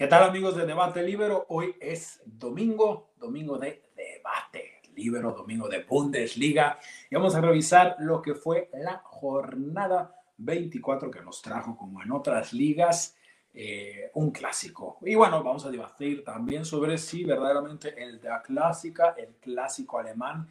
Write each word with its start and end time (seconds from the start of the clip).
¿Qué 0.00 0.06
tal 0.06 0.22
amigos 0.22 0.56
de 0.56 0.64
Debate 0.64 1.02
Libero? 1.02 1.44
Hoy 1.50 1.76
es 1.78 2.22
domingo, 2.24 3.10
domingo 3.18 3.58
de 3.58 3.90
debate 3.94 4.80
Libero, 4.94 5.32
domingo 5.32 5.68
de 5.68 5.82
Bundesliga 5.82 6.78
y 7.10 7.16
vamos 7.16 7.34
a 7.34 7.42
revisar 7.42 7.96
lo 7.98 8.22
que 8.22 8.34
fue 8.34 8.70
la 8.72 9.02
jornada 9.04 10.16
24 10.38 11.10
que 11.10 11.20
nos 11.20 11.42
trajo 11.42 11.76
como 11.76 12.02
en 12.02 12.12
otras 12.12 12.54
ligas 12.54 13.14
eh, 13.52 14.10
un 14.14 14.30
clásico. 14.30 14.96
Y 15.02 15.16
bueno, 15.16 15.44
vamos 15.44 15.66
a 15.66 15.70
debatir 15.70 16.24
también 16.24 16.64
sobre 16.64 16.96
si 16.96 17.22
verdaderamente 17.24 18.02
el 18.02 18.22
de 18.22 18.30
la 18.30 18.40
clásica, 18.40 19.14
el 19.18 19.34
clásico 19.34 19.98
alemán, 19.98 20.48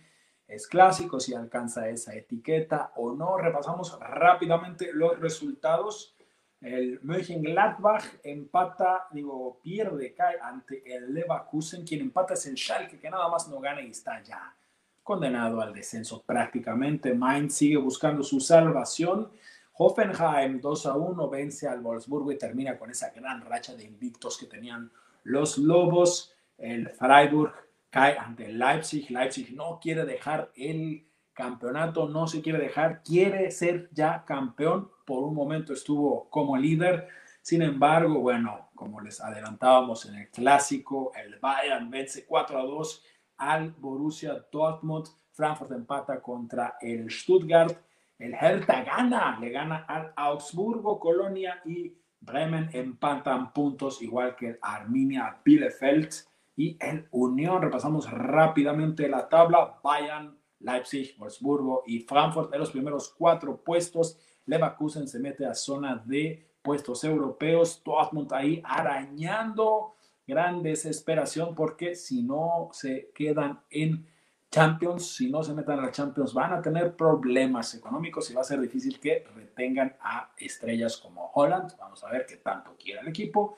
es 0.47 0.67
clásico, 0.67 1.19
si 1.19 1.33
alcanza 1.33 1.89
esa 1.89 2.13
etiqueta 2.13 2.93
o 2.97 3.15
no. 3.15 3.35
Repasamos 3.39 3.97
rápidamente 3.99 4.91
los 4.93 5.19
resultados. 5.19 6.15
El 6.61 6.99
Mönchengladbach 7.03 8.03
empata, 8.21 9.07
digo, 9.11 9.59
pierde, 9.63 10.13
cae 10.13 10.37
ante 10.41 10.83
el 10.93 11.13
Leverkusen. 11.13 11.85
Quien 11.85 12.01
empata 12.01 12.33
es 12.33 12.45
el 12.47 12.57
Schalke, 12.57 12.99
que 12.99 13.09
nada 13.09 13.29
más 13.29 13.47
no 13.47 13.59
gana 13.59 13.81
y 13.81 13.91
está 13.91 14.21
ya 14.21 14.53
condenado 15.01 15.61
al 15.61 15.73
descenso 15.73 16.21
prácticamente. 16.23 17.13
Mainz 17.13 17.55
sigue 17.55 17.77
buscando 17.77 18.23
su 18.23 18.41
salvación. 18.41 19.31
Hoffenheim 19.73 20.59
2 20.59 20.85
a 20.87 20.97
1 20.97 21.29
vence 21.29 21.67
al 21.67 21.79
Wolfsburgo 21.79 22.33
y 22.33 22.37
termina 22.37 22.77
con 22.77 22.91
esa 22.91 23.11
gran 23.11 23.41
racha 23.41 23.73
de 23.75 23.85
invictos 23.85 24.37
que 24.37 24.45
tenían 24.45 24.91
los 25.23 25.57
Lobos. 25.57 26.35
El 26.57 26.89
Freiburg 26.89 27.53
cae 27.89 28.17
ante 28.17 28.49
Leipzig. 28.49 29.09
Leipzig 29.09 29.55
no 29.55 29.79
quiere 29.81 30.03
dejar 30.03 30.51
el 30.55 31.07
campeonato, 31.33 32.09
no 32.09 32.27
se 32.27 32.41
quiere 32.41 32.59
dejar, 32.59 33.01
quiere 33.01 33.49
ser 33.49 33.89
ya 33.93 34.25
campeón 34.25 34.91
por 35.09 35.23
un 35.23 35.33
momento 35.33 35.73
estuvo 35.73 36.29
como 36.29 36.55
líder. 36.55 37.07
Sin 37.41 37.63
embargo, 37.63 38.19
bueno, 38.19 38.69
como 38.75 39.01
les 39.01 39.19
adelantábamos 39.19 40.05
en 40.05 40.13
el 40.13 40.29
clásico, 40.29 41.11
el 41.15 41.39
Bayern 41.39 41.89
vence 41.89 42.27
4 42.27 42.59
a 42.59 42.61
2 42.61 43.03
al 43.37 43.71
Borussia 43.71 44.45
Dortmund. 44.51 45.07
Frankfurt 45.31 45.71
empata 45.71 46.21
contra 46.21 46.75
el 46.79 47.09
Stuttgart. 47.09 47.75
El 48.19 48.35
Hertha 48.35 48.83
gana, 48.83 49.39
le 49.39 49.49
gana 49.49 49.85
al 49.87 50.13
Augsburgo, 50.15 50.99
Colonia 50.99 51.59
y 51.65 51.91
Bremen 52.19 52.69
empatan 52.73 53.51
puntos, 53.51 54.03
igual 54.03 54.35
que 54.35 54.49
el 54.49 54.59
Arminia 54.61 55.39
Bielefeld 55.43 56.13
y 56.55 56.77
el 56.79 57.07
Unión. 57.09 57.63
Repasamos 57.63 58.11
rápidamente 58.11 59.09
la 59.09 59.27
tabla. 59.27 59.79
Bayern, 59.83 60.37
Leipzig, 60.59 61.15
Wolfsburgo 61.17 61.81
y 61.87 62.01
Frankfurt 62.01 62.53
en 62.53 62.59
los 62.59 62.69
primeros 62.69 63.15
cuatro 63.17 63.57
puestos. 63.63 64.19
Leverkusen 64.49 65.07
se 65.07 65.19
mete 65.19 65.45
a 65.45 65.53
zona 65.53 66.01
de 66.05 66.43
puestos 66.63 67.03
europeos, 67.03 67.81
Dortmund 67.85 68.33
ahí 68.33 68.61
arañando, 68.65 69.93
gran 70.25 70.63
desesperación 70.63 71.53
porque 71.53 71.95
si 71.95 72.23
no 72.23 72.69
se 72.73 73.11
quedan 73.13 73.61
en 73.69 74.07
Champions, 74.51 75.15
si 75.15 75.29
no 75.29 75.43
se 75.43 75.53
metan 75.53 75.77
a 75.77 75.83
la 75.83 75.91
Champions, 75.91 76.33
van 76.33 76.53
a 76.53 76.61
tener 76.61 76.95
problemas 76.95 77.75
económicos 77.75 78.31
y 78.31 78.33
va 78.33 78.41
a 78.41 78.43
ser 78.43 78.59
difícil 78.59 78.99
que 78.99 79.23
retengan 79.35 79.95
a 80.01 80.31
estrellas 80.37 80.97
como 80.97 81.29
Holland. 81.35 81.77
Vamos 81.77 82.03
a 82.03 82.09
ver 82.09 82.25
qué 82.25 82.37
tanto 82.37 82.75
quiere 82.75 83.01
el 83.01 83.07
equipo. 83.07 83.57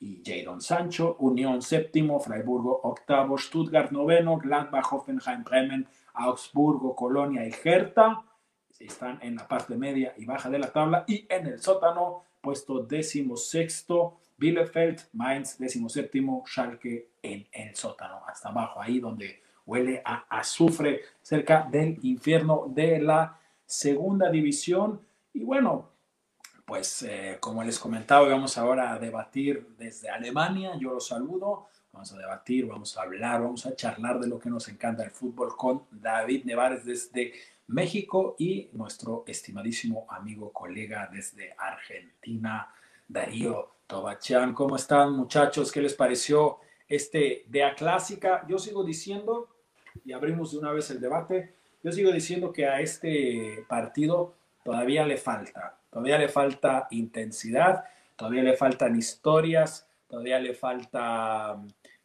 Y 0.00 0.20
Jadon 0.26 0.60
Sancho, 0.60 1.14
Unión 1.20 1.62
séptimo, 1.62 2.18
Freiburgo 2.18 2.80
octavo, 2.82 3.38
Stuttgart 3.38 3.92
noveno, 3.92 4.38
Gladbach, 4.38 4.92
Hoffenheim, 4.92 5.44
Bremen, 5.44 5.86
Augsburgo, 6.14 6.96
Colonia 6.96 7.46
y 7.46 7.52
Hertha 7.62 8.24
están 8.84 9.18
en 9.22 9.36
la 9.36 9.48
parte 9.48 9.76
media 9.76 10.14
y 10.16 10.24
baja 10.24 10.50
de 10.50 10.58
la 10.58 10.72
tabla 10.72 11.04
y 11.06 11.26
en 11.28 11.46
el 11.46 11.60
sótano, 11.60 12.24
puesto 12.40 12.80
décimo 12.80 13.36
sexto, 13.36 14.18
Bielefeld, 14.36 15.00
Mainz, 15.12 15.58
décimo 15.58 15.88
séptimo, 15.88 16.44
Schalke 16.46 17.10
en 17.22 17.46
el 17.52 17.74
sótano, 17.76 18.22
hasta 18.26 18.48
abajo, 18.48 18.80
ahí 18.80 18.98
donde 18.98 19.42
huele 19.66 20.02
a 20.04 20.24
azufre, 20.28 21.02
cerca 21.20 21.68
del 21.70 21.98
infierno 22.02 22.66
de 22.68 23.00
la 23.00 23.38
segunda 23.64 24.30
división. 24.30 25.00
Y 25.32 25.44
bueno, 25.44 25.90
pues 26.64 27.02
eh, 27.02 27.36
como 27.40 27.62
les 27.62 27.78
comentaba, 27.78 28.28
vamos 28.28 28.58
ahora 28.58 28.92
a 28.92 28.98
debatir 28.98 29.68
desde 29.78 30.10
Alemania, 30.10 30.72
yo 30.78 30.92
los 30.92 31.06
saludo, 31.06 31.68
vamos 31.92 32.12
a 32.12 32.18
debatir, 32.18 32.66
vamos 32.66 32.96
a 32.96 33.02
hablar, 33.02 33.42
vamos 33.42 33.66
a 33.66 33.76
charlar 33.76 34.18
de 34.18 34.26
lo 34.26 34.38
que 34.38 34.48
nos 34.48 34.66
encanta 34.68 35.04
el 35.04 35.10
fútbol 35.10 35.56
con 35.56 35.84
David 35.90 36.44
Nevares 36.44 36.84
desde 36.84 37.32
México 37.68 38.34
y 38.38 38.70
nuestro 38.72 39.24
estimadísimo 39.26 40.06
amigo 40.08 40.52
colega 40.52 41.08
desde 41.12 41.54
Argentina, 41.56 42.74
Darío 43.06 43.74
Tobachán. 43.86 44.54
¿Cómo 44.54 44.76
están 44.76 45.12
muchachos? 45.12 45.70
¿Qué 45.70 45.82
les 45.82 45.94
pareció 45.94 46.58
este 46.88 47.44
a 47.62 47.74
Clásica? 47.74 48.44
Yo 48.48 48.58
sigo 48.58 48.84
diciendo, 48.84 49.48
y 50.04 50.12
abrimos 50.12 50.52
de 50.52 50.58
una 50.58 50.72
vez 50.72 50.90
el 50.90 51.00
debate, 51.00 51.54
yo 51.82 51.92
sigo 51.92 52.10
diciendo 52.10 52.52
que 52.52 52.66
a 52.66 52.80
este 52.80 53.64
partido 53.68 54.34
todavía 54.64 55.06
le 55.06 55.18
falta, 55.18 55.78
todavía 55.90 56.16
le 56.18 56.28
falta 56.28 56.88
intensidad, 56.90 57.84
todavía 58.16 58.42
le 58.42 58.56
faltan 58.56 58.96
historias, 58.96 59.86
todavía 60.08 60.38
le 60.38 60.54
falta 60.54 61.60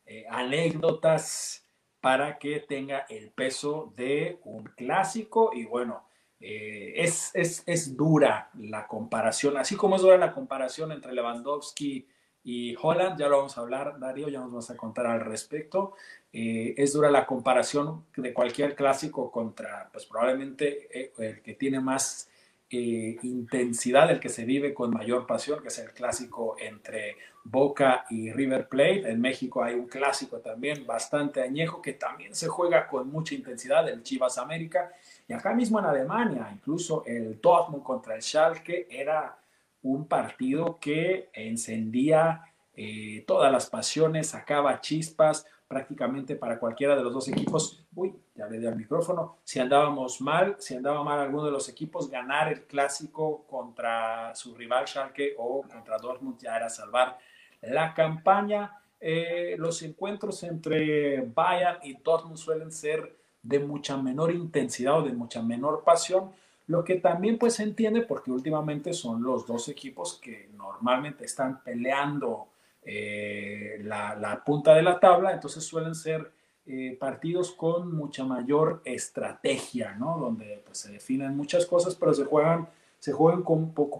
eh, 0.07 0.25
anécdotas, 0.29 1.67
para 1.99 2.37
que 2.37 2.61
tenga 2.61 3.05
el 3.09 3.31
peso 3.31 3.91
de 3.97 4.39
un 4.45 4.63
clásico 4.63 5.51
y 5.53 5.65
bueno, 5.65 6.07
eh, 6.39 6.93
es, 6.95 7.31
es, 7.33 7.97
dura 7.97 8.49
la 8.53 8.87
comparación, 8.87 9.57
así 9.57 9.75
como 9.75 9.95
es 9.95 10.03
dura 10.03 10.17
la 10.17 10.31
comparación 10.31 10.91
entre 10.91 11.11
Lewandowski 11.11 12.07
y 12.43 12.75
Holland, 12.81 13.19
ya 13.19 13.27
lo 13.27 13.37
vamos 13.37 13.57
a 13.57 13.61
hablar, 13.61 13.99
Darío, 13.99 14.29
ya 14.29 14.39
nos 14.39 14.53
vas 14.53 14.69
a 14.69 14.77
contar 14.77 15.07
al 15.07 15.19
respecto. 15.19 15.95
Eh, 16.31 16.75
es 16.77 16.93
dura 16.93 17.11
la 17.11 17.25
comparación 17.25 18.05
de 18.15 18.33
cualquier 18.33 18.73
clásico 18.75 19.29
contra, 19.29 19.89
pues 19.91 20.05
probablemente 20.05 21.11
el 21.17 21.41
que 21.41 21.55
tiene 21.55 21.81
más 21.81 22.29
intensidad, 22.69 24.11
el 24.11 24.19
que 24.19 24.29
se 24.29 24.45
vive 24.45 24.73
con 24.73 24.91
mayor 24.91 25.25
pasión, 25.25 25.61
que 25.61 25.69
es 25.69 25.79
el 25.79 25.91
clásico 25.91 26.55
entre 26.59 27.17
Boca 27.49 28.05
y 28.09 28.31
River 28.31 28.67
Plate. 28.67 29.09
En 29.09 29.21
México 29.21 29.63
hay 29.63 29.75
un 29.75 29.87
clásico 29.87 30.39
también 30.39 30.85
bastante 30.85 31.41
añejo 31.41 31.81
que 31.81 31.93
también 31.93 32.35
se 32.35 32.47
juega 32.47 32.87
con 32.87 33.09
mucha 33.09 33.35
intensidad, 33.35 33.87
el 33.87 34.03
Chivas 34.03 34.37
América. 34.37 34.91
Y 35.27 35.33
acá 35.33 35.53
mismo 35.53 35.79
en 35.79 35.85
Alemania, 35.85 36.49
incluso 36.53 37.03
el 37.05 37.39
Dortmund 37.41 37.83
contra 37.83 38.15
el 38.15 38.21
Schalke 38.21 38.87
era 38.89 39.37
un 39.83 40.07
partido 40.07 40.77
que 40.79 41.29
encendía 41.33 42.43
eh, 42.73 43.23
todas 43.25 43.51
las 43.51 43.69
pasiones, 43.69 44.29
sacaba 44.29 44.81
chispas, 44.81 45.45
prácticamente 45.67 46.35
para 46.35 46.59
cualquiera 46.59 46.95
de 46.95 47.03
los 47.03 47.13
dos 47.13 47.27
equipos. 47.27 47.83
Uy, 47.95 48.15
ya 48.35 48.47
le 48.47 48.59
di 48.59 48.65
al 48.65 48.75
micrófono. 48.75 49.37
Si 49.43 49.59
andábamos 49.59 50.21
mal, 50.21 50.55
si 50.59 50.75
andaba 50.75 51.03
mal 51.03 51.19
alguno 51.19 51.45
de 51.45 51.51
los 51.51 51.67
equipos, 51.67 52.09
ganar 52.09 52.51
el 52.51 52.63
clásico 52.63 53.45
contra 53.47 54.33
su 54.35 54.55
rival 54.55 54.87
Schalke 54.87 55.35
o 55.37 55.63
contra 55.63 55.97
Dortmund 55.97 56.39
ya 56.39 56.55
era 56.55 56.69
salvar 56.69 57.17
la 57.61 57.93
campaña. 57.93 58.73
Eh, 58.99 59.55
los 59.57 59.81
encuentros 59.83 60.43
entre 60.43 61.21
Bayern 61.21 61.79
y 61.83 61.93
Dortmund 61.97 62.37
suelen 62.37 62.71
ser 62.71 63.15
de 63.43 63.59
mucha 63.59 63.95
menor 63.97 64.31
intensidad 64.31 64.99
o 64.99 65.03
de 65.03 65.13
mucha 65.13 65.41
menor 65.41 65.83
pasión, 65.83 66.31
lo 66.67 66.83
que 66.83 66.95
también 66.95 67.37
pues 67.37 67.55
se 67.55 67.63
entiende 67.63 68.01
porque 68.01 68.31
últimamente 68.31 68.93
son 68.93 69.23
los 69.23 69.45
dos 69.45 69.69
equipos 69.69 70.19
que 70.21 70.49
normalmente 70.57 71.23
están 71.23 71.63
peleando 71.63 72.47
eh, 72.83 73.79
la, 73.83 74.41
punta 74.45 74.73
de 74.73 74.81
la 74.81 74.99
tabla, 74.99 75.31
entonces 75.31 75.63
suelen 75.63 75.95
ser 75.95 76.31
eh, 76.65 76.97
partidos 76.99 77.51
con 77.51 77.95
mucha 77.95 78.25
mayor 78.25 78.81
estrategia, 78.83 79.95
¿no? 79.95 80.17
Donde 80.17 80.61
pues, 80.65 80.79
se 80.79 80.91
definen 80.91 81.37
muchas 81.37 81.65
cosas, 81.65 81.95
pero 81.95 82.13
se 82.13 82.25
juegan, 82.25 82.67
se 82.99 83.13
juegan 83.13 83.43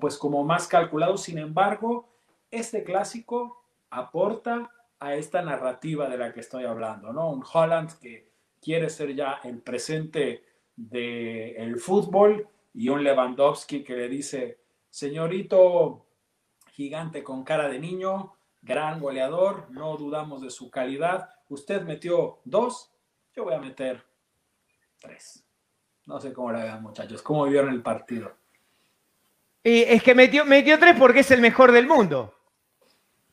pues 0.01 0.18
como 0.18 0.44
más 0.44 0.68
calculados. 0.68 1.24
Sin 1.24 1.38
embargo, 1.38 2.06
este 2.52 2.84
clásico 2.84 3.63
aporta 3.90 4.69
a 5.00 5.16
esta 5.16 5.42
narrativa 5.42 6.10
de 6.10 6.18
la 6.18 6.33
que 6.33 6.39
estoy 6.39 6.66
hablando, 6.66 7.13
¿no? 7.13 7.30
Un 7.30 7.44
Holland 7.51 8.00
que 8.00 8.30
quiere 8.62 8.89
ser 8.89 9.16
ya 9.16 9.39
el 9.44 9.60
presente 9.60 10.44
del 10.75 11.80
fútbol 11.80 12.48
y 12.74 12.89
un 12.89 13.04
Lewandowski 13.04 13.83
que 13.83 13.95
le 13.95 14.10
dice, 14.10 14.60
señorito 14.89 16.06
gigante 16.72 17.24
con 17.24 17.44
cara 17.44 17.69
de 17.69 17.80
niño, 17.80 18.33
gran 18.62 19.00
goleador, 19.00 19.69
no 19.72 19.98
dudamos 19.98 20.42
de 20.42 20.51
su 20.51 20.69
calidad. 20.69 21.30
Usted 21.50 21.81
metió 21.81 22.39
dos, 22.45 22.92
yo 23.36 23.45
voy 23.45 23.56
a 23.56 23.60
meter 23.60 24.04
tres. 25.00 25.44
No 26.06 26.19
sé 26.19 26.33
cómo 26.33 26.51
la 26.51 26.63
vean, 26.63 26.83
muchachos. 26.83 27.22
¿Cómo 27.22 27.45
vieron 27.45 27.74
el 27.74 27.81
partido? 27.81 28.31
Y 29.63 29.81
es 29.81 30.01
que 30.04 30.16
metió, 30.16 30.45
metió 30.45 30.80
tres 30.80 30.95
porque 30.98 31.19
es 31.22 31.31
el 31.31 31.42
mejor 31.42 31.72
del 31.72 31.88
mundo. 31.88 32.33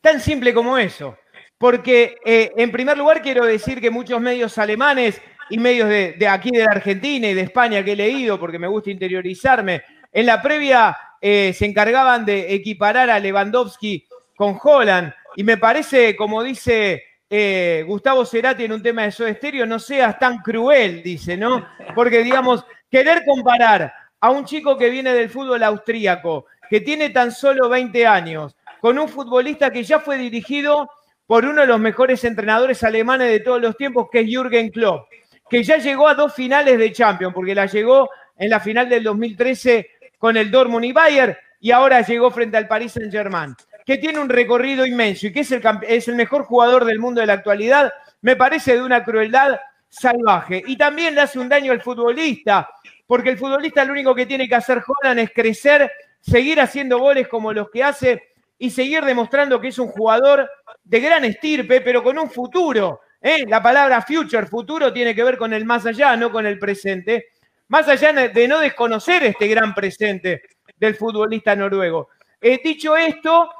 Tan 0.04 0.20
simple 0.20 0.52
como 0.52 0.76
eso. 0.76 1.16
Porque, 1.56 2.18
eh, 2.26 2.52
en 2.58 2.70
primer 2.70 2.98
lugar, 2.98 3.22
quiero 3.22 3.46
decir 3.46 3.80
que 3.80 3.90
muchos 3.90 4.20
medios 4.20 4.58
alemanes 4.58 5.18
y 5.48 5.56
medios 5.56 5.88
de, 5.88 6.28
aquí 6.28 6.50
de 6.50 6.62
la 6.62 6.72
Argentina 6.72 7.26
y 7.26 7.32
de 7.32 7.40
España 7.40 7.82
que 7.82 7.92
he 7.92 7.96
leído, 7.96 8.38
porque 8.38 8.58
me 8.58 8.66
gusta 8.66 8.90
interiorizarme, 8.90 9.82
en 10.12 10.26
la 10.26 10.42
previa 10.42 10.94
eh, 11.22 11.54
se 11.54 11.64
encargaban 11.64 12.26
de 12.26 12.52
equiparar 12.52 13.08
a 13.08 13.18
Lewandowski 13.18 14.06
con 14.36 14.58
Holland 14.62 15.14
Y 15.36 15.42
me 15.42 15.56
parece, 15.56 16.14
como 16.14 16.42
dice 16.42 17.02
eh, 17.30 17.82
Gustavo 17.86 18.26
Cerati 18.26 18.64
en 18.64 18.72
un 18.72 18.82
tema 18.82 19.04
de 19.04 19.10
Soda 19.10 19.30
Estéreo, 19.30 19.64
no 19.64 19.78
seas 19.78 20.18
tan 20.18 20.40
cruel, 20.42 21.02
dice, 21.02 21.34
¿no? 21.34 21.66
Porque, 21.94 22.22
digamos, 22.22 22.66
querer 22.90 23.22
comparar 23.24 23.90
a 24.20 24.28
un 24.28 24.44
chico 24.44 24.76
que 24.76 24.90
viene 24.90 25.14
del 25.14 25.30
fútbol 25.30 25.62
austríaco, 25.62 26.44
que 26.68 26.82
tiene 26.82 27.08
tan 27.08 27.32
solo 27.32 27.70
20 27.70 28.06
años, 28.06 28.54
con 28.84 28.98
un 28.98 29.08
futbolista 29.08 29.70
que 29.70 29.82
ya 29.82 29.98
fue 29.98 30.18
dirigido 30.18 30.90
por 31.24 31.46
uno 31.46 31.62
de 31.62 31.66
los 31.66 31.80
mejores 31.80 32.22
entrenadores 32.22 32.84
alemanes 32.84 33.30
de 33.30 33.40
todos 33.40 33.58
los 33.58 33.78
tiempos, 33.78 34.08
que 34.12 34.20
es 34.20 34.26
Jürgen 34.26 34.68
Klopp, 34.68 35.08
que 35.48 35.62
ya 35.62 35.78
llegó 35.78 36.06
a 36.06 36.14
dos 36.14 36.34
finales 36.34 36.78
de 36.78 36.92
Champions, 36.92 37.32
porque 37.32 37.54
la 37.54 37.64
llegó 37.64 38.10
en 38.36 38.50
la 38.50 38.60
final 38.60 38.86
del 38.90 39.02
2013 39.02 39.88
con 40.18 40.36
el 40.36 40.50
Dortmund 40.50 40.84
y 40.84 40.92
Bayern, 40.92 41.34
y 41.60 41.70
ahora 41.70 42.02
llegó 42.02 42.30
frente 42.30 42.58
al 42.58 42.68
Paris 42.68 42.92
Saint-Germain, 42.92 43.54
que 43.86 43.96
tiene 43.96 44.18
un 44.18 44.28
recorrido 44.28 44.84
inmenso 44.84 45.28
y 45.28 45.32
que 45.32 45.40
es 45.40 45.52
el, 45.52 45.62
es 45.88 46.06
el 46.08 46.16
mejor 46.16 46.44
jugador 46.44 46.84
del 46.84 46.98
mundo 46.98 47.22
de 47.22 47.26
la 47.26 47.32
actualidad, 47.32 47.90
me 48.20 48.36
parece 48.36 48.74
de 48.74 48.82
una 48.82 49.02
crueldad 49.02 49.58
salvaje. 49.88 50.62
Y 50.66 50.76
también 50.76 51.14
le 51.14 51.22
hace 51.22 51.38
un 51.38 51.48
daño 51.48 51.72
al 51.72 51.80
futbolista, 51.80 52.68
porque 53.06 53.30
el 53.30 53.38
futbolista 53.38 53.82
lo 53.82 53.92
único 53.92 54.14
que 54.14 54.26
tiene 54.26 54.46
que 54.46 54.56
hacer 54.56 54.82
Holland 54.86 55.20
es 55.20 55.30
crecer, 55.30 55.90
seguir 56.20 56.60
haciendo 56.60 56.98
goles 56.98 57.28
como 57.28 57.50
los 57.50 57.70
que 57.70 57.82
hace 57.82 58.33
y 58.64 58.70
seguir 58.70 59.04
demostrando 59.04 59.60
que 59.60 59.68
es 59.68 59.78
un 59.78 59.88
jugador 59.88 60.50
de 60.82 60.98
gran 60.98 61.22
estirpe, 61.26 61.82
pero 61.82 62.02
con 62.02 62.18
un 62.18 62.30
futuro. 62.30 63.02
¿eh? 63.20 63.44
La 63.46 63.62
palabra 63.62 64.00
future, 64.00 64.46
futuro, 64.46 64.90
tiene 64.90 65.14
que 65.14 65.22
ver 65.22 65.36
con 65.36 65.52
el 65.52 65.66
más 65.66 65.84
allá, 65.84 66.16
no 66.16 66.32
con 66.32 66.46
el 66.46 66.58
presente. 66.58 67.26
Más 67.68 67.86
allá 67.88 68.30
de 68.30 68.48
no 68.48 68.60
desconocer 68.60 69.22
este 69.22 69.48
gran 69.48 69.74
presente 69.74 70.44
del 70.78 70.94
futbolista 70.94 71.54
noruego. 71.54 72.08
Eh, 72.40 72.58
dicho 72.64 72.96
esto, 72.96 73.50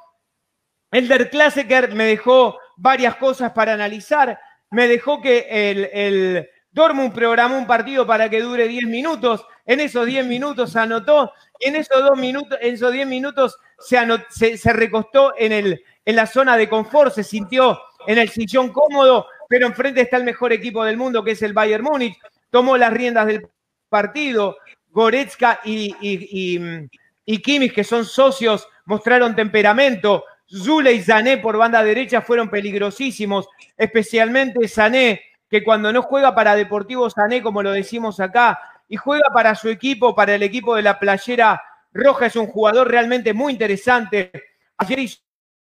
Elder 0.91 1.29
Klassiker 1.29 1.95
me 1.95 2.05
dejó 2.05 2.59
varias 2.79 3.17
cosas 3.17 3.53
para 3.53 3.75
analizar. 3.75 4.41
Me 4.71 4.89
dejó 4.89 5.21
que 5.21 5.47
el, 5.51 5.91
el 5.93 6.49
Dortmund 6.71 7.13
programó 7.13 7.59
un 7.59 7.67
partido 7.67 8.07
para 8.07 8.31
que 8.31 8.41
dure 8.41 8.67
10 8.67 8.87
minutos. 8.87 9.47
En 9.67 9.81
esos 9.81 10.07
10 10.07 10.27
minutos 10.27 10.77
anotó. 10.77 11.33
Y 11.59 11.69
en 11.69 11.77
esos, 11.77 12.03
dos 12.03 12.19
minutos, 12.19 12.59
en 12.61 12.75
esos 12.75 12.93
10 12.93 13.07
minutos 13.07 13.59
se, 13.79 14.57
se, 14.57 14.73
recostó 14.73 15.35
en, 15.39 15.53
el, 15.53 15.83
en 16.05 16.17
la 16.17 16.27
zona 16.27 16.57
de 16.57 16.69
confort, 16.69 17.15
se 17.15 17.25
sintió 17.25 17.79
en 18.07 18.19
el 18.19 18.29
sillón 18.29 18.71
cómodo, 18.71 19.27
pero 19.49 19.67
enfrente 19.67 20.03
está 20.03 20.17
el 20.17 20.25
mejor 20.25 20.53
equipo 20.53 20.85
del 20.85 20.97
mundo, 20.97 21.25
que 21.25 21.33
es 21.33 21.43
el 21.43 21.53
Bayern 21.53 21.85
Múnich. 21.85 22.19
Tomó 22.51 22.77
las 22.77 22.93
riendas 22.93 23.27
del 23.27 23.49
partido. 23.89 24.57
Goretzka 24.91 25.61
y, 25.65 25.95
y, 26.01 26.89
y, 27.25 27.39
Kimmich, 27.39 27.75
que 27.75 27.83
son 27.83 28.05
socios, 28.05 28.69
mostraron 28.85 29.35
temperamento. 29.35 30.25
Zule 30.49 30.93
y 30.93 31.03
Sané 31.03 31.39
por 31.39 31.57
banda 31.57 31.83
derecha 31.83 32.23
fueron 32.23 32.49
peligrosísimos, 32.49 33.49
especialmente 33.77 34.69
Sané, 34.69 35.21
que 35.51 35.65
cuando 35.65 35.93
no 35.93 36.03
juega 36.03 36.35
para 36.35 36.55
Deportivo 36.55 37.11
Sané, 37.11 37.43
como 37.43 37.63
lo 37.63 37.73
decimos 37.73 38.21
acá, 38.21 38.61
y 38.89 38.97
juega 38.97 39.29
para 39.33 39.55
su 39.55 39.69
equipo, 39.69 40.15
para 40.15 40.35
el 40.35 40.43
equipo 40.43 40.75
de 40.77 40.83
la 40.83 40.99
playera 40.99 41.63
roja, 41.93 42.27
es 42.27 42.37
un 42.37 42.47
jugador 42.47 42.91
realmente 42.91 43.33
muy 43.33 43.53
interesante. 43.53 44.31
Ayer 44.79 44.99
hizo 44.99 45.21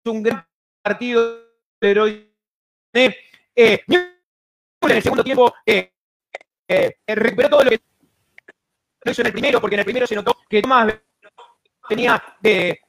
un 0.06 0.22
gran 0.22 0.46
partido 0.82 1.44
de 1.81 2.25
eh, 3.56 3.84
en 3.87 4.90
el 4.90 5.02
segundo 5.02 5.25
tiempo 5.25 5.55
eh, 5.64 5.93
eh, 6.69 6.96
recuperó 7.06 7.49
todo 7.50 7.64
lo 7.64 7.70
que 7.70 7.81
lo 9.02 9.12
hizo 9.12 9.22
en 9.22 9.26
el 9.26 9.32
primero, 9.32 9.61
porque 9.61 9.76
en 9.76 9.81
el 9.81 9.84
primero 9.84 10.06
se 10.06 10.14
notó 10.14 10.37
que 10.49 10.62
Tomás 10.62 10.94
tenía 11.88 12.22
de 12.40 12.81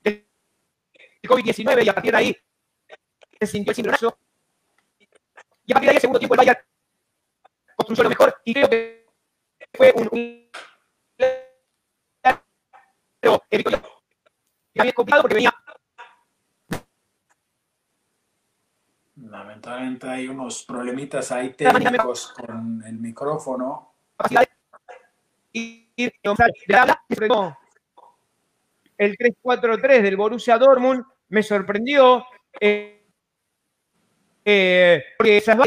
COVID-19 1.24 1.86
y 1.86 1.89
a 1.89 1.94
partir 1.94 2.12
de 2.12 2.18
ahí 2.18 2.38
se 3.39 3.48
sintió 3.48 3.72
el 3.72 3.75
síndrome. 3.75 3.98
Y 5.68 5.74
a 5.74 5.75
partir 5.75 5.88
de 5.88 5.89
ahí, 5.89 5.95
el 5.95 6.01
segundo 6.01 6.19
tiempo, 6.19 6.36
el 6.36 6.38
Bayern 6.38 6.60
construyó 7.75 8.04
lo 8.04 8.10
mejor 8.10 8.42
y 8.45 8.54
creo 8.54 8.69
que 8.69 9.05
fue 9.75 9.94
un, 9.94 10.50
había 14.77 14.94
complicado 14.94 15.22
porque 15.24 15.36
venía 15.36 15.54
Lamentablemente 19.16 20.07
hay 20.07 20.27
unos 20.27 20.63
problemitas 20.63 21.31
ahí 21.31 21.54
técnicos 21.54 22.33
con 22.33 22.83
el 22.86 22.98
micrófono. 22.98 23.95
El 28.98 29.18
3-4-3 29.18 30.01
del 30.01 30.18
Borussia 30.18 30.57
Dortmund 30.57 31.04
me 31.30 31.44
sorprendió. 31.44 32.25
Eh, 32.60 33.06
eh, 34.44 35.04
porque 35.18 35.38
esas 35.38 35.57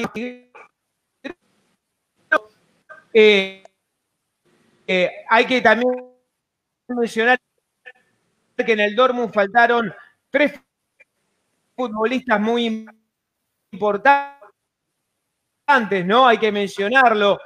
eh, 3.12 3.62
eh, 4.90 5.24
hay 5.28 5.44
que 5.44 5.60
también 5.60 5.92
mencionar 6.88 7.38
que 8.56 8.72
en 8.72 8.80
el 8.80 8.96
Dortmund 8.96 9.34
faltaron 9.34 9.94
tres 10.30 10.58
futbolistas 11.76 12.40
muy 12.40 12.86
importantes, 13.70 14.46
¿no? 16.06 16.26
Hay 16.26 16.38
que 16.38 16.50
mencionarlo. 16.50 17.38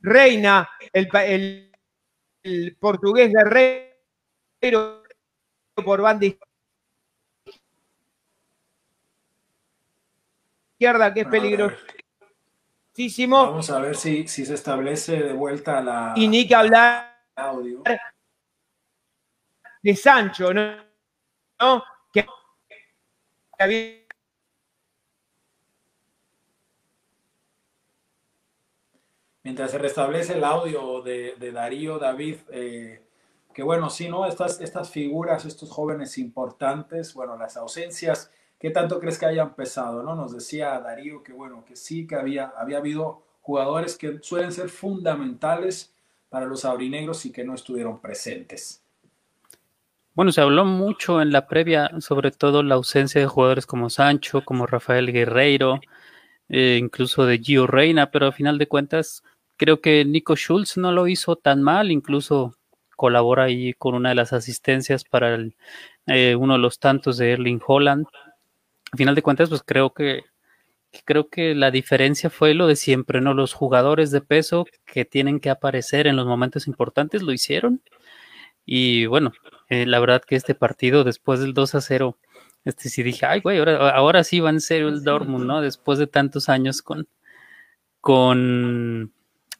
Reina, 0.00 0.66
el, 0.94 1.70
el, 2.42 2.76
portugués 2.76 3.30
guerrero 3.30 5.02
por 5.74 6.00
banda 6.00 6.26
izquierda, 10.78 11.12
que 11.12 11.20
es 11.20 11.26
peligroso. 11.28 11.76
Vamos 13.28 13.70
a 13.70 13.78
ver 13.78 13.96
si, 13.96 14.26
si 14.28 14.44
se 14.44 14.54
establece 14.54 15.16
de 15.16 15.32
vuelta 15.32 15.80
la. 15.80 16.14
Y 16.16 16.28
ni 16.28 16.46
que 16.46 16.54
hablar 16.54 17.24
audio. 17.34 17.82
de 19.82 19.96
Sancho, 19.96 20.52
¿no? 20.52 20.76
¿No? 21.58 21.84
Que 22.12 22.26
mientras 29.42 29.70
se 29.70 29.78
restablece 29.78 30.34
el 30.34 30.44
audio 30.44 31.02
de, 31.02 31.52
Darío, 31.52 31.98
David, 31.98 32.36
eh, 32.50 33.02
que 33.52 33.62
bueno, 33.62 33.90
sí, 33.90 34.08
¿no? 34.08 34.26
Estas, 34.26 34.60
estas 34.60 34.90
figuras, 34.90 35.44
estos 35.44 35.70
jóvenes 35.70 36.18
importantes, 36.18 37.14
bueno, 37.14 37.36
las 37.36 37.56
ausencias, 37.56 38.30
¿qué 38.60 38.70
tanto 38.70 39.00
crees 39.00 39.18
que 39.18 39.26
hayan 39.26 39.54
pesado, 39.54 40.02
no? 40.02 40.14
Nos 40.14 40.32
decía 40.32 40.78
Darío 40.78 41.22
que 41.24 41.32
bueno, 41.32 41.64
que 41.64 41.74
sí, 41.74 42.06
que 42.06 42.14
había, 42.14 42.52
había 42.56 42.78
habido 42.78 43.22
jugadores 43.40 43.96
que 43.96 44.18
suelen 44.20 44.52
ser 44.52 44.68
fundamentales 44.68 45.92
para 46.28 46.46
los 46.46 46.64
aurinegros 46.64 47.26
y 47.26 47.32
que 47.32 47.42
no 47.42 47.54
estuvieron 47.54 48.00
presentes. 48.00 48.82
Bueno, 50.14 50.32
se 50.32 50.40
habló 50.42 50.64
mucho 50.64 51.22
en 51.22 51.32
la 51.32 51.46
previa, 51.46 51.90
sobre 52.00 52.30
todo 52.30 52.62
la 52.62 52.74
ausencia 52.74 53.20
de 53.20 53.26
jugadores 53.26 53.64
como 53.64 53.90
Sancho, 53.90 54.44
como 54.44 54.66
Rafael 54.66 55.12
Guerreiro, 55.12 55.80
eh, 56.48 56.78
incluso 56.80 57.24
de 57.24 57.38
Gio 57.38 57.66
Reina, 57.66 58.10
pero 58.10 58.26
a 58.26 58.32
final 58.32 58.58
de 58.58 58.68
cuentas 58.68 59.22
creo 59.56 59.80
que 59.80 60.04
Nico 60.04 60.36
Schulz 60.36 60.76
no 60.76 60.92
lo 60.92 61.06
hizo 61.06 61.36
tan 61.36 61.62
mal, 61.62 61.90
incluso 61.90 62.56
colabora 62.96 63.44
ahí 63.44 63.72
con 63.72 63.94
una 63.94 64.10
de 64.10 64.14
las 64.16 64.32
asistencias 64.34 65.04
para 65.04 65.38
eh, 66.06 66.34
uno 66.34 66.54
de 66.54 66.58
los 66.58 66.78
tantos 66.78 67.16
de 67.16 67.32
Erling 67.32 67.60
Holland. 67.66 68.06
A 68.92 68.96
final 68.96 69.14
de 69.14 69.22
cuentas, 69.22 69.48
pues 69.48 69.62
creo 69.64 69.92
que 69.94 70.24
creo 71.04 71.28
que 71.28 71.54
la 71.54 71.70
diferencia 71.70 72.30
fue 72.30 72.54
lo 72.54 72.66
de 72.66 72.76
siempre, 72.76 73.20
¿no? 73.20 73.34
Los 73.34 73.54
jugadores 73.54 74.10
de 74.10 74.20
peso 74.20 74.66
que 74.84 75.04
tienen 75.04 75.40
que 75.40 75.50
aparecer 75.50 76.06
en 76.06 76.16
los 76.16 76.26
momentos 76.26 76.66
importantes 76.66 77.22
lo 77.22 77.32
hicieron. 77.32 77.82
Y 78.66 79.06
bueno, 79.06 79.32
eh, 79.68 79.86
la 79.86 80.00
verdad 80.00 80.22
que 80.26 80.36
este 80.36 80.54
partido, 80.54 81.04
después 81.04 81.40
del 81.40 81.54
2 81.54 81.74
a 81.76 81.80
0, 81.80 82.18
este 82.64 82.88
sí 82.88 83.02
dije, 83.02 83.26
ay, 83.26 83.40
güey, 83.40 83.58
ahora, 83.58 83.90
ahora 83.90 84.24
sí 84.24 84.40
va 84.40 84.50
en 84.50 84.60
serio 84.60 84.88
el 84.88 85.04
Dortmund, 85.04 85.46
¿no? 85.46 85.60
Después 85.60 85.98
de 85.98 86.06
tantos 86.06 86.48
años 86.48 86.82
con, 86.82 87.08
con, 88.00 89.12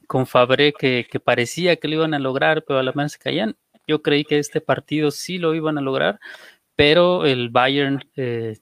con 0.06 0.26
Fabre 0.26 0.72
que, 0.72 1.06
que 1.10 1.20
parecía 1.20 1.76
que 1.76 1.88
lo 1.88 1.94
iban 1.96 2.14
a 2.14 2.18
lograr, 2.18 2.64
pero 2.66 2.78
a 2.80 2.82
la 2.82 2.92
vez 2.92 3.12
se 3.12 3.18
caían. 3.18 3.56
Yo 3.86 4.02
creí 4.02 4.24
que 4.24 4.38
este 4.38 4.60
partido 4.60 5.10
sí 5.10 5.38
lo 5.38 5.54
iban 5.54 5.78
a 5.78 5.80
lograr, 5.80 6.20
pero 6.76 7.26
el 7.26 7.50
Bayern 7.50 8.04
eh, 8.16 8.58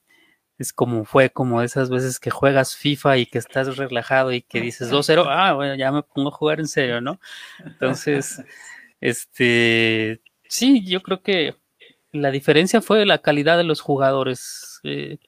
es 0.59 0.73
como 0.73 1.05
fue 1.05 1.31
como 1.31 1.63
esas 1.63 1.89
veces 1.89 2.19
que 2.19 2.31
juegas 2.31 2.77
FIFA 2.77 3.19
y 3.19 3.27
que 3.27 3.39
estás 3.39 3.77
relajado 3.77 4.33
y 4.33 4.43
que 4.43 4.61
dices 4.61 4.91
2-0, 4.91 5.25
ah, 5.29 5.53
bueno, 5.53 5.77
ya 5.77 5.93
me 5.93 6.03
pongo 6.03 6.31
a 6.31 6.33
jugar 6.33 6.59
en 6.59 6.67
serio, 6.67 7.01
¿no? 7.01 7.21
Entonces, 7.65 8.43
este, 9.01 10.21
sí, 10.49 10.85
yo 10.85 11.01
creo 11.03 11.23
que 11.23 11.55
la 12.11 12.33
diferencia 12.33 12.81
fue 12.81 13.07
la 13.07 13.19
calidad 13.19 13.57
de 13.57 13.65
los 13.65 13.81
jugadores. 13.81 14.81
Eh, 14.83 15.19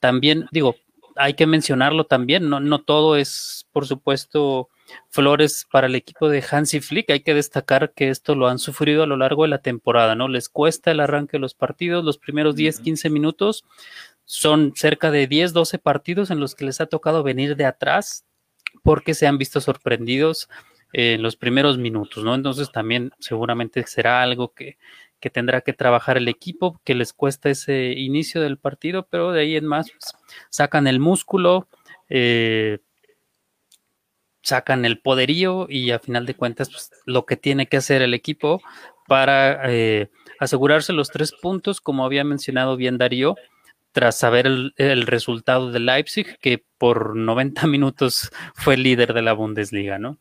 también, 0.00 0.46
digo, 0.52 0.76
hay 1.16 1.34
que 1.34 1.46
mencionarlo 1.46 2.04
también, 2.04 2.50
no, 2.50 2.60
no 2.60 2.82
todo 2.82 3.16
es, 3.16 3.66
por 3.72 3.86
supuesto, 3.86 4.68
flores 5.08 5.66
para 5.72 5.86
el 5.86 5.94
equipo 5.94 6.28
de 6.28 6.44
Hansi 6.48 6.80
Flick. 6.80 7.08
Hay 7.10 7.20
que 7.20 7.34
destacar 7.34 7.92
que 7.92 8.10
esto 8.10 8.34
lo 8.34 8.48
han 8.48 8.58
sufrido 8.58 9.02
a 9.02 9.06
lo 9.06 9.16
largo 9.16 9.44
de 9.44 9.48
la 9.48 9.62
temporada, 9.62 10.14
¿no? 10.14 10.28
Les 10.28 10.50
cuesta 10.50 10.90
el 10.90 11.00
arranque 11.00 11.38
de 11.38 11.40
los 11.40 11.54
partidos, 11.54 12.04
los 12.04 12.18
primeros 12.18 12.56
10, 12.56 12.80
15 12.80 13.08
minutos 13.10 13.64
son 14.24 14.72
cerca 14.74 15.10
de 15.10 15.26
10, 15.26 15.52
12 15.52 15.78
partidos 15.78 16.30
en 16.30 16.40
los 16.40 16.54
que 16.54 16.64
les 16.64 16.80
ha 16.80 16.86
tocado 16.86 17.22
venir 17.22 17.56
de 17.56 17.66
atrás 17.66 18.24
porque 18.82 19.14
se 19.14 19.26
han 19.26 19.38
visto 19.38 19.60
sorprendidos 19.60 20.48
en 20.92 21.22
los 21.22 21.36
primeros 21.36 21.78
minutos, 21.78 22.24
¿no? 22.24 22.34
Entonces 22.34 22.70
también 22.70 23.12
seguramente 23.18 23.84
será 23.86 24.22
algo 24.22 24.54
que, 24.54 24.78
que 25.24 25.30
tendrá 25.30 25.62
que 25.62 25.72
trabajar 25.72 26.18
el 26.18 26.28
equipo, 26.28 26.80
que 26.84 26.94
les 26.94 27.12
cuesta 27.12 27.48
ese 27.48 27.92
inicio 27.92 28.42
del 28.42 28.58
partido, 28.58 29.06
pero 29.10 29.32
de 29.32 29.40
ahí 29.40 29.56
en 29.56 29.66
más 29.66 29.90
pues, 29.90 30.14
sacan 30.50 30.86
el 30.86 31.00
músculo, 31.00 31.66
eh, 32.10 32.80
sacan 34.42 34.84
el 34.84 35.00
poderío 35.00 35.66
y 35.68 35.92
a 35.92 35.98
final 35.98 36.26
de 36.26 36.34
cuentas 36.34 36.68
pues, 36.70 36.90
lo 37.06 37.24
que 37.24 37.38
tiene 37.38 37.66
que 37.66 37.78
hacer 37.78 38.02
el 38.02 38.12
equipo 38.12 38.60
para 39.08 39.62
eh, 39.72 40.10
asegurarse 40.38 40.92
los 40.92 41.08
tres 41.08 41.32
puntos, 41.32 41.80
como 41.80 42.04
había 42.04 42.22
mencionado 42.22 42.76
bien 42.76 42.98
Darío, 42.98 43.34
tras 43.94 44.18
saber 44.18 44.46
el, 44.76 45.06
resultado 45.06 45.70
de 45.70 45.78
Leipzig, 45.78 46.36
que 46.40 46.64
por 46.78 47.14
90 47.14 47.66
minutos 47.68 48.32
fue 48.54 48.76
líder 48.76 49.14
de 49.14 49.22
la 49.22 49.32
Bundesliga, 49.32 49.98
¿no? 49.98 50.18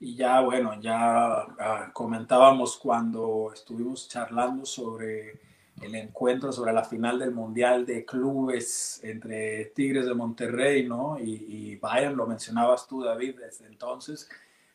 Y 0.00 0.16
ya, 0.16 0.40
bueno, 0.40 0.80
ya 0.80 1.42
ah, 1.42 1.90
comentábamos 1.92 2.78
cuando 2.78 3.50
estuvimos 3.52 4.08
charlando 4.08 4.64
sobre 4.64 5.38
el 5.82 5.94
encuentro, 5.94 6.50
sobre 6.50 6.72
la 6.72 6.82
final 6.82 7.18
del 7.18 7.32
Mundial 7.32 7.84
de 7.84 8.06
Clubes 8.06 9.00
entre 9.04 9.66
Tigres 9.66 10.06
de 10.06 10.14
Monterrey, 10.14 10.88
¿no? 10.88 11.18
Y, 11.20 11.76
Bayern, 11.76 12.16
lo 12.16 12.26
mencionabas 12.26 12.88
tú, 12.88 13.02
David, 13.02 13.36
desde 13.38 13.66
entonces, 13.66 14.30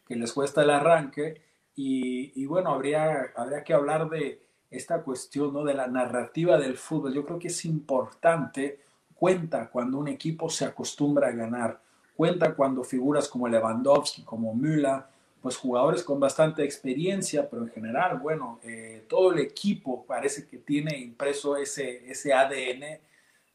que 0.08 0.16
les 0.16 0.32
cuesta 0.34 0.62
el 0.62 0.70
arranque. 0.70 1.42
Y, 1.76 2.32
y 2.40 2.46
bueno, 2.46 2.70
habría, 2.70 3.32
habría 3.36 3.64
que 3.64 3.74
hablar 3.74 4.08
de, 4.10 4.49
esta 4.70 5.02
cuestión 5.02 5.54
¿no? 5.54 5.64
de 5.64 5.74
la 5.74 5.88
narrativa 5.88 6.58
del 6.58 6.78
fútbol. 6.78 7.14
Yo 7.14 7.26
creo 7.26 7.40
que 7.40 7.48
es 7.48 7.66
importante, 7.66 8.80
cuenta 9.16 9.70
cuando 9.70 9.98
un 9.98 10.08
equipo 10.08 10.50
se 10.50 10.66
acostumbra 10.66 11.30
a 11.30 11.32
ganar, 11.32 11.82
cuenta 12.16 12.56
cuando 12.56 12.84
figuras 12.84 13.28
como 13.28 13.48
Lewandowski, 13.48 14.24
como 14.24 14.54
Müller, 14.54 15.04
pues 15.42 15.56
jugadores 15.56 16.04
con 16.04 16.20
bastante 16.20 16.64
experiencia, 16.64 17.50
pero 17.50 17.64
en 17.64 17.70
general, 17.70 18.20
bueno, 18.20 18.60
eh, 18.64 19.06
todo 19.08 19.32
el 19.32 19.40
equipo 19.40 20.06
parece 20.06 20.46
que 20.46 20.58
tiene 20.58 20.98
impreso 21.00 21.56
ese, 21.56 22.10
ese 22.12 22.34
ADN 22.34 23.00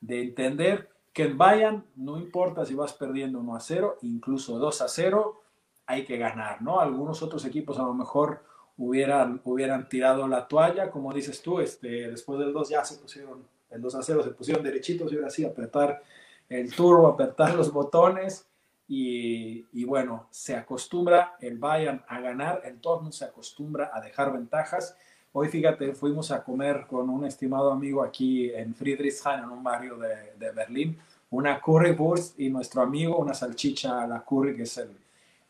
de 0.00 0.23
entender 0.23 0.88
que 1.12 1.25
en 1.25 1.38
Bayern 1.38 1.85
no 1.97 2.18
importa 2.18 2.64
si 2.64 2.75
vas 2.75 2.92
perdiendo 2.92 3.38
1 3.38 3.56
a 3.56 3.61
0, 3.61 3.99
incluso 4.02 4.59
2 4.59 4.80
a 4.80 4.88
0, 4.88 5.42
hay 5.87 6.04
que 6.04 6.16
ganar, 6.16 6.62
¿no? 6.62 6.80
Algunos 6.80 7.23
otros 7.23 7.44
equipos 7.44 7.78
a 7.78 7.83
lo 7.83 7.94
mejor 7.94 8.42
hubieran, 8.76 9.40
hubieran 9.45 9.88
tirado 9.88 10.26
la 10.26 10.47
toalla, 10.49 10.90
como 10.90 11.12
dices 11.12 11.40
tú, 11.43 11.61
este, 11.61 12.11
después 12.11 12.38
del 12.38 12.52
2 12.52 12.69
ya 12.69 12.85
se 12.85 12.97
pusieron, 12.97 13.45
el 13.71 13.81
2 13.81 13.95
a 13.95 14.02
0 14.02 14.23
se 14.23 14.31
pusieron 14.31 14.62
derechitos 14.62 15.12
y 15.12 15.16
ahora 15.16 15.31
sí, 15.31 15.45
apretar 15.45 16.02
el 16.49 16.75
turbo, 16.75 17.07
apretar 17.07 17.54
los 17.54 17.73
botones 17.73 18.47
y, 18.87 19.66
y, 19.73 19.85
bueno, 19.85 20.26
se 20.31 20.57
acostumbra 20.57 21.37
el 21.40 21.59
Bayern 21.59 22.02
a 22.07 22.21
ganar, 22.21 22.62
el 22.64 22.81
Dortmund 22.81 23.12
se 23.12 23.25
acostumbra 23.25 23.90
a 23.95 24.00
dejar 24.00 24.33
ventajas. 24.33 24.97
Hoy 25.33 25.49
fíjate, 25.49 25.95
fuimos 25.95 26.31
a 26.31 26.45
comer 26.45 26.87
con 26.87 27.09
un 27.09 27.25
estimado 27.25 27.73
amigo 27.73 28.02
aquí 28.02 28.50
en 28.50 28.75
Friedrichshain, 28.75 29.45
en 29.45 29.50
un 29.50 29.64
barrio 29.64 29.97
de, 29.97 30.35
de 30.38 30.52
Berlín, 30.52 30.99
una 31.31 31.61
currywurst 31.61 32.38
y 32.38 32.50
nuestro 32.50 32.83
amigo 32.83 33.16
una 33.16 33.35
salchicha 33.35 34.02
a 34.02 34.07
la 34.07 34.23
curry, 34.23 34.54
que 34.54 34.62
es 34.62 34.78
el, 34.78 34.90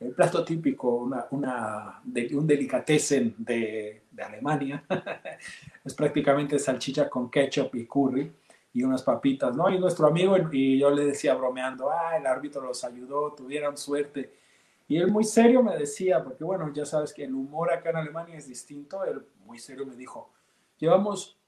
el 0.04 0.12
plato 0.14 0.44
típico, 0.44 0.94
una, 0.96 1.26
una 1.30 2.00
de, 2.04 2.36
un 2.36 2.46
delicatessen 2.46 3.34
de, 3.38 4.02
de 4.10 4.22
Alemania, 4.22 4.84
es 5.84 5.94
prácticamente 5.94 6.58
salchicha 6.58 7.08
con 7.08 7.30
ketchup 7.30 7.74
y 7.74 7.86
curry 7.86 8.32
y 8.72 8.82
unas 8.82 9.02
papitas, 9.02 9.56
¿no? 9.56 9.70
Y 9.70 9.78
nuestro 9.78 10.06
amigo, 10.06 10.36
y 10.52 10.78
yo 10.78 10.90
le 10.90 11.06
decía 11.06 11.34
bromeando, 11.34 11.90
ah, 11.90 12.16
el 12.16 12.26
árbitro 12.26 12.60
los 12.60 12.84
ayudó, 12.84 13.32
tuvieron 13.32 13.76
suerte. 13.76 14.34
Y 14.88 14.96
él 14.98 15.10
muy 15.10 15.24
serio 15.24 15.62
me 15.62 15.76
decía, 15.76 16.22
porque 16.22 16.44
bueno, 16.44 16.70
ya 16.72 16.84
sabes 16.84 17.14
que 17.14 17.24
el 17.24 17.34
humor 17.34 17.72
acá 17.72 17.90
en 17.90 17.96
Alemania 17.96 18.36
es 18.36 18.48
distinto, 18.48 19.04
él 19.04 19.24
muy 19.46 19.58
serio 19.58 19.86
me 19.86 19.96
dijo, 19.96 20.30
llevamos 20.76 21.38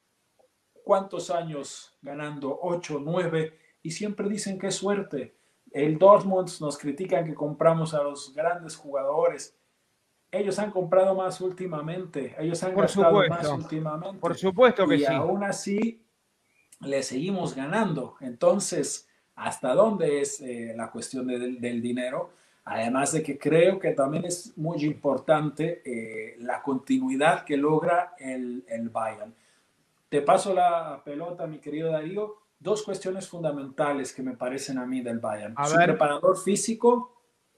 cuántos 0.84 1.30
años 1.30 1.96
ganando, 2.00 2.58
ocho, 2.62 3.00
nueve, 3.04 3.58
y 3.82 3.90
siempre 3.90 4.28
dicen 4.28 4.58
que 4.58 4.68
es 4.68 4.76
suerte 4.76 5.35
el 5.76 5.98
Dortmund 5.98 6.48
nos 6.60 6.78
critican 6.78 7.26
que 7.26 7.34
compramos 7.34 7.92
a 7.92 8.02
los 8.02 8.32
grandes 8.34 8.74
jugadores. 8.76 9.54
Ellos 10.30 10.58
han 10.58 10.70
comprado 10.70 11.14
más 11.14 11.38
últimamente, 11.42 12.34
ellos 12.38 12.62
han 12.64 12.74
gastado 12.74 13.22
más 13.28 13.46
últimamente. 13.46 14.18
Por 14.18 14.34
supuesto 14.34 14.88
que 14.88 14.96
y 14.96 14.98
sí. 15.00 15.12
aún 15.12 15.44
así 15.44 16.02
le 16.80 17.02
seguimos 17.02 17.54
ganando. 17.54 18.16
Entonces, 18.20 19.06
¿hasta 19.34 19.74
dónde 19.74 20.22
es 20.22 20.40
eh, 20.40 20.72
la 20.74 20.90
cuestión 20.90 21.26
de, 21.26 21.38
del 21.38 21.82
dinero? 21.82 22.30
Además 22.64 23.12
de 23.12 23.22
que 23.22 23.38
creo 23.38 23.78
que 23.78 23.92
también 23.92 24.24
es 24.24 24.56
muy 24.56 24.82
importante 24.82 25.82
eh, 25.84 26.36
la 26.38 26.62
continuidad 26.62 27.44
que 27.44 27.58
logra 27.58 28.14
el, 28.18 28.64
el 28.66 28.88
Bayern. 28.88 29.34
Te 30.08 30.22
paso 30.22 30.54
la 30.54 31.02
pelota, 31.04 31.46
mi 31.46 31.58
querido 31.58 31.90
Darío 31.90 32.45
dos 32.58 32.82
cuestiones 32.82 33.28
fundamentales 33.28 34.12
que 34.12 34.22
me 34.22 34.36
parecen 34.36 34.78
a 34.78 34.86
mí 34.86 35.00
del 35.02 35.18
Bayern. 35.18 35.54
A 35.56 35.66
Su 35.66 35.76
ver. 35.76 35.88
preparador 35.90 36.36
físico, 36.38 37.12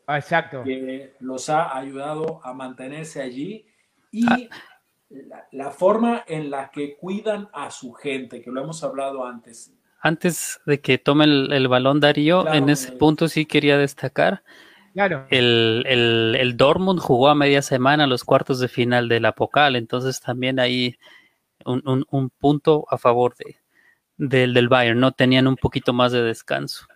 Ah, 0.07 0.19
Exacto. 0.19 0.63
que 0.65 1.15
los 1.21 1.49
ha 1.51 1.77
ayudado 1.77 2.41
a 2.45 2.55
mantenerse 2.55 3.21
allí, 3.21 3.67
y 4.11 4.27
Ah. 4.27 4.39
la, 5.11 5.47
la 5.53 5.71
forma 5.71 6.25
en 6.27 6.51
la 6.51 6.71
que 6.71 6.97
cuidan 6.97 7.49
a 7.53 7.71
su 7.71 7.93
gente, 7.93 8.41
que 8.43 8.51
lo 8.51 8.63
hemos 8.63 8.83
hablado 8.83 9.25
antes. 9.27 9.75
Antes 10.01 10.61
de 10.65 10.81
que 10.81 10.97
tome 10.99 11.25
el, 11.25 11.53
el 11.53 11.69
balón 11.69 12.01
Darío, 12.01 12.43
Claro, 12.43 12.57
en 12.57 12.69
ese 12.71 12.91
eh. 12.91 12.97
punto 12.97 13.29
sí 13.29 13.45
quería 13.47 13.77
destacar. 13.79 14.43
Claro. 14.95 15.27
El, 15.31 15.85
el, 15.87 16.37
el 16.41 16.57
Dortmund 16.57 17.01
jugó 17.01 17.29
a 17.29 17.35
media 17.35 17.63
semana 17.63 18.07
los 18.07 18.25
cuartos 18.25 18.59
de 18.61 18.69
final 18.69 19.09
del 19.09 19.27
Apocal, 19.27 19.77
entonces 19.77 20.21
también 20.21 20.59
hay 20.59 20.97
un, 21.65 21.83
un- 21.87 22.07
un 22.11 22.31
punto 22.31 22.87
a 22.91 22.97
favor 22.97 23.35
de, 23.37 23.57
del, 24.19 24.53
del 24.53 24.69
Bayern, 24.69 25.01
¿no? 25.01 25.13
Tenían 25.13 25.47
un 25.47 25.57
poquito 25.57 25.93
más 25.93 26.13
de 26.13 26.23
descanso. 26.23 26.87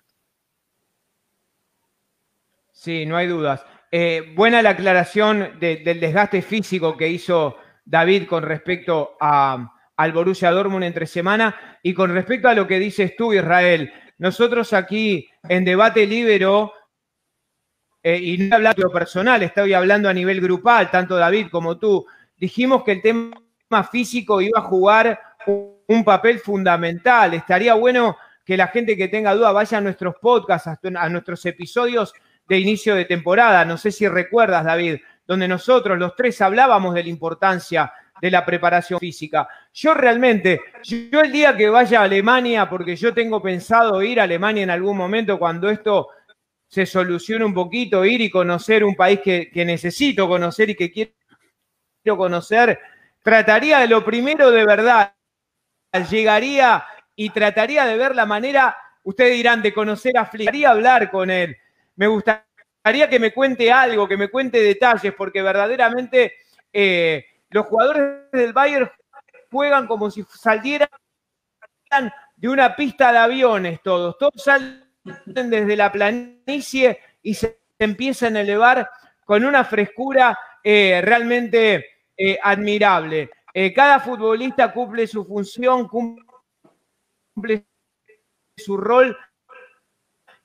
Sí, 2.72 3.06
no 3.06 3.16
hay 3.16 3.28
dudas. 3.28 3.64
Eh, 3.90 4.32
buena 4.34 4.60
la 4.62 4.70
aclaración 4.70 5.58
de- 5.60 5.76
del 5.76 6.00
desgaste 6.00 6.42
físico 6.42 6.96
que 6.96 7.08
hizo 7.08 7.56
David 7.84 8.26
con 8.26 8.42
respecto 8.42 9.16
a, 9.20 9.72
al 9.96 10.12
Borussia 10.12 10.50
Dortmund 10.50 10.84
entre 10.84 11.06
semana 11.06 11.78
y 11.82 11.94
con 11.94 12.12
respecto 12.12 12.48
a 12.48 12.54
lo 12.54 12.66
que 12.66 12.78
dices 12.78 13.14
tú, 13.16 13.32
Israel. 13.32 13.92
Nosotros 14.18 14.72
aquí 14.72 15.28
en 15.48 15.64
Debate 15.64 16.06
Libero, 16.06 16.72
eh, 18.02 18.18
y 18.18 18.38
no 18.38 18.56
hablando 18.56 18.76
de 18.76 18.82
lo 18.88 18.92
personal, 18.92 19.42
estoy 19.42 19.74
hablando 19.74 20.08
a 20.08 20.14
nivel 20.14 20.40
grupal, 20.40 20.90
tanto 20.90 21.16
David 21.16 21.48
como 21.50 21.78
tú, 21.78 22.06
dijimos 22.36 22.82
que 22.82 22.92
el 22.92 23.02
tema 23.02 23.84
físico 23.90 24.40
iba 24.40 24.58
a 24.58 24.62
jugar 24.62 25.20
un, 25.92 26.04
papel 26.04 26.38
fundamental. 26.38 27.34
Estaría 27.34 27.74
bueno 27.74 28.16
que 28.44 28.56
la 28.56 28.68
gente 28.68 28.96
que 28.96 29.08
tenga 29.08 29.34
duda 29.34 29.52
vaya 29.52 29.78
a 29.78 29.80
nuestros 29.80 30.16
podcasts, 30.20 30.68
a, 30.68 30.78
a 30.96 31.08
nuestros 31.08 31.44
episodios 31.46 32.12
de 32.48 32.58
inicio 32.58 32.94
de 32.94 33.04
temporada. 33.04 33.64
No 33.64 33.76
sé 33.76 33.92
si 33.92 34.08
recuerdas, 34.08 34.64
David, 34.64 34.98
donde 35.26 35.48
nosotros 35.48 35.98
los 35.98 36.16
tres 36.16 36.40
hablábamos 36.40 36.94
de 36.94 37.04
la 37.04 37.08
importancia 37.08 37.92
de 38.22 38.30
la 38.30 38.46
preparación 38.46 39.00
física. 39.00 39.48
Yo 39.74 39.94
realmente, 39.94 40.60
yo 40.84 41.20
el 41.20 41.32
día 41.32 41.56
que 41.56 41.68
vaya 41.68 42.00
a 42.00 42.04
Alemania, 42.04 42.70
porque 42.70 42.94
yo 42.94 43.12
tengo 43.12 43.42
pensado 43.42 44.00
ir 44.00 44.20
a 44.20 44.22
Alemania 44.22 44.62
en 44.62 44.70
algún 44.70 44.96
momento 44.96 45.40
cuando 45.40 45.68
esto 45.68 46.08
se 46.68 46.86
solucione 46.86 47.44
un 47.44 47.52
poquito, 47.52 48.04
ir 48.04 48.20
y 48.20 48.30
conocer 48.30 48.84
un 48.84 48.94
país 48.94 49.18
que, 49.24 49.50
que 49.50 49.64
necesito 49.64 50.28
conocer 50.28 50.70
y 50.70 50.76
que 50.76 50.92
quiero 50.92 52.16
conocer, 52.16 52.78
trataría 53.24 53.80
de 53.80 53.88
lo 53.88 54.04
primero 54.04 54.52
de 54.52 54.64
verdad, 54.64 55.14
llegaría 56.00 56.84
y 57.14 57.30
trataría 57.30 57.84
de 57.84 57.96
ver 57.96 58.14
la 58.14 58.26
manera, 58.26 58.76
ustedes 59.02 59.32
dirán, 59.32 59.62
de 59.62 59.72
conocer 59.72 60.16
a 60.16 60.26
Flick, 60.26 60.48
Quería 60.48 60.70
hablar 60.70 61.10
con 61.10 61.30
él, 61.30 61.56
me 61.96 62.06
gustaría 62.06 63.08
que 63.08 63.18
me 63.18 63.32
cuente 63.32 63.70
algo, 63.70 64.08
que 64.08 64.16
me 64.16 64.28
cuente 64.28 64.60
detalles, 64.60 65.14
porque 65.14 65.42
verdaderamente 65.42 66.34
eh, 66.72 67.24
los 67.50 67.66
jugadores 67.66 68.30
del 68.32 68.52
Bayern 68.52 68.90
juegan 69.50 69.86
como 69.86 70.10
si 70.10 70.24
salieran 70.24 70.88
de 72.36 72.48
una 72.48 72.74
pista 72.74 73.12
de 73.12 73.18
aviones 73.18 73.80
todos, 73.82 74.16
todos 74.18 74.42
salen 74.42 74.82
desde 75.04 75.76
la 75.76 75.92
planicie 75.92 76.98
y 77.22 77.34
se 77.34 77.58
empiezan 77.78 78.36
a 78.36 78.40
elevar 78.40 78.88
con 79.24 79.44
una 79.44 79.64
frescura 79.64 80.38
eh, 80.64 81.00
realmente 81.04 81.86
eh, 82.16 82.38
admirable. 82.42 83.30
Eh, 83.54 83.72
cada 83.72 84.00
futbolista 84.00 84.72
cumple 84.72 85.06
su 85.06 85.24
función, 85.24 85.86
cumple 85.88 87.66
su 88.56 88.76
rol 88.76 89.16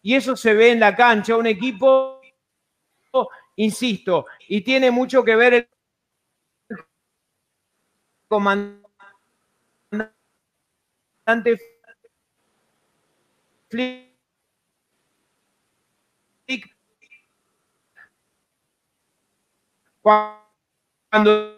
y 0.01 0.15
eso 0.15 0.35
se 0.35 0.53
ve 0.53 0.71
en 0.71 0.79
la 0.79 0.95
cancha. 0.95 1.37
Un 1.37 1.47
equipo, 1.47 2.21
insisto, 3.55 4.25
y 4.47 4.61
tiene 4.61 4.91
mucho 4.91 5.23
que 5.23 5.35
ver 5.35 5.53
el 5.53 5.69
comandante 8.27 8.83
cuando 20.01 21.56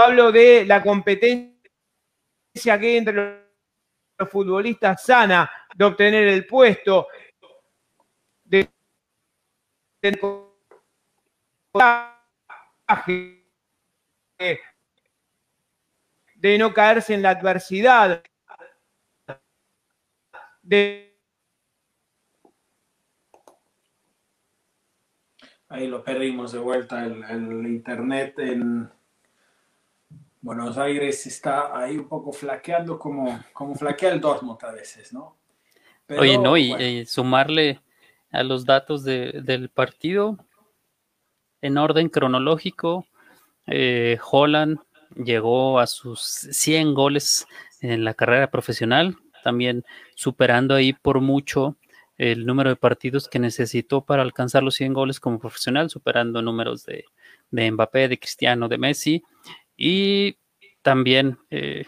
hablo 0.00 0.32
de 0.32 0.64
la 0.64 0.82
competencia 0.82 2.78
que 2.78 2.86
hay 2.86 2.96
entre 2.96 3.48
los 4.18 4.28
futbolistas 4.28 5.04
sana 5.04 5.50
de 5.74 5.84
obtener 5.84 6.26
el 6.28 6.46
puesto, 6.46 7.08
de, 8.44 8.68
no 16.58 16.74
caerse 16.74 17.14
en 17.14 17.22
la 17.22 17.30
adversidad, 17.30 18.22
de 20.62 21.08
Ahí 25.70 25.86
lo 25.86 26.02
perdimos 26.02 26.52
de 26.52 26.58
vuelta. 26.58 27.04
El, 27.04 27.66
internet 27.66 28.38
en 28.38 28.90
Buenos 30.40 30.78
Aires 30.78 31.26
está 31.26 31.76
ahí 31.78 31.96
un 31.96 32.08
poco 32.08 32.32
flaqueando 32.32 32.98
como, 32.98 33.42
como 33.52 33.74
flaquea 33.74 34.12
el 34.12 34.20
Dortmund 34.20 34.62
a 34.64 34.72
veces, 34.72 35.12
¿no? 35.12 35.36
Oye, 36.16 36.38
no, 36.38 36.56
y, 36.56 37.04
sumarle 37.06 37.80
a 38.30 38.42
los 38.42 38.64
datos 38.64 39.04
del 39.04 39.68
partido 39.68 40.38
en 41.60 41.76
orden 41.76 42.08
cronológico, 42.08 43.06
eh, 43.66 44.18
Holland 44.30 44.78
llegó 45.16 45.80
a 45.80 45.86
sus 45.86 46.20
100 46.22 46.94
goles 46.94 47.46
en 47.80 48.04
la 48.04 48.14
carrera 48.14 48.50
profesional, 48.50 49.16
también 49.44 49.84
superando 50.14 50.74
ahí 50.74 50.92
por 50.92 51.20
mucho 51.20 51.76
el 52.16 52.46
número 52.46 52.70
de 52.70 52.76
partidos 52.76 53.28
que 53.28 53.38
necesitó 53.38 54.04
para 54.04 54.22
alcanzar 54.22 54.62
los 54.62 54.74
100 54.74 54.92
goles 54.92 55.20
como 55.20 55.38
profesional, 55.38 55.90
superando 55.90 56.42
números 56.42 56.84
de, 56.84 57.04
de 57.50 57.70
Mbappé, 57.70 58.08
de 58.08 58.18
Cristiano, 58.18 58.68
de 58.68 58.78
Messi. 58.78 59.22
Y 59.78 60.36
también 60.82 61.38
eh, 61.48 61.86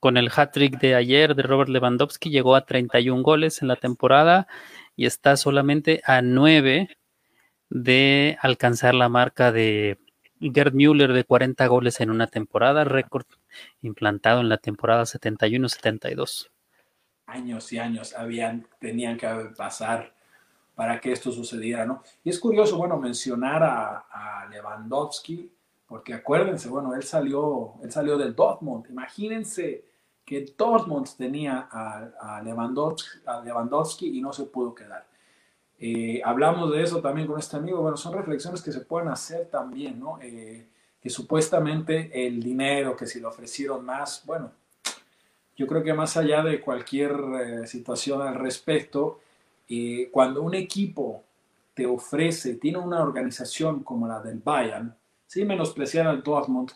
con 0.00 0.16
el 0.16 0.30
hat-trick 0.34 0.80
de 0.80 0.96
ayer 0.96 1.36
de 1.36 1.42
Robert 1.44 1.70
Lewandowski 1.70 2.30
llegó 2.30 2.56
a 2.56 2.66
31 2.66 3.22
goles 3.22 3.62
en 3.62 3.68
la 3.68 3.76
temporada 3.76 4.48
y 4.96 5.06
está 5.06 5.36
solamente 5.36 6.00
a 6.04 6.20
9 6.20 6.88
de 7.70 8.36
alcanzar 8.40 8.96
la 8.96 9.08
marca 9.08 9.52
de 9.52 9.98
Gerd 10.40 10.74
Müller 10.74 11.12
de 11.12 11.24
40 11.24 11.64
goles 11.68 12.00
en 12.00 12.10
una 12.10 12.26
temporada, 12.26 12.82
récord 12.82 13.26
implantado 13.82 14.40
en 14.40 14.48
la 14.48 14.58
temporada 14.58 15.04
71-72 15.04 16.50
años 17.26 17.72
y 17.72 17.78
años 17.78 18.14
habían, 18.14 18.66
tenían 18.78 19.16
que 19.16 19.26
pasar 19.56 20.14
para 20.74 21.00
que 21.00 21.12
esto 21.12 21.30
sucediera, 21.30 21.86
¿no? 21.86 22.02
Y 22.22 22.30
es 22.30 22.38
curioso, 22.38 22.76
bueno, 22.76 22.98
mencionar 22.98 23.62
a, 23.62 24.48
Lewandowski, 24.50 25.50
porque 25.86 26.14
acuérdense, 26.14 26.68
bueno, 26.68 26.94
él 26.94 27.02
salió, 27.02 27.74
él 27.82 27.92
salió 27.92 28.16
del 28.16 28.34
Dortmund. 28.34 28.86
Imagínense 28.90 29.84
que 30.24 30.54
Dortmund 30.56 31.06
tenía 31.16 31.68
a, 31.70 32.40
Lewandowski, 32.42 34.18
y 34.18 34.20
no 34.20 34.32
se 34.32 34.44
pudo 34.44 34.74
quedar. 34.74 35.06
Eh, 35.78 36.22
hablamos 36.24 36.72
de 36.72 36.82
eso 36.82 37.00
también 37.00 37.26
con 37.26 37.38
este 37.38 37.56
amigo. 37.56 37.82
Bueno, 37.82 37.96
son 37.96 38.14
reflexiones 38.14 38.62
que 38.62 38.72
se 38.72 38.80
pueden 38.80 39.08
hacer 39.08 39.46
también, 39.50 40.00
¿no? 40.00 40.18
Eh, 40.22 40.68
que 41.00 41.10
supuestamente 41.10 42.26
el 42.26 42.42
dinero, 42.42 42.96
que 42.96 43.06
si 43.06 43.20
le 43.20 43.26
ofrecieron 43.26 43.84
más, 43.84 44.22
bueno, 44.24 44.52
yo 45.56 45.66
creo 45.66 45.82
que 45.82 45.94
más 45.94 46.16
allá 46.16 46.42
de 46.42 46.60
cualquier 46.60 47.12
eh, 47.12 47.66
situación 47.66 48.22
al 48.22 48.34
respecto, 48.34 49.20
eh, 49.68 50.08
cuando 50.10 50.42
un 50.42 50.54
equipo 50.54 51.22
te 51.74 51.86
ofrece, 51.86 52.54
tiene 52.54 52.78
una 52.78 53.02
organización 53.02 53.82
como 53.82 54.08
la 54.08 54.20
del 54.20 54.38
Bayern, 54.38 54.94
sin 55.26 55.46
menospreciar 55.46 56.06
al 56.06 56.22
Dortmund, 56.22 56.70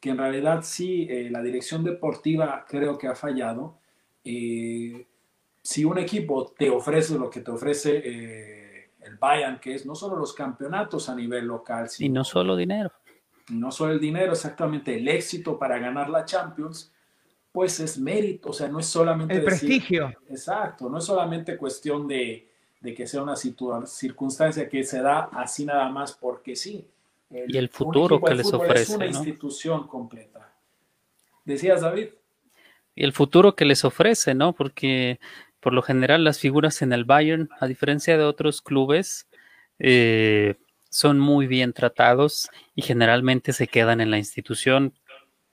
que 0.00 0.10
en 0.10 0.18
realidad 0.18 0.60
sí, 0.62 1.06
eh, 1.08 1.28
la 1.30 1.42
dirección 1.42 1.84
deportiva 1.84 2.64
creo 2.68 2.98
que 2.98 3.08
ha 3.08 3.14
fallado. 3.14 3.78
si 4.22 5.84
un 5.84 5.98
equipo 5.98 6.52
te 6.56 6.70
ofrece 6.70 7.18
lo 7.18 7.30
que 7.30 7.40
te 7.40 7.50
ofrece 7.50 8.82
el 9.04 9.16
Bayern, 9.16 9.58
que 9.58 9.74
es 9.74 9.86
no 9.86 9.94
solo 9.94 10.16
los 10.16 10.32
campeonatos 10.32 11.08
a 11.08 11.14
nivel 11.14 11.46
local, 11.46 11.88
sino, 11.88 12.06
y 12.06 12.10
no 12.10 12.24
solo 12.24 12.56
dinero. 12.56 12.92
No 13.50 13.70
solo 13.72 13.92
el 13.92 14.00
dinero, 14.00 14.32
exactamente 14.32 14.96
el 14.96 15.08
éxito 15.08 15.58
para 15.58 15.78
ganar 15.78 16.08
la 16.08 16.24
Champions, 16.24 16.92
pues 17.50 17.80
es 17.80 17.98
mérito, 17.98 18.50
o 18.50 18.52
sea, 18.52 18.68
no 18.68 18.78
es 18.78 18.86
solamente... 18.86 19.34
El 19.34 19.44
prestigio. 19.44 20.12
Exacto, 20.28 20.88
no 20.88 20.98
es 20.98 21.04
solamente 21.04 21.58
cuestión 21.58 22.08
de, 22.08 22.48
que 22.80 23.06
sea 23.06 23.22
una 23.22 23.36
circunstancia 23.36 24.68
que 24.68 24.84
se 24.84 25.02
da 25.02 25.28
así 25.32 25.64
nada 25.64 25.88
más 25.90 26.12
porque 26.12 26.56
sí. 26.56 26.86
Y 27.48 27.56
el 27.56 27.68
futuro 27.68 28.20
que 28.20 28.34
les 28.34 28.52
ofrece. 28.52 28.82
Es 28.82 28.90
una 28.90 29.06
institución 29.06 29.86
completa. 29.86 30.54
¿Decías, 31.44 31.80
David? 31.80 32.08
Y 32.94 33.04
el 33.04 33.12
futuro 33.12 33.54
que 33.54 33.64
les 33.64 33.84
ofrece, 33.84 34.34
¿no? 34.34 34.52
Porque 34.52 35.18
por 35.60 35.72
lo 35.72 35.82
general 35.82 36.24
las 36.24 36.38
figuras 36.38 36.82
en 36.82 36.92
el 36.92 37.04
Bayern, 37.04 37.48
a 37.60 37.66
diferencia 37.66 38.18
de 38.18 38.24
otros 38.24 38.60
clubes, 38.60 39.28
eh, 39.78 40.56
son 40.90 41.18
muy 41.18 41.46
bien 41.46 41.72
tratados 41.72 42.50
y 42.74 42.82
generalmente 42.82 43.52
se 43.52 43.66
quedan 43.66 44.00
en 44.00 44.10
la 44.10 44.18
institución 44.18 44.92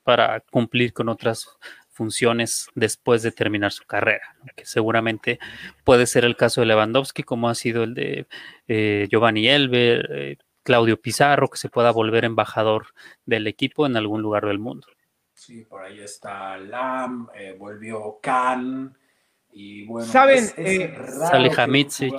para 0.04 0.42
cumplir 0.42 0.92
con 0.94 1.08
otras 1.08 1.48
funciones 1.90 2.68
después 2.76 3.24
de 3.24 3.32
terminar 3.32 3.72
su 3.72 3.86
carrera, 3.86 4.36
que 4.56 4.66
seguramente 4.66 5.38
puede 5.84 6.08
ser 6.08 6.26
el 6.26 6.36
caso 6.36 6.62
de 6.62 6.68
Lewandowski, 6.68 7.24
como 7.24 7.50
ha 7.50 7.56
sido 7.56 7.84
el 7.84 7.94
de 7.94 8.26
eh, 8.68 9.08
Giovanni 9.12 9.48
Elber, 9.48 10.10
eh, 10.12 10.38
Claudio 10.70 11.02
Pizarro, 11.02 11.48
que 11.48 11.58
se 11.58 11.68
pueda 11.68 11.90
volver 11.90 12.26
embajador 12.26 12.94
del 13.26 13.48
equipo 13.48 13.88
en 13.88 13.98
algún 13.98 14.22
lugar 14.22 14.46
del 14.46 14.60
mundo. 14.60 14.86
Sí, 15.34 15.66
por 15.66 15.82
ahí 15.82 16.00
está 16.00 16.60
Lam, 16.60 17.28
eh, 17.34 17.56
volvió 17.58 18.20
Khan, 18.22 18.96
y 19.52 19.88
bueno, 19.88 20.08
¿saben? 20.08 20.46
Salihamidzic. 20.46 22.14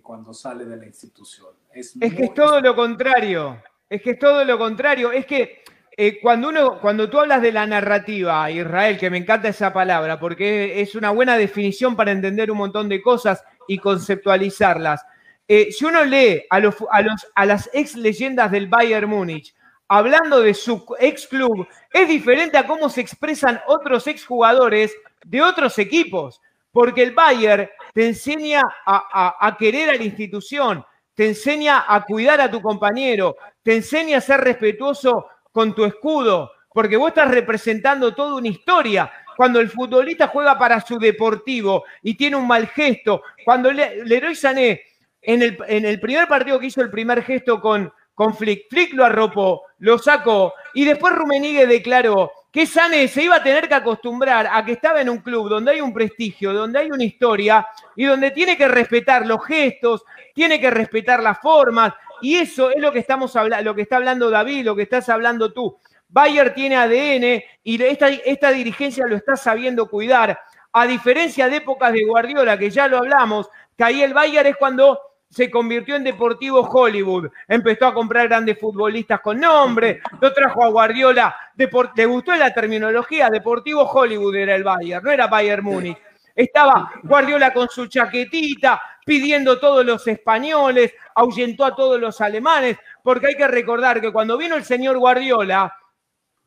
cuando 0.00 0.32
sale 0.32 0.64
de 0.64 0.76
la 0.76 0.86
institución. 0.86 1.48
Es, 1.74 1.96
es 2.00 2.14
que 2.14 2.22
es 2.26 2.34
todo 2.34 2.60
lo 2.60 2.76
contrario. 2.76 3.60
Es 3.90 4.00
que 4.00 4.10
es 4.10 4.18
todo 4.20 4.44
lo 4.44 4.58
contrario. 4.58 5.10
Es 5.10 5.26
que 5.26 5.64
eh, 5.96 6.20
cuando, 6.22 6.50
uno, 6.50 6.78
cuando 6.80 7.10
tú 7.10 7.18
hablas 7.18 7.42
de 7.42 7.50
la 7.50 7.66
narrativa, 7.66 8.48
Israel, 8.48 8.96
que 8.96 9.10
me 9.10 9.18
encanta 9.18 9.48
esa 9.48 9.72
palabra, 9.72 10.20
porque 10.20 10.80
es 10.80 10.94
una 10.94 11.10
buena 11.10 11.36
definición 11.36 11.96
para 11.96 12.12
entender 12.12 12.48
un 12.52 12.58
montón 12.58 12.88
de 12.88 13.02
cosas 13.02 13.42
y 13.66 13.78
conceptualizarlas. 13.78 15.04
Eh, 15.50 15.72
si 15.72 15.86
uno 15.86 16.04
lee 16.04 16.44
a, 16.50 17.46
las 17.46 17.70
ex 17.72 17.96
leyendas 17.96 18.50
del 18.50 18.66
Bayern 18.66 19.08
Múnich 19.08 19.54
hablando 19.88 20.42
de 20.42 20.52
su 20.52 20.84
ex 20.98 21.26
club, 21.26 21.66
es 21.90 22.06
diferente 22.06 22.58
a 22.58 22.66
cómo 22.66 22.90
se 22.90 23.00
expresan 23.00 23.58
otros 23.66 24.06
ex 24.06 24.26
jugadores 24.26 24.94
de 25.24 25.40
otros 25.40 25.78
equipos, 25.78 26.42
porque 26.70 27.02
el 27.02 27.12
Bayern 27.12 27.70
te 27.94 28.06
enseña 28.06 28.60
a, 28.84 29.36
a 29.40 29.56
querer 29.56 29.88
a 29.88 29.94
la 29.94 30.04
institución, 30.04 30.84
te 31.14 31.28
enseña 31.28 31.86
a 31.88 32.04
cuidar 32.04 32.42
a 32.42 32.50
tu 32.50 32.60
compañero, 32.60 33.38
te 33.62 33.74
enseña 33.74 34.18
a 34.18 34.20
ser 34.20 34.42
respetuoso 34.42 35.26
con 35.50 35.74
tu 35.74 35.86
escudo, 35.86 36.52
porque 36.74 36.98
vos 36.98 37.08
estás 37.08 37.30
representando 37.30 38.14
toda 38.14 38.36
una 38.36 38.48
historia. 38.48 39.10
Cuando 39.36 39.60
el 39.60 39.70
futbolista 39.70 40.28
juega 40.28 40.58
para 40.58 40.80
su 40.80 40.98
deportivo 40.98 41.84
y 42.02 42.14
tiene 42.14 42.36
un 42.36 42.46
mal 42.46 42.66
gesto, 42.66 43.22
cuando 43.44 43.70
Leroy 43.72 44.34
Sané 44.34 44.82
en 45.22 45.42
el, 45.42 45.58
en 45.66 45.84
el 45.84 46.00
primer 46.00 46.28
partido 46.28 46.58
que 46.58 46.66
hizo 46.66 46.80
el 46.80 46.90
primer 46.90 47.22
gesto 47.22 47.60
con, 47.60 47.92
con 48.14 48.34
Flick, 48.34 48.68
Flick 48.68 48.94
lo 48.94 49.04
arropó, 49.04 49.62
lo 49.78 49.98
sacó 49.98 50.54
y 50.74 50.84
después 50.84 51.14
Rumenigue 51.14 51.66
declaró 51.66 52.32
que 52.50 52.66
Sané 52.66 53.08
se 53.08 53.22
iba 53.22 53.36
a 53.36 53.42
tener 53.42 53.68
que 53.68 53.74
acostumbrar 53.74 54.48
a 54.50 54.64
que 54.64 54.72
estaba 54.72 55.00
en 55.00 55.08
un 55.08 55.18
club 55.18 55.48
donde 55.48 55.72
hay 55.72 55.80
un 55.80 55.92
prestigio, 55.92 56.52
donde 56.52 56.78
hay 56.78 56.90
una 56.90 57.04
historia 57.04 57.66
y 57.94 58.04
donde 58.04 58.30
tiene 58.30 58.56
que 58.56 58.68
respetar 58.68 59.26
los 59.26 59.44
gestos, 59.44 60.02
tiene 60.34 60.60
que 60.60 60.70
respetar 60.70 61.22
las 61.22 61.38
formas, 61.38 61.92
y 62.20 62.36
eso 62.36 62.70
es 62.70 62.80
lo 62.80 62.92
que 62.92 62.98
estamos 62.98 63.36
hablando, 63.36 63.64
lo 63.64 63.74
que 63.74 63.82
está 63.82 63.96
hablando 63.96 64.30
David, 64.30 64.64
lo 64.64 64.74
que 64.74 64.82
estás 64.82 65.08
hablando 65.08 65.52
tú. 65.52 65.78
Bayer 66.08 66.54
tiene 66.54 66.76
ADN 66.76 67.42
y 67.62 67.82
esta, 67.82 68.08
esta 68.08 68.50
dirigencia 68.50 69.06
lo 69.06 69.16
está 69.16 69.36
sabiendo 69.36 69.88
cuidar. 69.88 70.38
A 70.72 70.86
diferencia 70.86 71.48
de 71.48 71.56
épocas 71.56 71.92
de 71.92 72.04
Guardiola, 72.04 72.58
que 72.58 72.70
ya 72.70 72.88
lo 72.88 72.98
hablamos, 72.98 73.48
que 73.76 73.84
ahí 73.84 74.02
el 74.02 74.14
Bayer 74.14 74.46
es 74.46 74.56
cuando 74.56 74.98
se 75.30 75.50
convirtió 75.50 75.96
en 75.96 76.04
Deportivo 76.04 76.60
Hollywood. 76.60 77.30
Empezó 77.46 77.86
a 77.86 77.94
comprar 77.94 78.28
grandes 78.28 78.58
futbolistas 78.58 79.20
con 79.20 79.40
nombre, 79.40 80.00
lo 80.20 80.32
trajo 80.32 80.64
a 80.64 80.68
Guardiola. 80.68 81.34
le 81.56 82.06
gustó 82.06 82.34
la 82.34 82.52
terminología, 82.52 83.28
Deportivo 83.28 83.82
Hollywood 83.82 84.34
era 84.34 84.54
el 84.54 84.64
Bayer, 84.64 85.02
no 85.02 85.10
era 85.10 85.26
Bayern 85.26 85.64
Múnich. 85.64 85.98
Estaba 86.34 86.92
Guardiola 87.02 87.52
con 87.52 87.68
su 87.68 87.86
chaquetita, 87.86 88.80
pidiendo 89.04 89.58
todos 89.58 89.84
los 89.84 90.06
españoles, 90.06 90.94
ahuyentó 91.14 91.64
a 91.64 91.74
todos 91.74 92.00
los 92.00 92.20
alemanes, 92.20 92.78
porque 93.02 93.28
hay 93.28 93.34
que 93.34 93.48
recordar 93.48 94.00
que 94.00 94.12
cuando 94.12 94.38
vino 94.38 94.54
el 94.54 94.64
señor 94.64 94.98
Guardiola 94.98 95.74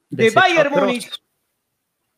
de 0.10 0.30
Bayern 0.32 0.72
Múnich, 0.72 1.12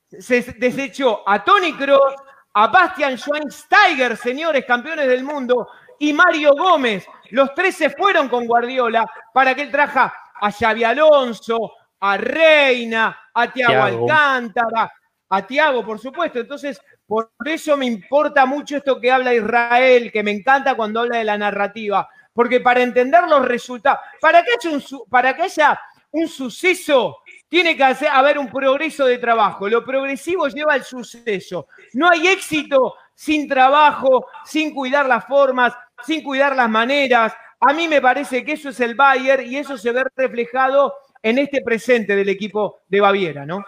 se 0.07 0.41
desechó 0.57 1.27
a 1.27 1.43
Tony 1.43 1.73
Kroos, 1.73 2.13
a 2.53 2.67
Bastian 2.67 3.17
Schweinsteiger, 3.17 4.15
señores 4.15 4.63
campeones 4.65 5.07
del 5.07 5.23
mundo, 5.23 5.67
y 6.03 6.11
Mario 6.11 6.53
Gómez. 6.53 7.07
Los 7.29 7.53
tres 7.53 7.75
se 7.77 7.89
fueron 7.89 8.27
con 8.27 8.45
Guardiola 8.45 9.09
para 9.33 9.55
que 9.55 9.61
él 9.61 9.71
traja 9.71 10.13
a 10.41 10.51
Xavi 10.51 10.83
Alonso, 10.83 11.71
a 12.01 12.17
Reina, 12.17 13.29
a 13.33 13.47
Tiago 13.49 13.81
Alcántara, 13.81 14.91
a 15.29 15.47
Tiago, 15.47 15.85
por 15.85 15.99
supuesto. 15.99 16.39
Entonces, 16.39 16.81
por 17.07 17.31
eso 17.45 17.77
me 17.77 17.85
importa 17.85 18.45
mucho 18.45 18.75
esto 18.75 18.99
que 18.99 19.09
habla 19.09 19.33
Israel, 19.33 20.11
que 20.11 20.23
me 20.23 20.31
encanta 20.31 20.75
cuando 20.75 20.99
habla 20.99 21.19
de 21.19 21.23
la 21.23 21.37
narrativa, 21.37 22.09
porque 22.33 22.59
para 22.59 22.81
entender 22.81 23.23
los 23.29 23.45
resultados, 23.45 23.99
para 24.19 24.43
que 24.43 24.51
haya 24.59 24.75
un, 24.75 24.83
para 25.09 25.33
que 25.33 25.43
haya 25.43 25.79
un 26.11 26.27
suceso, 26.27 27.19
tiene 27.47 27.77
que 27.77 27.83
haber 27.83 28.37
un 28.39 28.49
progreso 28.49 29.05
de 29.05 29.19
trabajo. 29.19 29.69
Lo 29.69 29.85
progresivo 29.85 30.49
lleva 30.49 30.73
al 30.73 30.83
suceso. 30.83 31.67
No 31.93 32.09
hay 32.09 32.27
éxito 32.27 32.95
sin 33.15 33.47
trabajo, 33.47 34.27
sin 34.43 34.73
cuidar 34.73 35.07
las 35.07 35.25
formas, 35.25 35.73
sin 36.05 36.23
cuidar 36.23 36.55
las 36.55 36.69
maneras. 36.69 37.33
A 37.59 37.73
mí 37.73 37.87
me 37.87 38.01
parece 38.01 38.43
que 38.43 38.53
eso 38.53 38.69
es 38.69 38.79
el 38.79 38.95
Bayern 38.95 39.45
y 39.45 39.57
eso 39.57 39.77
se 39.77 39.91
ve 39.91 40.03
reflejado 40.15 40.93
en 41.21 41.39
este 41.39 41.61
presente 41.61 42.15
del 42.15 42.29
equipo 42.29 42.81
de 42.87 43.01
Baviera, 43.01 43.45
¿no? 43.45 43.63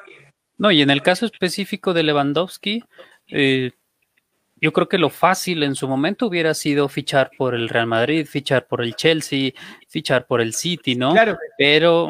No, 0.58 0.72
y 0.72 0.82
en 0.82 0.90
el 0.90 1.02
caso 1.02 1.26
específico 1.26 1.94
de 1.94 2.04
Lewandowski, 2.04 2.84
eh, 3.28 3.72
yo 4.58 4.74
creo 4.74 4.88
que 4.88 4.98
lo 4.98 5.10
fácil 5.10 5.64
en 5.64 5.76
su 5.76 5.88
momento 5.88 6.28
hubiera 6.28 6.54
sido 6.54 6.88
fichar 6.88 7.32
por 7.38 7.56
el 7.56 7.70
Real 7.70 7.88
Madrid, 7.88 8.26
fichar 8.26 8.68
por 8.68 8.82
el 8.82 8.96
Chelsea, 8.96 9.52
fichar 9.88 10.28
por 10.28 10.42
el 10.42 10.54
City, 10.54 10.96
¿no? 10.96 11.12
Claro. 11.12 11.38
Pero 11.58 12.10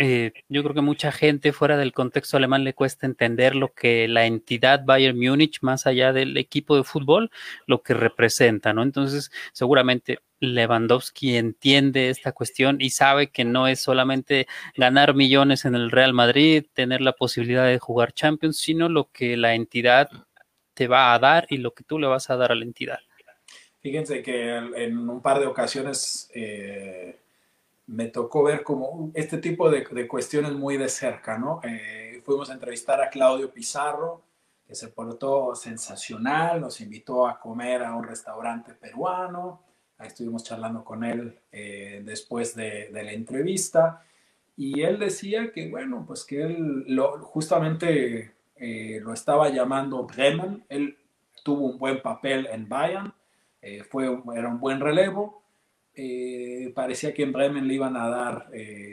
eh, 0.00 0.32
yo 0.48 0.62
creo 0.62 0.74
que 0.74 0.80
mucha 0.80 1.10
gente 1.10 1.52
fuera 1.52 1.76
del 1.76 1.92
contexto 1.92 2.36
alemán 2.36 2.62
le 2.62 2.72
cuesta 2.72 3.04
entender 3.04 3.56
lo 3.56 3.74
que 3.74 4.06
la 4.06 4.26
entidad 4.26 4.84
Bayern 4.84 5.18
Múnich, 5.18 5.58
más 5.60 5.88
allá 5.88 6.12
del 6.12 6.36
equipo 6.36 6.76
de 6.76 6.84
fútbol, 6.84 7.32
lo 7.66 7.82
que 7.82 7.94
representa, 7.94 8.72
¿no? 8.72 8.84
Entonces, 8.84 9.32
seguramente 9.52 10.20
Lewandowski 10.38 11.36
entiende 11.36 12.10
esta 12.10 12.30
cuestión 12.30 12.80
y 12.80 12.90
sabe 12.90 13.30
que 13.30 13.44
no 13.44 13.66
es 13.66 13.80
solamente 13.80 14.46
ganar 14.76 15.14
millones 15.14 15.64
en 15.64 15.74
el 15.74 15.90
Real 15.90 16.12
Madrid, 16.12 16.64
tener 16.74 17.00
la 17.00 17.12
posibilidad 17.12 17.66
de 17.66 17.80
jugar 17.80 18.12
Champions, 18.12 18.58
sino 18.58 18.88
lo 18.88 19.10
que 19.10 19.36
la 19.36 19.54
entidad 19.54 20.08
te 20.74 20.86
va 20.86 21.12
a 21.12 21.18
dar 21.18 21.48
y 21.50 21.56
lo 21.56 21.74
que 21.74 21.82
tú 21.82 21.98
le 21.98 22.06
vas 22.06 22.30
a 22.30 22.36
dar 22.36 22.52
a 22.52 22.54
la 22.54 22.64
entidad. 22.64 23.00
Fíjense 23.80 24.22
que 24.22 24.54
en 24.56 25.08
un 25.08 25.20
par 25.22 25.40
de 25.40 25.46
ocasiones 25.46 26.30
eh, 26.34 27.18
me 27.88 28.08
tocó 28.08 28.42
ver 28.42 28.62
como 28.62 29.10
este 29.14 29.38
tipo 29.38 29.70
de, 29.70 30.06
cuestiones 30.06 30.52
muy 30.52 30.76
de 30.76 30.90
cerca, 30.90 31.38
¿no? 31.38 31.60
Eh, 31.64 32.20
fuimos 32.24 32.50
a 32.50 32.52
entrevistar 32.52 33.00
a 33.00 33.08
Claudio 33.08 33.50
Pizarro, 33.50 34.22
que 34.66 34.74
se 34.74 34.88
portó 34.88 35.54
sensacional, 35.54 36.60
nos 36.60 36.82
invitó 36.82 37.26
a 37.26 37.40
comer 37.40 37.82
a 37.82 37.94
un 37.94 38.04
restaurante 38.04 38.74
peruano, 38.74 39.62
ahí 39.96 40.08
estuvimos 40.08 40.44
charlando 40.44 40.84
con 40.84 41.02
él 41.02 41.40
eh, 41.50 42.02
después 42.04 42.54
de, 42.54 42.90
de, 42.92 43.02
la 43.02 43.12
entrevista, 43.12 44.04
y 44.54 44.82
él 44.82 44.98
decía 44.98 45.50
que, 45.50 45.70
bueno, 45.70 46.04
pues 46.06 46.24
que 46.24 46.42
él 46.42 46.84
lo, 46.88 47.18
justamente 47.22 48.34
eh, 48.56 49.00
lo 49.02 49.14
estaba 49.14 49.48
llamando 49.48 50.04
Bremen, 50.04 50.62
él 50.68 50.98
tuvo 51.42 51.68
un 51.68 51.78
buen 51.78 52.02
papel 52.02 52.48
en 52.52 52.68
Bayern, 52.68 53.14
fue, 53.90 54.06
era 54.36 54.48
un 54.48 54.60
buen 54.60 54.80
relevo, 54.80 55.37
eh, 55.98 56.72
parecía 56.74 57.12
que 57.12 57.24
en 57.24 57.32
Bremen 57.32 57.68
le 57.68 57.74
iban 57.74 57.96
a 57.96 58.08
dar 58.08 58.50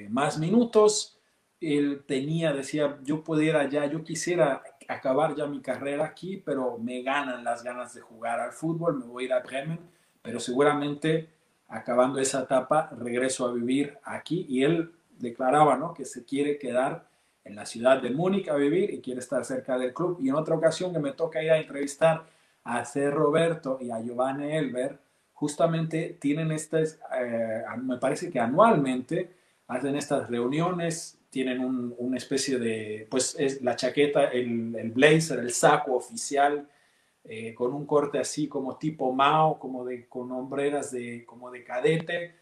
más 0.09 0.39
minutos, 0.39 1.15
él 1.61 2.03
tenía, 2.05 2.53
decía, 2.53 2.99
yo 3.03 3.23
pudiera 3.23 3.67
ya, 3.69 3.85
yo 3.85 4.03
quisiera 4.03 4.61
acabar 4.87 5.35
ya 5.35 5.47
mi 5.47 5.61
carrera 5.61 6.05
aquí, 6.05 6.37
pero 6.37 6.77
me 6.77 7.01
ganan 7.01 7.43
las 7.43 7.63
ganas 7.63 7.93
de 7.93 8.01
jugar 8.01 8.39
al 8.39 8.51
fútbol, 8.51 8.99
me 8.99 9.05
voy 9.05 9.23
a 9.23 9.25
ir 9.27 9.33
a 9.33 9.39
Bremen, 9.39 9.79
pero 10.21 10.39
seguramente 10.39 11.29
acabando 11.67 12.19
esa 12.19 12.41
etapa 12.41 12.89
regreso 12.97 13.47
a 13.47 13.53
vivir 13.53 13.97
aquí 14.03 14.45
y 14.49 14.63
él 14.63 14.91
declaraba 15.17 15.77
¿no? 15.77 15.93
que 15.93 16.05
se 16.05 16.25
quiere 16.25 16.57
quedar 16.57 17.07
en 17.43 17.55
la 17.55 17.65
ciudad 17.65 18.01
de 18.01 18.09
Múnich 18.09 18.49
a 18.49 18.55
vivir 18.55 18.91
y 18.91 19.01
quiere 19.01 19.19
estar 19.19 19.45
cerca 19.45 19.77
del 19.77 19.93
club. 19.93 20.17
Y 20.21 20.29
en 20.29 20.35
otra 20.35 20.55
ocasión 20.55 20.91
que 20.91 20.99
me 20.99 21.11
toca 21.11 21.43
ir 21.43 21.51
a 21.51 21.57
entrevistar 21.57 22.25
a 22.63 22.83
C. 22.85 23.11
Roberto 23.11 23.77
y 23.79 23.91
a 23.91 23.99
Giovanni 23.99 24.51
Elber, 24.51 24.99
justamente 25.35 26.17
tienen 26.19 26.51
estas, 26.51 26.99
eh, 27.21 27.63
me 27.83 27.97
parece 27.97 28.31
que 28.31 28.39
anualmente 28.39 29.29
hacen 29.67 29.95
estas 29.95 30.29
reuniones, 30.29 31.19
tienen 31.29 31.93
una 31.97 32.17
especie 32.17 32.57
de, 32.57 33.05
pues 33.11 33.35
es 33.37 33.61
la 33.61 33.75
chaqueta, 33.75 34.29
el, 34.29 34.91
blazer, 34.95 35.39
el 35.39 35.51
saco 35.51 35.93
oficial, 35.95 36.67
eh, 37.25 37.53
con 37.53 37.73
un 37.73 37.85
corte 37.85 38.17
así 38.17 38.47
como 38.47 38.77
tipo 38.77 39.11
Mao, 39.11 39.59
como 39.59 39.83
de, 39.83 40.07
con 40.07 40.31
hombreras 40.31 40.91
de, 40.91 41.25
como 41.25 41.51
de 41.51 41.63
cadete, 41.63 42.35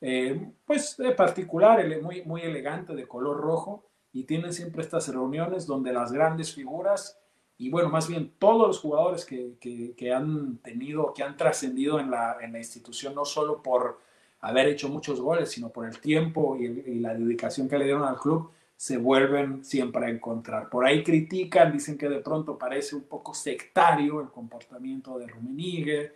eh, 0.00 0.48
pues 0.66 0.96
de 0.96 1.12
particular, 1.12 1.86
muy, 2.02 2.22
muy 2.22 2.40
elegante, 2.42 2.94
de 2.94 3.06
color 3.06 3.40
rojo 3.40 3.84
y 4.12 4.24
tienen 4.24 4.52
siempre 4.52 4.82
estas 4.82 5.06
reuniones 5.08 5.66
donde 5.66 5.92
las 5.92 6.10
grandes 6.10 6.52
figuras 6.52 7.21
y 7.62 7.70
bueno, 7.70 7.90
más 7.90 8.08
bien 8.08 8.32
todos 8.40 8.66
los 8.66 8.80
jugadores 8.80 9.24
que, 9.24 9.52
que, 9.96 10.12
han 10.12 10.56
tenido, 10.58 11.14
que 11.14 11.22
han 11.22 11.36
trascendido 11.36 12.00
en 12.00 12.10
la, 12.10 12.38
en 12.40 12.52
la, 12.52 12.58
institución, 12.58 13.14
no 13.14 13.24
solo 13.24 13.62
por 13.62 14.00
haber 14.40 14.66
hecho 14.66 14.88
muchos 14.88 15.20
goles, 15.20 15.52
sino 15.52 15.68
por 15.68 15.86
el 15.86 16.00
tiempo 16.00 16.56
y, 16.56 16.64
y, 16.64 16.98
la 16.98 17.14
dedicación 17.14 17.68
que 17.68 17.78
le 17.78 17.84
dieron 17.84 18.02
al 18.02 18.18
club, 18.18 18.50
se 18.76 18.96
vuelven 18.96 19.64
siempre 19.64 20.06
a 20.06 20.08
encontrar. 20.08 20.68
Por 20.70 20.84
ahí 20.84 21.04
critican, 21.04 21.72
dicen 21.72 21.96
que 21.96 22.08
de 22.08 22.18
pronto 22.18 22.58
parece 22.58 22.96
un 22.96 23.04
poco 23.04 23.32
sectario 23.32 24.20
el 24.20 24.30
comportamiento 24.30 25.16
de 25.16 25.28
Rummenigge 25.28 26.12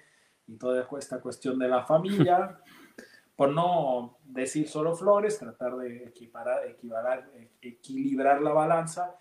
y 0.49 0.57
toda 0.57 0.85
esta 0.99 1.21
cuestión 1.21 1.61
de 1.61 1.69
la 1.69 1.85
familia. 1.85 2.59
por 3.37 3.51
no 3.51 4.17
decir 4.25 4.67
solo 4.67 4.97
flores, 4.97 5.39
tratar 5.39 5.77
de 5.77 6.07
equiparar, 6.07 6.63
equilibrar 7.61 8.41
la 8.41 8.53
balanza. 8.53 9.15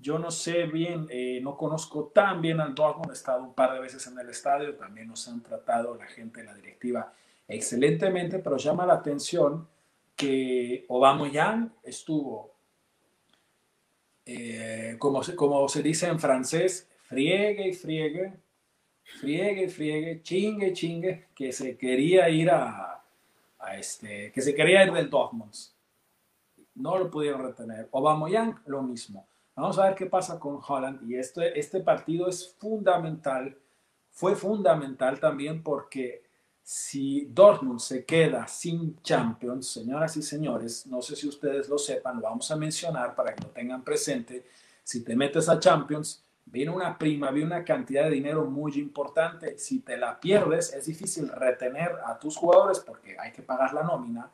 Yo 0.00 0.18
no 0.18 0.30
sé 0.30 0.64
bien, 0.64 1.06
eh, 1.10 1.40
no 1.42 1.58
conozco 1.58 2.06
tan 2.06 2.40
bien 2.40 2.58
al 2.58 2.74
Dortmund, 2.74 3.10
he 3.10 3.14
estado 3.14 3.42
un 3.42 3.52
par 3.52 3.74
de 3.74 3.80
veces 3.80 4.06
en 4.06 4.18
el 4.18 4.30
estadio, 4.30 4.74
también 4.74 5.08
nos 5.08 5.28
han 5.28 5.42
tratado 5.42 5.94
la 5.94 6.06
gente 6.06 6.40
de 6.40 6.46
la 6.46 6.54
directiva 6.54 7.12
excelentemente, 7.46 8.38
pero 8.38 8.56
llama 8.56 8.86
la 8.86 8.94
atención 8.94 9.68
que 10.16 10.86
Aubameyang 10.88 11.72
estuvo, 11.82 12.52
eh, 14.24 14.96
como, 14.98 15.22
se, 15.22 15.36
como 15.36 15.68
se 15.68 15.82
dice 15.82 16.06
en 16.06 16.18
francés, 16.18 16.88
friegue 17.02 17.68
y 17.68 17.74
friegue, 17.74 18.32
friegue 19.02 19.64
y 19.64 19.68
friegue, 19.68 20.22
chingue, 20.22 20.72
chingue, 20.72 21.26
que 21.34 21.52
se 21.52 21.76
quería 21.76 22.30
ir 22.30 22.50
a, 22.50 23.02
este, 23.76 24.32
que 24.32 24.40
se 24.40 24.54
quería 24.54 24.84
ir 24.84 24.92
del 24.92 25.10
Dortmund. 25.10 25.52
No 26.76 26.96
lo 26.96 27.10
pudieron 27.10 27.42
retener. 27.42 27.88
Aubameyang, 27.92 28.60
lo 28.66 28.82
mismo. 28.82 29.26
Vamos 29.60 29.78
a 29.78 29.84
ver 29.84 29.94
qué 29.94 30.06
pasa 30.06 30.38
con 30.40 30.58
Holland. 30.66 31.06
Y 31.06 31.16
este, 31.16 31.58
este 31.58 31.80
partido 31.80 32.28
es 32.28 32.56
fundamental. 32.58 33.58
Fue 34.10 34.34
fundamental 34.34 35.20
también 35.20 35.62
porque 35.62 36.22
si 36.62 37.26
Dortmund 37.26 37.78
se 37.78 38.06
queda 38.06 38.46
sin 38.46 39.02
Champions, 39.02 39.68
señoras 39.68 40.16
y 40.16 40.22
señores, 40.22 40.86
no 40.86 41.02
sé 41.02 41.14
si 41.14 41.28
ustedes 41.28 41.68
lo 41.68 41.76
sepan, 41.76 42.16
lo 42.16 42.22
vamos 42.22 42.50
a 42.50 42.56
mencionar 42.56 43.14
para 43.14 43.34
que 43.34 43.42
lo 43.42 43.50
tengan 43.50 43.84
presente. 43.84 44.46
Si 44.82 45.04
te 45.04 45.14
metes 45.14 45.46
a 45.50 45.60
Champions, 45.60 46.24
viene 46.46 46.70
una 46.70 46.96
prima, 46.96 47.30
viene 47.30 47.54
una 47.54 47.64
cantidad 47.64 48.04
de 48.04 48.12
dinero 48.12 48.46
muy 48.46 48.72
importante. 48.78 49.58
Si 49.58 49.80
te 49.80 49.98
la 49.98 50.18
pierdes, 50.18 50.72
es 50.72 50.86
difícil 50.86 51.28
retener 51.28 51.98
a 52.06 52.18
tus 52.18 52.34
jugadores 52.34 52.78
porque 52.80 53.14
hay 53.18 53.32
que 53.32 53.42
pagar 53.42 53.74
la 53.74 53.82
nómina 53.82 54.30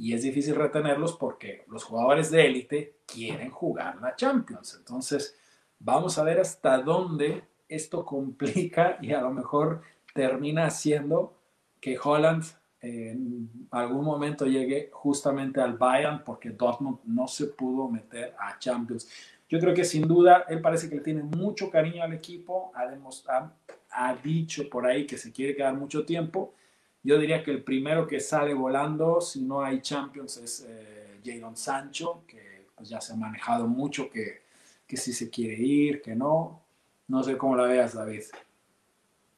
y 0.00 0.14
es 0.14 0.22
difícil 0.22 0.54
retenerlos 0.54 1.12
porque 1.12 1.64
los 1.68 1.84
jugadores 1.84 2.30
de 2.30 2.46
élite 2.46 2.94
quieren 3.04 3.50
jugar 3.50 4.00
la 4.00 4.16
Champions. 4.16 4.76
Entonces, 4.78 5.36
vamos 5.78 6.16
a 6.16 6.24
ver 6.24 6.40
hasta 6.40 6.78
dónde 6.78 7.44
esto 7.68 8.06
complica 8.06 8.96
y 9.02 9.12
a 9.12 9.20
lo 9.20 9.30
mejor 9.30 9.82
termina 10.14 10.64
haciendo 10.64 11.36
que 11.82 11.98
Holland 12.02 12.44
en 12.80 13.50
algún 13.70 14.06
momento 14.06 14.46
llegue 14.46 14.88
justamente 14.90 15.60
al 15.60 15.76
Bayern 15.76 16.24
porque 16.24 16.48
Dortmund 16.48 17.00
no 17.04 17.28
se 17.28 17.48
pudo 17.48 17.86
meter 17.86 18.34
a 18.38 18.58
Champions. 18.58 19.06
Yo 19.50 19.60
creo 19.60 19.74
que 19.74 19.84
sin 19.84 20.08
duda 20.08 20.46
él 20.48 20.62
parece 20.62 20.88
que 20.88 20.94
le 20.94 21.02
tiene 21.02 21.24
mucho 21.24 21.70
cariño 21.70 22.02
al 22.02 22.14
equipo, 22.14 22.72
ha, 22.74 23.52
ha, 23.90 24.14
dicho 24.14 24.66
por 24.70 24.86
ahí 24.86 25.06
que 25.06 25.18
se 25.18 25.30
quiere 25.30 25.54
quedar 25.54 25.74
mucho 25.74 26.06
tiempo. 26.06 26.54
Yo 27.02 27.18
diría 27.18 27.42
que 27.42 27.50
el 27.50 27.62
primero 27.62 28.06
que 28.06 28.20
sale 28.20 28.52
volando, 28.54 29.20
si 29.20 29.40
no 29.40 29.62
hay 29.62 29.80
Champions, 29.80 30.36
es 30.36 30.66
eh, 30.68 31.20
Jadon 31.24 31.56
Sancho, 31.56 32.24
que 32.26 32.66
pues, 32.74 32.88
ya 32.88 33.00
se 33.00 33.12
ha 33.12 33.16
manejado 33.16 33.66
mucho, 33.66 34.10
que, 34.10 34.42
que 34.86 34.96
si 34.96 35.12
se 35.12 35.30
quiere 35.30 35.54
ir, 35.54 36.02
que 36.02 36.14
no. 36.14 36.62
No 37.08 37.22
sé 37.22 37.36
cómo 37.36 37.56
la 37.56 37.64
veas, 37.64 37.94
David. 37.94 38.22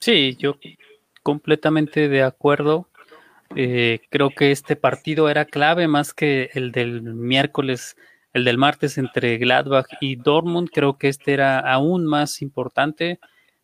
Sí, 0.01 0.37
yo 0.38 0.57
completamente 1.22 2.09
de 2.09 2.22
acuerdo. 2.22 2.88
Eh, 3.55 4.01
creo 4.11 4.31
que 4.31 4.51
este 4.51 4.77
partido 4.77 5.29
era 5.29 5.44
clave 5.44 5.87
más 5.87 6.14
que 6.14 6.51
el 6.55 6.72
del 6.72 7.03
miércoles 7.03 7.96
el 8.33 8.44
del 8.44 8.59
martes 8.59 8.98
entre 8.98 9.37
Gladbach 9.38 9.87
y 10.01 10.16
Dortmund, 10.16 10.70
creo 10.72 10.96
que 10.96 11.09
este 11.09 11.35
era 11.35 11.59
aún 11.59 12.07
más 12.07 12.40
importante. 12.42 13.20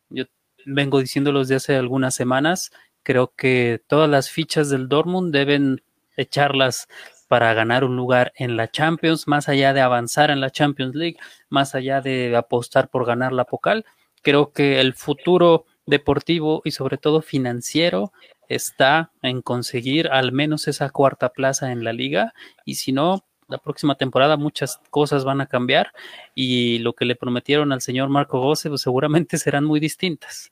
Yo 0.09 0.25
vengo 0.65 0.99
diciéndolo 0.99 1.39
desde 1.39 1.55
hace 1.55 1.75
algunas 1.75 2.13
semanas, 2.15 2.71
creo 3.09 3.33
que 3.35 3.81
todas 3.87 4.07
las 4.07 4.29
fichas 4.29 4.69
del 4.69 4.87
Dortmund 4.87 5.33
deben 5.33 5.81
echarlas 6.15 6.87
para 7.27 7.55
ganar 7.55 7.83
un 7.83 7.95
lugar 7.95 8.31
en 8.35 8.55
la 8.55 8.69
Champions, 8.69 9.27
más 9.27 9.49
allá 9.49 9.73
de 9.73 9.81
avanzar 9.81 10.29
en 10.29 10.39
la 10.39 10.51
Champions 10.51 10.93
League, 10.93 11.17
más 11.49 11.73
allá 11.73 12.01
de 12.01 12.35
apostar 12.35 12.91
por 12.91 13.07
ganar 13.07 13.33
la 13.33 13.45
Pocal. 13.45 13.83
Creo 14.21 14.51
que 14.53 14.79
el 14.79 14.93
futuro 14.93 15.65
deportivo 15.87 16.61
y 16.63 16.69
sobre 16.69 16.99
todo 16.99 17.23
financiero 17.23 18.13
está 18.47 19.11
en 19.23 19.41
conseguir 19.41 20.09
al 20.09 20.31
menos 20.31 20.67
esa 20.67 20.91
cuarta 20.91 21.29
plaza 21.29 21.71
en 21.71 21.83
la 21.83 21.93
liga 21.93 22.35
y 22.63 22.75
si 22.75 22.91
no, 22.91 23.25
la 23.47 23.57
próxima 23.57 23.95
temporada 23.95 24.37
muchas 24.37 24.79
cosas 24.91 25.25
van 25.25 25.41
a 25.41 25.47
cambiar 25.47 25.93
y 26.35 26.77
lo 26.77 26.93
que 26.93 27.05
le 27.05 27.15
prometieron 27.15 27.71
al 27.71 27.81
señor 27.81 28.09
Marco 28.09 28.39
Gosse 28.39 28.69
pues 28.69 28.81
seguramente 28.81 29.39
serán 29.39 29.65
muy 29.65 29.79
distintas. 29.79 30.51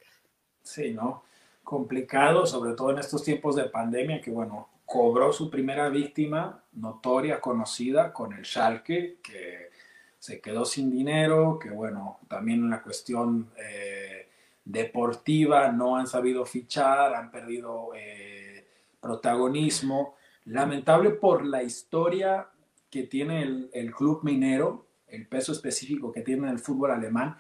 Sí, 0.63 0.91
¿no? 0.91 1.26
Complicado, 1.67 2.45
sobre 2.45 2.75
todo 2.75 2.91
en 2.91 2.99
estos 2.99 3.25
tiempos 3.25 3.57
de 3.57 3.65
pandemia, 3.65 4.21
que 4.21 4.31
bueno, 4.31 4.69
cobró 4.85 5.33
su 5.33 5.49
primera 5.49 5.89
víctima 5.89 6.63
notoria, 6.71 7.41
conocida, 7.41 8.13
con 8.13 8.31
el 8.31 8.45
Schalke, 8.45 9.17
que 9.21 9.69
se 10.17 10.39
quedó 10.39 10.63
sin 10.63 10.89
dinero, 10.89 11.59
que 11.59 11.69
bueno, 11.69 12.19
también 12.29 12.63
una 12.63 12.81
cuestión 12.81 13.51
eh, 13.57 14.29
deportiva, 14.63 15.69
no 15.73 15.97
han 15.97 16.07
sabido 16.07 16.45
fichar, 16.45 17.13
han 17.13 17.31
perdido 17.31 17.89
eh, 17.93 18.65
protagonismo. 19.01 20.15
Lamentable 20.45 21.09
por 21.09 21.45
la 21.45 21.63
historia 21.63 22.47
que 22.89 23.03
tiene 23.03 23.41
el, 23.41 23.69
el, 23.73 23.91
club 23.91 24.21
minero, 24.23 24.87
el 25.09 25.27
peso 25.27 25.51
específico 25.51 26.13
que 26.13 26.21
tiene 26.21 26.49
el 26.49 26.59
fútbol 26.59 26.91
alemán, 26.91 27.35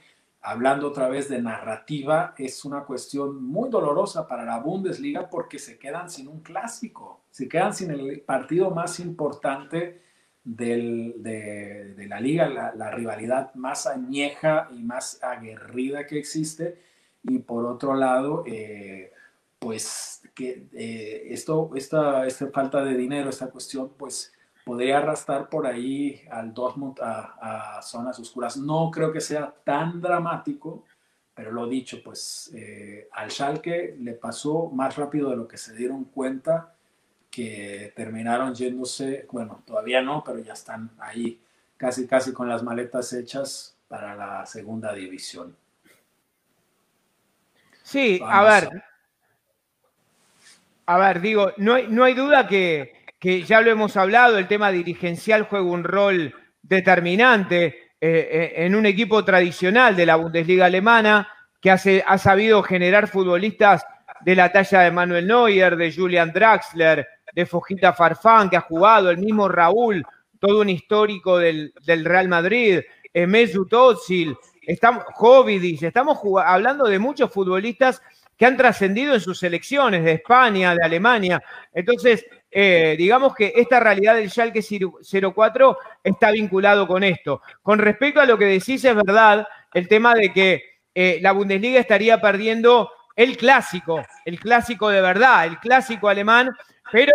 hablando 0.47 0.87
otra 0.87 1.09
vez 1.09 1.27
de 1.27 1.41
narrativa, 1.41 2.33
es 2.37 2.63
una 2.63 2.83
cuestión 2.83 3.43
muy 3.43 3.69
dolorosa 3.69 4.27
para 4.27 4.45
la 4.45 4.59
Bundesliga 4.59 5.29
porque 5.29 5.59
se 5.59 5.77
quedan 5.77 6.09
sin 6.09 6.27
un 6.27 6.39
clásico, 6.39 7.21
se 7.29 7.49
quedan 7.49 7.73
sin 7.73 7.91
el 7.91 8.21
partido 8.21 8.71
más 8.71 8.99
importante 8.99 10.01
de, 10.45 12.05
la 12.07 12.19
liga, 12.21 12.47
la, 12.47 12.73
la, 12.73 12.91
rivalidad 12.91 13.53
más 13.55 13.85
añeja 13.85 14.69
y 14.71 14.81
más 14.83 15.21
aguerrida 15.21 16.07
que 16.07 16.17
existe. 16.17 16.81
Y 17.23 17.39
por 17.39 17.65
otro 17.65 17.93
lado, 17.95 18.43
eh, 18.47 19.11
pues 19.59 20.21
que 20.33 20.67
eh, 20.71 21.27
esto, 21.29 21.71
esta, 21.75 22.25
esta 22.25 22.47
falta 22.51 22.85
de 22.85 22.95
dinero, 22.95 23.29
esta 23.29 23.47
cuestión, 23.47 23.91
pues 23.97 24.31
podría 24.67 24.97
arrastrar 24.97 25.47
por 25.47 25.65
ahí 25.65 26.21
al 26.29 26.53
Dortmund 26.53 26.99
a, 26.99 27.77
a, 27.77 27.81
zonas 27.81 28.19
oscuras. 28.19 28.57
No 28.57 28.91
creo 28.91 29.13
que 29.13 29.21
sea 29.21 29.55
tan 29.63 30.01
dramático, 30.01 30.83
pero 31.33 31.53
lo 31.53 31.67
dicho, 31.67 32.01
pues 32.03 32.51
eh, 32.53 33.07
al 33.13 33.31
Schalke 33.31 33.95
le 33.97 34.11
pasó 34.15 34.69
más 34.69 34.97
rápido 34.97 35.29
de 35.29 35.37
lo 35.37 35.47
que 35.47 35.57
se 35.57 35.73
dieron 35.73 36.03
cuenta 36.03 36.73
que 37.31 37.93
terminaron 37.95 38.53
yéndose, 38.53 39.25
bueno, 39.31 39.63
todavía 39.65 40.01
no, 40.01 40.21
pero 40.21 40.39
ya 40.39 40.51
están 40.51 40.91
ahí 40.99 41.39
casi 41.77 42.05
casi 42.05 42.33
con 42.33 42.49
las 42.49 42.61
maletas 42.61 43.13
hechas 43.13 43.77
para 43.87 44.15
la 44.15 44.45
segunda 44.45 44.93
división. 44.93 45.55
Sí, 47.83 48.19
Vamos 48.19 48.35
a 48.35 48.43
ver. 48.43 48.83
A... 50.85 50.95
a 50.95 50.97
ver, 50.97 51.21
digo, 51.21 51.53
no 51.55 51.75
hay, 51.75 51.87
no 51.87 52.03
hay 52.03 52.13
duda 52.13 52.45
que, 52.49 52.96
ya 53.45 53.61
lo 53.61 53.71
hemos 53.71 53.97
hablado, 53.97 54.37
el 54.37 54.47
tema 54.47 54.71
dirigencial 54.71 55.43
juega 55.43 55.65
un 55.65 55.83
rol 55.83 56.33
determinante 56.61 57.91
eh, 57.99 58.53
en 58.57 58.75
un 58.75 58.85
equipo 58.85 59.25
tradicional 59.25 59.95
de 59.95 60.05
la 60.05 60.15
Bundesliga 60.15 60.65
alemana 60.65 61.27
que 61.61 61.71
hace, 61.71 62.03
ha 62.05 62.17
sabido 62.17 62.61
generar 62.63 63.07
futbolistas 63.07 63.85
de 64.21 64.35
la 64.35 64.51
talla 64.51 64.81
de 64.81 64.91
Manuel 64.91 65.27
Neuer, 65.27 65.75
de 65.75 65.91
Julian 65.91 66.31
Draxler, 66.31 67.07
de 67.33 67.45
Fojita 67.45 67.93
Farfán, 67.93 68.49
que 68.49 68.57
ha 68.57 68.61
jugado, 68.61 69.09
el 69.09 69.17
mismo 69.17 69.47
Raúl, 69.47 70.05
todo 70.39 70.61
un 70.61 70.69
histórico 70.69 71.37
del, 71.37 71.73
del 71.85 72.05
Real 72.05 72.27
Madrid, 72.27 72.81
eh, 73.13 73.27
Mesut 73.27 73.73
Özil, 73.73 74.35
estamos 74.67 76.19
hablando 76.45 76.85
de 76.85 76.99
muchos 76.99 77.31
futbolistas 77.31 78.01
que 78.37 78.45
han 78.45 78.57
trascendido 78.57 79.15
en 79.15 79.21
sus 79.21 79.39
selecciones 79.39 80.03
de 80.03 80.13
España, 80.13 80.75
de 80.75 80.83
Alemania. 80.83 81.41
Entonces, 81.73 82.25
eh, 82.59 82.95
digamos 82.97 83.35
que 83.35 83.53
esta 83.55 83.79
realidad 83.79 84.15
del 84.15 84.31
Schalke 84.31 84.63
04 84.63 85.77
está 86.03 86.31
vinculado 86.31 86.87
con 86.87 87.03
esto. 87.03 87.43
Con 87.61 87.77
respecto 87.77 88.19
a 88.19 88.25
lo 88.25 88.35
que 88.35 88.45
decís, 88.45 88.83
es 88.83 88.95
verdad 88.95 89.47
el 89.75 89.87
tema 89.87 90.15
de 90.15 90.33
que 90.33 90.63
eh, 90.95 91.19
la 91.21 91.33
Bundesliga 91.33 91.79
estaría 91.79 92.19
perdiendo 92.19 92.89
el 93.15 93.37
clásico, 93.37 94.03
el 94.25 94.39
clásico 94.39 94.89
de 94.89 95.01
verdad, 95.01 95.45
el 95.45 95.59
clásico 95.59 96.09
alemán, 96.09 96.49
pero 96.91 97.13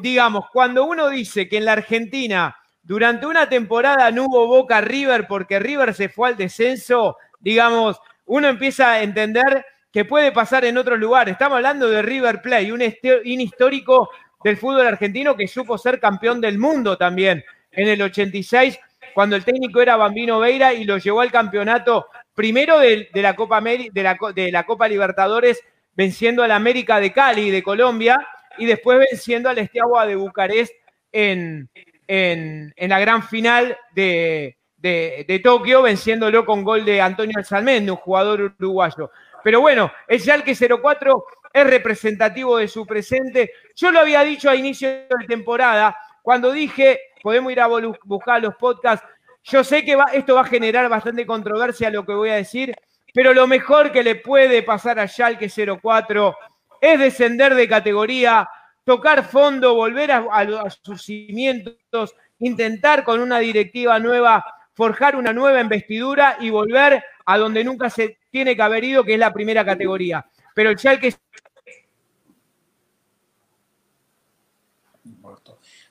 digamos, 0.00 0.46
cuando 0.50 0.86
uno 0.86 1.10
dice 1.10 1.46
que 1.46 1.58
en 1.58 1.66
la 1.66 1.72
Argentina 1.72 2.56
durante 2.82 3.26
una 3.26 3.50
temporada 3.50 4.10
no 4.10 4.24
hubo 4.28 4.46
Boca 4.46 4.80
River 4.80 5.26
porque 5.28 5.58
River 5.58 5.92
se 5.92 6.08
fue 6.08 6.30
al 6.30 6.38
descenso, 6.38 7.18
digamos, 7.38 8.00
uno 8.24 8.48
empieza 8.48 8.92
a 8.92 9.02
entender 9.02 9.62
que 9.92 10.06
puede 10.06 10.32
pasar 10.32 10.64
en 10.64 10.78
otros 10.78 10.98
lugares. 10.98 11.32
Estamos 11.32 11.56
hablando 11.56 11.90
de 11.90 12.00
River 12.00 12.40
Play, 12.40 12.70
un, 12.70 12.80
un 12.80 13.40
histórico 13.42 14.08
del 14.42 14.56
fútbol 14.56 14.86
argentino 14.86 15.36
que 15.36 15.48
supo 15.48 15.78
ser 15.78 16.00
campeón 16.00 16.40
del 16.40 16.58
mundo 16.58 16.96
también 16.96 17.44
en 17.72 17.88
el 17.88 18.02
86, 18.02 18.78
cuando 19.14 19.36
el 19.36 19.44
técnico 19.44 19.80
era 19.80 19.96
Bambino 19.96 20.38
Veira 20.38 20.72
y 20.72 20.84
lo 20.84 20.98
llevó 20.98 21.20
al 21.20 21.30
campeonato 21.30 22.06
primero 22.34 22.78
de, 22.78 23.08
la, 23.14 23.34
Copa 23.36 23.60
de, 23.60 23.90
la, 23.94 24.16
la 24.50 24.64
Copa 24.64 24.88
Libertadores, 24.88 25.60
venciendo 25.94 26.42
al 26.42 26.52
América 26.52 27.00
de 27.00 27.12
Cali 27.12 27.50
de 27.50 27.62
Colombia 27.62 28.26
y 28.58 28.66
después 28.66 28.98
venciendo 28.98 29.48
al 29.48 29.58
Estiagua 29.58 30.06
de 30.06 30.16
Bucarest 30.16 30.72
en, 31.12 31.68
en, 32.06 32.72
en, 32.76 32.88
la 32.90 33.00
gran 33.00 33.22
final 33.22 33.76
de, 33.94 34.56
de, 34.76 35.24
de, 35.26 35.38
Tokio, 35.40 35.82
venciéndolo 35.82 36.44
con 36.44 36.64
gol 36.64 36.84
de 36.84 37.00
Antonio 37.00 37.34
Alzalmende, 37.36 37.90
un 37.90 37.96
jugador 37.98 38.54
uruguayo. 38.58 39.10
Pero 39.42 39.60
bueno, 39.60 39.90
el 40.08 40.20
Schalke 40.20 40.54
04 40.54 41.24
es 41.52 41.66
representativo 41.66 42.58
de 42.58 42.68
su 42.68 42.86
presente. 42.86 43.52
Yo 43.74 43.90
lo 43.90 44.00
había 44.00 44.22
dicho 44.22 44.48
a 44.48 44.56
inicio 44.56 44.88
de 44.88 45.26
temporada, 45.26 45.96
cuando 46.22 46.52
dije, 46.52 47.00
podemos 47.22 47.52
ir 47.52 47.60
a 47.60 47.68
buscar 48.04 48.42
los 48.42 48.54
podcasts, 48.56 49.06
yo 49.42 49.64
sé 49.64 49.84
que 49.84 49.98
esto 50.12 50.34
va 50.34 50.42
a 50.42 50.44
generar 50.44 50.88
bastante 50.88 51.24
controversia 51.26 51.90
lo 51.90 52.04
que 52.04 52.12
voy 52.12 52.30
a 52.30 52.34
decir, 52.34 52.74
pero 53.14 53.32
lo 53.32 53.46
mejor 53.46 53.90
que 53.90 54.02
le 54.02 54.16
puede 54.16 54.62
pasar 54.62 54.98
a 54.98 55.08
Schalke 55.08 55.48
04 55.48 56.36
es 56.80 56.98
descender 56.98 57.54
de 57.54 57.68
categoría, 57.68 58.48
tocar 58.84 59.24
fondo, 59.24 59.74
volver 59.74 60.12
a 60.12 60.70
sus 60.82 61.02
cimientos, 61.02 62.14
intentar 62.38 63.02
con 63.02 63.20
una 63.20 63.38
directiva 63.38 63.98
nueva 63.98 64.44
forjar 64.80 65.14
una 65.14 65.34
nueva 65.34 65.60
investidura 65.60 66.38
y 66.40 66.48
volver 66.48 67.04
a 67.26 67.36
donde 67.36 67.62
nunca 67.62 67.90
se 67.90 68.18
tiene 68.30 68.56
que 68.56 68.62
haber 68.62 68.82
ido, 68.82 69.04
que 69.04 69.12
es 69.12 69.18
la 69.18 69.30
primera 69.30 69.62
categoría. 69.62 70.24
Pero 70.54 70.70
el 70.70 70.78
Schalke 70.78 71.14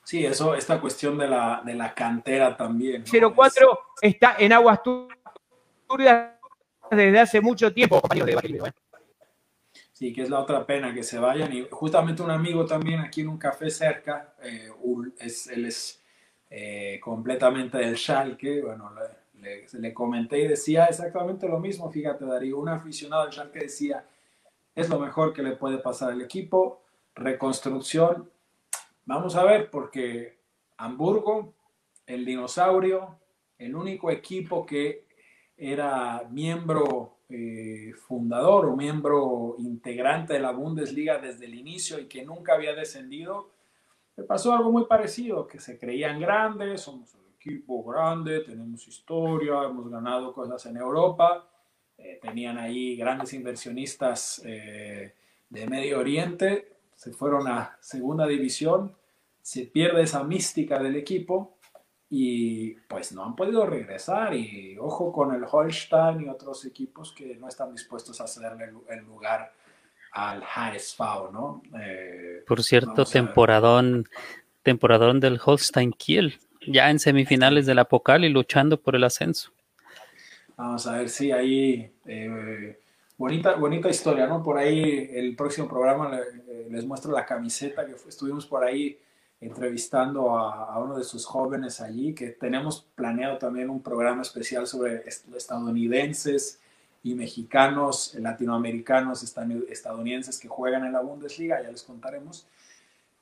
Sí, 0.04 0.24
eso, 0.24 0.54
esta 0.54 0.80
cuestión 0.80 1.18
de 1.18 1.28
la, 1.28 1.62
de 1.64 1.74
la 1.74 1.94
cantera 1.94 2.56
también. 2.56 3.04
¿no? 3.12 3.34
04 3.34 3.78
es... 4.02 4.14
está 4.14 4.36
en 4.38 4.52
aguas 4.52 4.80
turbias 4.82 6.30
desde 6.90 7.18
hace 7.18 7.40
mucho 7.40 7.72
tiempo. 7.72 8.00
Sí, 9.92 10.12
que 10.12 10.22
es 10.22 10.30
la 10.30 10.40
otra 10.40 10.64
pena 10.64 10.94
que 10.94 11.02
se 11.02 11.18
vayan. 11.18 11.52
Y 11.52 11.66
justamente 11.70 12.22
un 12.22 12.30
amigo 12.30 12.64
también 12.64 13.00
aquí 13.00 13.20
en 13.20 13.28
un 13.28 13.38
café 13.38 13.70
cerca, 13.70 14.34
eh, 14.42 14.70
es, 15.18 15.46
él 15.48 15.66
es 15.66 16.02
eh, 16.48 16.98
completamente 17.00 17.78
del 17.78 17.96
Schalke, 17.96 18.62
bueno, 18.62 18.90
le, 18.94 19.40
le, 19.40 19.66
le, 19.70 19.94
comenté 19.94 20.38
y 20.40 20.48
decía 20.48 20.86
exactamente 20.86 21.46
lo 21.46 21.60
mismo, 21.60 21.90
fíjate 21.90 22.24
Darío, 22.24 22.58
un 22.58 22.68
aficionado 22.68 23.24
del 23.24 23.32
Schalke 23.32 23.60
decía, 23.60 24.04
es 24.74 24.88
lo 24.88 24.98
mejor 24.98 25.32
que 25.32 25.42
le 25.42 25.52
puede 25.52 25.78
pasar 25.78 26.10
al 26.10 26.22
equipo, 26.22 26.82
reconstrucción, 27.14 28.28
Vamos 29.10 29.34
a 29.34 29.42
ver, 29.42 29.70
porque 29.70 30.38
Hamburgo, 30.76 31.52
el 32.06 32.24
dinosaurio, 32.24 33.18
el 33.58 33.74
único 33.74 34.08
equipo 34.08 34.64
que 34.64 35.04
era 35.56 36.28
miembro 36.30 37.16
eh, 37.28 37.92
fundador 38.06 38.66
o 38.66 38.76
miembro 38.76 39.56
integrante 39.58 40.34
de 40.34 40.38
la 40.38 40.52
Bundesliga 40.52 41.18
desde 41.18 41.46
el 41.46 41.56
inicio 41.56 41.98
y 41.98 42.06
que 42.06 42.24
nunca 42.24 42.54
había 42.54 42.72
descendido, 42.72 43.50
le 44.16 44.22
pasó 44.22 44.54
algo 44.54 44.70
muy 44.70 44.84
parecido, 44.84 45.44
que 45.48 45.58
se 45.58 45.76
creían 45.76 46.20
grandes, 46.20 46.82
somos 46.82 47.12
un 47.16 47.34
equipo 47.34 47.82
grande, 47.82 48.44
tenemos 48.44 48.86
historia, 48.86 49.64
hemos 49.64 49.90
ganado 49.90 50.32
cosas 50.32 50.64
en 50.66 50.76
Europa, 50.76 51.50
eh, 51.98 52.20
tenían 52.22 52.58
ahí 52.58 52.94
grandes 52.94 53.32
inversionistas 53.32 54.40
eh, 54.44 55.16
de 55.48 55.66
Medio 55.66 55.98
Oriente, 55.98 56.76
se 56.94 57.12
fueron 57.12 57.48
a 57.48 57.76
segunda 57.80 58.24
división 58.28 58.99
se 59.50 59.64
pierde 59.66 60.02
esa 60.02 60.22
mística 60.22 60.78
del 60.78 60.94
equipo 60.94 61.56
y 62.08 62.74
pues 62.86 63.10
no 63.10 63.24
han 63.24 63.34
podido 63.34 63.66
regresar 63.66 64.32
y 64.32 64.78
ojo 64.78 65.10
con 65.10 65.34
el 65.34 65.42
Holstein 65.42 66.20
y 66.20 66.28
otros 66.28 66.64
equipos 66.66 67.10
que 67.10 67.34
no 67.34 67.48
están 67.48 67.72
dispuestos 67.72 68.20
a 68.20 68.28
cederle 68.28 68.66
el 68.90 69.00
lugar 69.00 69.52
al 70.12 70.44
HSV, 70.44 71.32
¿no? 71.32 71.62
Eh, 71.80 72.44
Por 72.46 72.62
cierto, 72.62 73.04
temporadón, 73.04 74.08
temporadón 74.62 75.18
del 75.18 75.40
Holstein 75.44 75.90
Kiel, 75.94 76.38
ya 76.68 76.88
en 76.88 77.00
semifinales 77.00 77.66
del 77.66 77.80
Apocal 77.80 78.24
y 78.24 78.28
luchando 78.28 78.80
por 78.80 78.94
el 78.94 79.02
ascenso. 79.02 79.50
Vamos 80.56 80.86
a 80.86 80.98
ver 80.98 81.08
si 81.08 81.32
ahí 81.32 81.90
eh, 82.06 82.78
bonita, 83.18 83.56
bonita 83.56 83.88
historia, 83.88 84.28
¿no? 84.28 84.44
Por 84.44 84.58
ahí 84.58 85.10
el 85.12 85.34
próximo 85.34 85.66
programa 85.66 86.20
eh, 86.20 86.68
les 86.70 86.84
muestro 86.84 87.10
la 87.10 87.26
camiseta 87.26 87.84
que 87.84 87.94
estuvimos 88.08 88.46
por 88.46 88.62
ahí 88.62 88.96
entrevistando 89.40 90.36
a, 90.36 90.78
uno 90.78 90.98
de 90.98 91.04
sus 91.04 91.24
jóvenes 91.24 91.80
allí, 91.80 92.14
que 92.14 92.28
tenemos 92.28 92.86
planeado 92.94 93.38
también 93.38 93.70
un 93.70 93.82
programa 93.82 94.22
especial 94.22 94.66
sobre 94.66 95.04
estadounidenses 95.08 96.60
y 97.02 97.14
mexicanos, 97.14 98.14
latinoamericanos, 98.14 99.22
estadounidenses 99.22 100.38
que 100.38 100.48
juegan 100.48 100.84
en 100.84 100.92
la 100.92 101.00
Bundesliga, 101.00 101.62
ya 101.62 101.70
les 101.70 101.82
contaremos. 101.82 102.46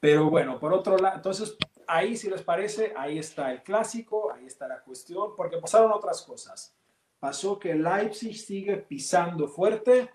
Pero 0.00 0.28
bueno, 0.28 0.58
por 0.58 0.72
otro 0.72 0.98
lado, 0.98 1.16
entonces 1.16 1.56
ahí 1.86 2.16
si 2.16 2.28
les 2.28 2.42
parece, 2.42 2.92
ahí 2.96 3.18
está 3.18 3.52
el 3.52 3.62
clásico, 3.62 4.32
ahí 4.32 4.46
está 4.46 4.66
la 4.66 4.80
cuestión, 4.80 5.36
porque 5.36 5.58
pasaron 5.58 5.92
otras 5.92 6.22
cosas. 6.22 6.74
Pasó 7.20 7.58
que 7.58 7.74
Leipzig 7.74 8.36
sigue 8.36 8.76
pisando 8.76 9.48
fuerte 9.48 10.10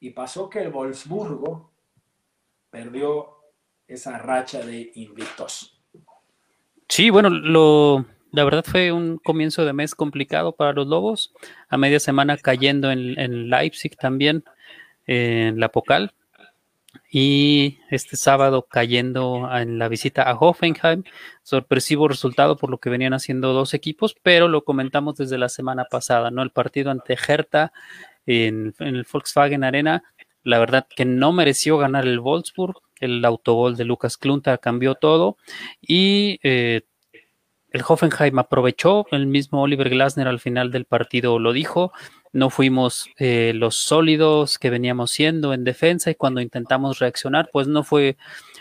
y 0.00 0.10
pasó 0.10 0.48
que 0.48 0.60
el 0.60 0.70
Wolfsburgo 0.70 1.70
perdió 2.70 3.35
esa 3.88 4.18
racha 4.18 4.64
de 4.64 4.92
invictos. 4.94 5.78
Sí, 6.88 7.10
bueno, 7.10 7.30
lo, 7.30 8.06
la 8.32 8.44
verdad 8.44 8.64
fue 8.66 8.92
un 8.92 9.18
comienzo 9.18 9.64
de 9.64 9.72
mes 9.72 9.94
complicado 9.94 10.52
para 10.52 10.72
los 10.72 10.86
Lobos. 10.86 11.32
A 11.68 11.76
media 11.76 12.00
semana 12.00 12.36
cayendo 12.36 12.90
en, 12.90 13.50
Leipzig 13.50 13.96
también, 13.96 14.44
en 15.06 15.58
la 15.58 15.70
Pocal. 15.70 16.12
Y 17.10 17.78
este 17.90 18.16
sábado 18.16 18.66
cayendo 18.68 19.48
en 19.52 19.78
la 19.78 19.88
visita 19.88 20.22
a 20.22 20.34
Hoffenheim. 20.34 21.04
Sorpresivo 21.42 22.08
resultado 22.08 22.56
por 22.56 22.70
lo 22.70 22.78
que 22.78 22.90
venían 22.90 23.14
haciendo 23.14 23.52
dos 23.52 23.74
equipos, 23.74 24.16
pero 24.22 24.48
lo 24.48 24.64
comentamos 24.64 25.16
desde 25.16 25.38
la 25.38 25.48
semana 25.48 25.84
pasada, 25.84 26.30
¿no? 26.30 26.42
El 26.42 26.50
partido 26.50 26.90
ante 26.90 27.16
Hertha 27.16 27.72
en, 28.26 28.74
en 28.78 28.96
el 28.96 29.06
Volkswagen 29.10 29.64
Arena. 29.64 30.02
La 30.42 30.58
verdad 30.58 30.86
que 30.94 31.04
no 31.04 31.32
mereció 31.32 31.78
ganar 31.78 32.06
el 32.06 32.20
Wolfsburg 32.20 32.82
el 33.00 33.24
autogol 33.24 33.76
de 33.76 33.84
Lucas 33.84 34.16
Klunta 34.16 34.58
cambió 34.58 34.94
todo 34.94 35.36
y 35.80 36.38
eh, 36.42 36.82
el 37.70 37.82
Hoffenheim 37.86 38.38
aprovechó, 38.38 39.06
el 39.10 39.26
mismo 39.26 39.62
Oliver 39.62 39.90
Glasner 39.90 40.28
al 40.28 40.40
final 40.40 40.70
del 40.70 40.86
partido 40.86 41.38
lo 41.38 41.52
dijo, 41.52 41.92
no 42.32 42.50
fuimos 42.50 43.10
eh, 43.18 43.52
los 43.54 43.76
sólidos 43.76 44.58
que 44.58 44.70
veníamos 44.70 45.10
siendo 45.10 45.52
en 45.52 45.64
defensa 45.64 46.10
y 46.10 46.14
cuando 46.14 46.40
intentamos 46.40 46.98
reaccionar 46.98 47.50
pues 47.52 47.66
no 47.66 47.84
fue, 47.84 48.16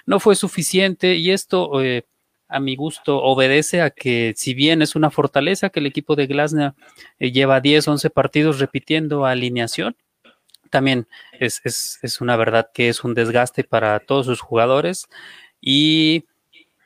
no 0.06 0.20
fue 0.20 0.36
suficiente 0.36 1.16
y 1.16 1.32
esto 1.32 1.82
eh, 1.82 2.06
a 2.48 2.60
mi 2.60 2.76
gusto 2.76 3.22
obedece 3.22 3.82
a 3.82 3.90
que 3.90 4.34
si 4.36 4.54
bien 4.54 4.82
es 4.82 4.96
una 4.96 5.10
fortaleza 5.10 5.70
que 5.70 5.80
el 5.80 5.88
equipo 5.88 6.16
de 6.16 6.28
Glasner 6.28 6.74
lleva 7.20 7.62
10, 7.62 7.88
11 7.88 8.10
partidos 8.10 8.60
repitiendo 8.60 9.26
alineación, 9.26 9.96
también 10.70 11.08
es, 11.40 11.62
una 12.22 12.36
verdad 12.36 12.70
que 12.74 12.90
es 12.90 13.04
un 13.04 13.14
desgaste 13.14 13.64
para 13.64 14.00
todos 14.00 14.26
sus 14.26 14.42
jugadores 14.42 15.08
y 15.62 16.26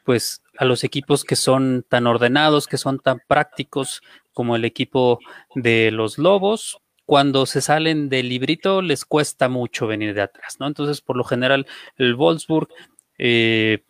pues 0.06 0.42
a 0.58 0.66
los 0.66 0.84
equipos 0.84 1.24
que 1.24 1.36
son 1.36 1.86
tan 1.88 2.08
ordenados, 2.08 2.68
que 2.68 2.78
son 2.78 3.00
tan 3.00 3.22
prácticos 3.28 4.02
como 4.34 4.56
el 4.56 4.66
equipo 4.66 5.20
de 5.56 5.92
los 5.92 6.18
Lobos, 6.18 6.82
cuando 7.06 7.46
se 7.46 7.62
salen 7.62 8.10
del 8.10 8.30
librito 8.30 8.82
les 8.82 9.06
cuesta 9.06 9.50
mucho 9.50 9.88
venir 9.88 10.14
de 10.14 10.22
atrás, 10.22 10.58
¿no? 10.60 10.68
Entonces, 10.68 11.02
por 11.02 11.18
lo 11.18 11.24
general, 11.24 11.66
el 11.98 12.16
Wolfsburg 12.16 12.70
eh, 13.18 13.84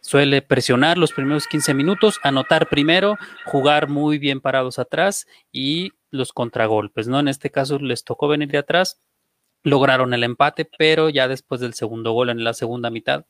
suele 0.00 0.42
presionar 0.42 0.98
los 0.98 1.12
primeros 1.12 1.46
15 1.48 1.74
minutos, 1.74 2.20
anotar 2.22 2.68
primero, 2.68 3.16
jugar 3.44 3.88
muy 3.88 4.18
bien 4.18 4.40
parados 4.40 4.78
atrás 4.78 5.26
y 5.52 5.92
los 6.10 6.32
contragolpes, 6.32 7.08
¿no? 7.08 7.18
En 7.18 7.28
este 7.28 7.50
caso 7.50 7.78
les 7.78 8.04
tocó 8.04 8.28
venir 8.28 8.48
de 8.50 8.58
atrás, 8.58 9.00
lograron 9.66 10.14
el 10.14 10.22
empate, 10.22 10.64
pero 10.78 11.08
ya 11.08 11.26
después 11.26 11.60
del 11.60 11.74
segundo 11.74 12.12
gol 12.12 12.30
en 12.30 12.44
la 12.44 12.54
segunda 12.54 12.88
mitad 12.88 13.24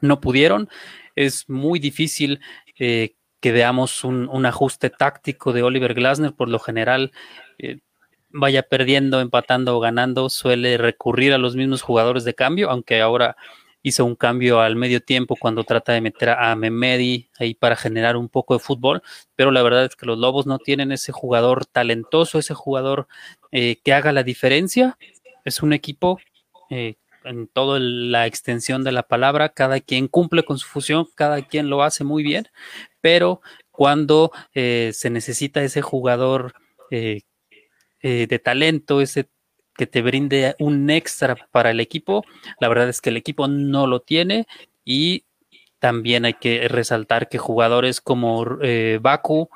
no 0.00 0.18
pudieron. 0.18 0.70
Es 1.14 1.46
muy 1.50 1.78
difícil 1.78 2.40
eh, 2.78 3.16
que 3.40 3.52
veamos 3.52 4.02
un, 4.02 4.46
ajuste 4.46 4.88
táctico 4.88 5.52
de 5.52 5.62
Oliver 5.62 5.92
Glasner. 5.92 6.32
Por 6.32 6.48
lo 6.48 6.58
general, 6.58 7.12
eh, 7.58 7.80
vaya 8.30 8.62
perdiendo, 8.62 9.20
empatando 9.20 9.76
o 9.76 9.80
ganando, 9.80 10.30
suele 10.30 10.78
recurrir 10.78 11.34
a 11.34 11.38
los 11.38 11.54
mismos 11.54 11.82
jugadores 11.82 12.24
de 12.24 12.34
cambio, 12.34 12.70
aunque 12.70 13.02
ahora 13.02 13.36
hizo 13.82 14.04
un 14.04 14.16
cambio 14.16 14.60
al 14.60 14.74
medio 14.74 15.00
tiempo 15.00 15.36
cuando 15.36 15.64
trata 15.64 15.92
de 15.92 16.00
meter 16.00 16.30
a 16.30 16.54
Memedi 16.56 17.30
ahí 17.38 17.54
para 17.54 17.76
generar 17.76 18.16
un 18.16 18.28
poco 18.28 18.54
de 18.54 18.60
fútbol, 18.60 19.02
pero 19.36 19.50
la 19.50 19.62
verdad 19.62 19.84
es 19.84 19.96
que 19.96 20.06
los 20.06 20.18
Lobos 20.18 20.46
no 20.46 20.58
tienen 20.58 20.92
ese 20.92 21.12
jugador 21.12 21.66
talentoso, 21.66 22.38
ese 22.38 22.54
jugador 22.54 23.06
eh, 23.52 23.76
que 23.84 23.92
haga 23.92 24.12
la 24.12 24.22
diferencia 24.22 24.98
es 25.48 25.62
un 25.62 25.72
equipo 25.72 26.20
eh, 26.70 26.96
en 27.24 27.48
toda 27.48 27.78
la 27.80 28.26
extensión 28.26 28.84
de 28.84 28.92
la 28.92 29.02
palabra, 29.02 29.48
cada 29.50 29.80
quien 29.80 30.08
cumple 30.08 30.44
con 30.44 30.58
su 30.58 30.68
función, 30.68 31.08
cada 31.14 31.42
quien 31.42 31.68
lo 31.68 31.82
hace 31.82 32.04
muy 32.04 32.22
bien, 32.22 32.48
pero 33.00 33.40
cuando 33.70 34.30
eh, 34.54 34.92
se 34.94 35.10
necesita 35.10 35.62
ese 35.62 35.82
jugador 35.82 36.54
eh, 36.90 37.22
de 38.00 38.38
talento, 38.38 39.00
ese 39.00 39.28
que 39.74 39.86
te 39.86 40.02
brinde 40.02 40.54
un 40.58 40.88
extra 40.90 41.36
para 41.50 41.70
el 41.70 41.80
equipo, 41.80 42.24
la 42.60 42.68
verdad 42.68 42.88
es 42.88 43.00
que 43.00 43.10
el 43.10 43.16
equipo 43.16 43.48
no 43.48 43.86
lo 43.86 44.00
tiene 44.00 44.46
y 44.84 45.24
también 45.80 46.24
hay 46.24 46.34
que 46.34 46.66
resaltar 46.68 47.28
que 47.28 47.38
jugadores 47.38 48.00
como 48.00 48.44
Baku 49.00 49.48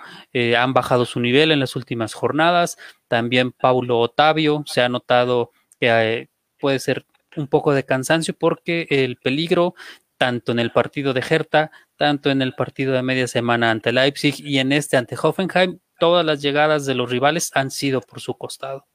han 0.57 0.73
bajado 0.73 1.05
su 1.05 1.19
nivel 1.19 1.51
en 1.51 1.59
las 1.59 1.75
últimas 1.75 2.15
jornadas. 2.15 2.79
También 3.09 3.51
Paulo 3.51 3.99
Otavio 3.99 4.63
se 4.67 4.83
ha 4.83 4.89
notado 4.89 5.51
que 5.83 5.89
eh, 5.89 6.29
puede 6.61 6.79
ser 6.79 7.05
un 7.37 7.49
poco 7.49 7.75
de 7.75 7.85
cansancio 7.85 8.35
porque 8.39 8.87
el 8.89 9.17
peligro 9.17 9.75
tanto 10.17 10.53
en 10.53 10.61
el 10.61 10.71
partido 10.71 11.13
de 11.13 11.25
Hertha, 11.29 11.73
tanto 11.97 12.31
en 12.31 12.41
el 12.41 12.55
partido 12.55 12.93
de 12.93 13.03
media 13.03 13.27
semana 13.27 13.73
ante 13.73 13.91
Leipzig 13.91 14.37
y 14.39 14.61
en 14.61 14.71
este 14.71 14.97
ante 14.97 15.17
Hoffenheim, 15.21 15.81
todas 15.99 16.25
las 16.25 16.41
llegadas 16.41 16.87
de 16.87 16.95
los 16.95 17.11
rivales 17.11 17.51
han 17.55 17.73
sido 17.73 18.01
por 18.01 18.21
su 18.21 18.39
costado. 18.39 18.87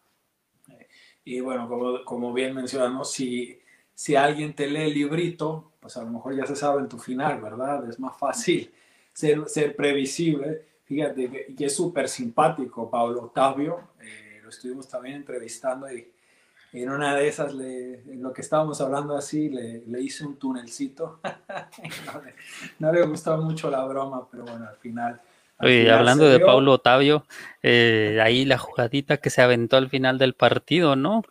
Y 1.26 1.42
bueno, 1.42 1.68
como, 2.06 2.32
bien 2.32 2.56
mencionamos, 2.56 3.12
si, 3.12 3.60
si 3.94 4.16
alguien 4.16 4.56
te 4.56 4.68
lee 4.68 4.84
el 4.84 4.94
librito, 4.94 5.74
pues 5.82 5.98
a 5.98 6.04
lo 6.04 6.10
mejor 6.10 6.38
ya 6.38 6.46
se 6.46 6.56
sabe 6.56 6.80
en 6.80 6.88
tu 6.88 6.98
final, 6.98 7.42
¿verdad? 7.42 7.90
Es 7.90 8.00
más 8.00 8.18
fácil 8.18 8.72
ser, 9.12 9.50
ser 9.50 9.76
previsible. 9.76 10.66
Fíjate 10.86 11.54
que, 11.54 11.66
es 11.66 11.76
súper 11.76 12.08
simpático 12.08 12.90
Pablo 12.90 13.24
Octavio, 13.24 13.90
eh, 14.00 14.40
lo 14.42 14.48
estuvimos 14.48 14.88
también 14.88 15.18
entrevistando 15.18 15.92
y 15.92 16.14
en 16.82 16.90
una 16.90 17.16
de 17.16 17.28
esas, 17.28 17.54
le, 17.54 18.02
en 18.02 18.22
lo 18.22 18.34
que 18.34 18.42
estábamos 18.42 18.82
hablando 18.82 19.16
así, 19.16 19.50
le, 19.50 19.84
le 19.88 20.02
hice 20.02 20.26
un 20.26 20.38
tunelcito. 20.38 21.20
no, 22.80 22.92
le, 22.92 23.02
gustó 23.04 23.38
mucho 23.38 23.70
la 23.70 23.84
broma, 23.86 24.28
pero 24.30 24.44
bueno, 24.44 24.68
al 24.68 24.76
final. 24.78 25.22
Oye, 25.60 25.90
hablando 25.92 26.30
de 26.30 26.40
Pablo 26.40 26.74
Otavio, 26.74 27.26
eh, 27.64 28.20
ahí 28.22 28.46
la 28.46 28.58
jugadita 28.58 29.18
que 29.18 29.30
se 29.30 29.42
aventó 29.42 29.78
al 29.78 29.90
final 29.90 30.18
del 30.20 30.34
partido, 30.34 30.96
¿no? 30.96 31.24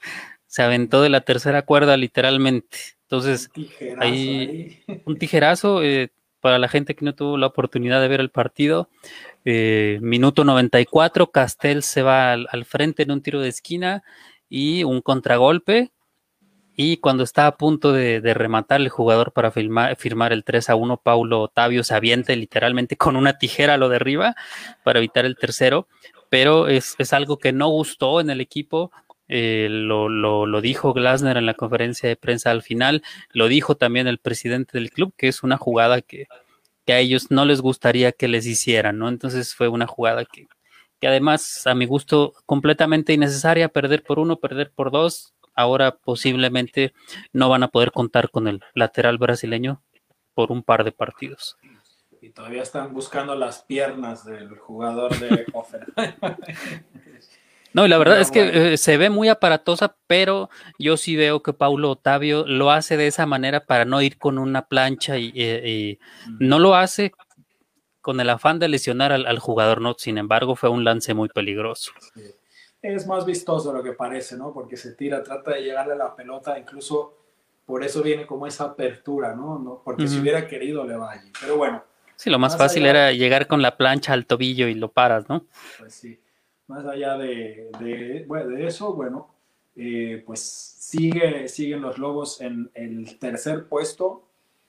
Se 0.47 0.63
aventó 0.63 1.03
de 1.03 1.11
la 1.11 1.21
tercera 1.21 1.63
cuerda 1.63 1.97
literalmente. 1.97 2.79
Entonces, 3.03 3.51
un 3.55 3.63
tijerazo, 3.63 4.03
ahí, 4.03 4.83
Un 5.05 5.19
tijerazo 5.19 5.83
eh, 5.85 6.11
para 6.41 6.59
la 6.59 6.69
gente 6.69 6.97
que 6.97 7.05
no 7.05 7.15
tuvo 7.15 7.37
la 7.37 7.47
oportunidad 7.47 8.01
de 8.01 8.09
ver 8.09 8.21
el 8.21 8.31
partido. 8.31 8.89
Eh, 9.45 9.99
minuto 10.03 10.43
94, 10.43 11.31
Castel 11.31 11.85
se 11.85 12.03
va 12.03 12.33
al, 12.33 12.49
al 12.51 12.65
frente 12.65 13.05
en 13.05 13.13
un 13.13 13.23
tiro 13.23 13.41
de 13.41 13.49
esquina 13.49 14.03
y 14.49 14.85
un 14.85 15.01
contragolpe. 15.01 15.93
Y 16.79 16.99
cuando 16.99 17.25
está 17.25 17.47
a 17.47 17.57
punto 17.57 17.93
de, 17.93 18.21
rematar 18.35 18.81
el 18.83 18.91
jugador 18.91 19.33
para 19.33 19.51
firmar, 19.51 20.33
el 20.33 20.45
3 20.45 20.71
a 20.71 20.75
1, 20.75 20.99
Paulo 20.99 21.41
Otavio 21.41 21.83
se 21.83 21.99
literalmente 22.37 22.97
con 22.97 23.17
una 23.17 23.39
tijera 23.39 23.79
lo 23.79 23.89
derriba 23.89 24.37
para 24.85 24.99
evitar 24.99 25.25
el 25.25 25.37
tercero. 25.37 25.89
Pero 26.29 26.69
es, 26.69 26.97
algo 27.13 27.39
que 27.39 27.53
no 27.53 27.69
gustó 27.69 28.21
en 28.21 28.29
el 28.29 28.43
equipo. 28.43 28.93
Eh, 29.29 29.69
lo, 29.71 30.09
lo, 30.09 30.61
dijo 30.61 30.93
Glasner 30.93 31.37
en 31.39 31.47
la 31.47 31.55
conferencia 31.55 32.09
de 32.09 32.17
prensa 32.17 32.51
al 32.51 32.63
final. 32.63 33.03
Lo 33.33 33.49
dijo 33.49 33.77
también 33.77 34.07
el 34.07 34.19
presidente 34.19 34.79
del 34.79 34.91
club, 34.91 35.15
que 35.17 35.29
es 35.29 35.43
una 35.43 35.57
jugada 35.57 36.03
que, 36.03 36.27
que 36.85 36.93
a 36.93 36.99
ellos 37.01 37.31
no 37.31 37.45
les 37.47 37.63
gustaría 37.63 38.13
que 38.13 38.29
les 38.29 38.47
hicieran, 38.47 38.99
¿no? 38.99 39.09
Entonces 39.09 39.55
fue 39.55 39.69
una 39.69 39.87
jugada 39.87 40.25
que, 40.25 40.47
que 41.01 41.09
además 41.09 41.67
a 41.67 41.75
mi 41.75 41.87
gusto 41.87 42.33
completamente 42.47 43.13
innecesaria, 43.13 43.69
perder 43.69 44.03
por 44.03 44.19
uno, 44.19 44.37
perder 44.37 44.73
por 44.75 44.91
dos. 44.91 45.35
Ahora 45.55 45.97
posiblemente 45.97 46.93
no 47.33 47.49
van 47.49 47.63
a 47.63 47.69
poder 47.69 47.93
contar 47.93 48.31
con 48.31 48.47
el 48.47 48.61
lateral 48.75 49.19
brasileño 49.19 49.83
por 50.35 50.53
un 50.53 50.63
par 50.63 50.85
de 50.85 50.93
partidos. 50.93 51.57
Y 52.21 52.31
todavía 52.31 52.63
están 52.63 52.93
buscando 52.93 53.35
las 53.35 53.63
piernas 53.63 54.25
del 54.25 54.59
jugador 54.59 55.17
de. 55.19 55.47
No, 57.73 57.85
y 57.85 57.91
la 57.91 57.99
verdad 57.99 58.21
es 58.21 58.31
que 58.31 58.73
eh, 58.73 58.79
se 58.79 58.97
ve 58.97 59.11
muy 59.11 59.29
aparatosa, 59.29 59.97
pero 60.07 60.49
yo 60.79 60.97
sí 60.97 61.15
veo 61.15 61.43
que 61.43 61.53
Paulo 61.53 61.91
Otavio 61.91 62.47
lo 62.47 62.71
hace 62.71 62.97
de 62.97 63.07
esa 63.07 63.27
manera 63.27 63.67
para 63.67 63.85
no 63.85 64.01
ir 64.01 64.17
con 64.17 64.39
una 64.39 64.67
plancha 64.67 65.19
y, 65.19 65.31
eh, 65.35 65.99
no 66.41 66.59
lo 66.59 66.75
hace 66.75 67.13
con 68.07 68.21
el 68.21 68.31
afán 68.31 68.61
de 68.61 68.69
lesionar 68.69 69.11
al, 69.11 69.39
jugador, 69.41 69.81
¿no? 69.81 69.95
Sin 69.99 70.17
embargo, 70.17 70.55
fue 70.55 70.71
un 70.71 70.85
lance 70.85 71.13
muy 71.13 71.29
peligroso. 71.29 71.91
Es 72.81 73.07
más 73.07 73.27
vistoso 73.27 73.73
de 73.73 73.79
lo 73.79 73.85
que 73.85 73.93
parece, 73.93 74.37
¿no? 74.37 74.53
Porque 74.53 74.77
se 74.77 74.93
tira, 74.93 75.23
trata 75.25 75.51
de 75.51 75.63
llegarle 75.63 75.95
a 75.95 75.97
la 75.97 76.15
pelota, 76.15 76.57
incluso 76.57 77.19
por 77.65 77.83
eso 77.83 78.03
viene 78.03 78.25
como 78.25 78.47
esa 78.47 78.65
apertura, 78.65 79.35
¿no? 79.35 79.83
Porque 79.85 80.07
si 80.07 80.21
hubiera 80.21 80.47
querido 80.47 80.85
le 80.85 80.97
va 80.97 81.11
allí. 81.11 81.33
Pero 81.41 81.57
bueno. 81.57 81.83
Sí, 82.15 82.31
lo 82.31 82.39
más, 82.39 82.57
fácil 82.57 82.87
era 82.87 83.11
llegar 83.13 83.49
con 83.49 83.61
la 83.61 83.77
plancha 83.77 84.13
al 84.13 84.25
tobillo 84.25 84.69
y 84.69 84.75
lo 84.75 84.93
paras, 84.93 85.29
¿no? 85.29 85.45
Pues 85.79 85.95
sí 85.95 86.19
más 86.67 86.85
allá 86.87 87.17
de, 87.17 87.71
de, 87.79 88.67
eso, 88.67 88.95
bueno, 88.95 89.29
eh, 89.77 90.23
pues 90.27 90.41
sigue, 90.41 91.49
siguen 91.49 91.81
los 91.83 91.99
Lobos 91.99 92.41
en 92.41 92.71
el 92.75 93.19
tercer 93.19 93.67
puesto. 93.69 94.26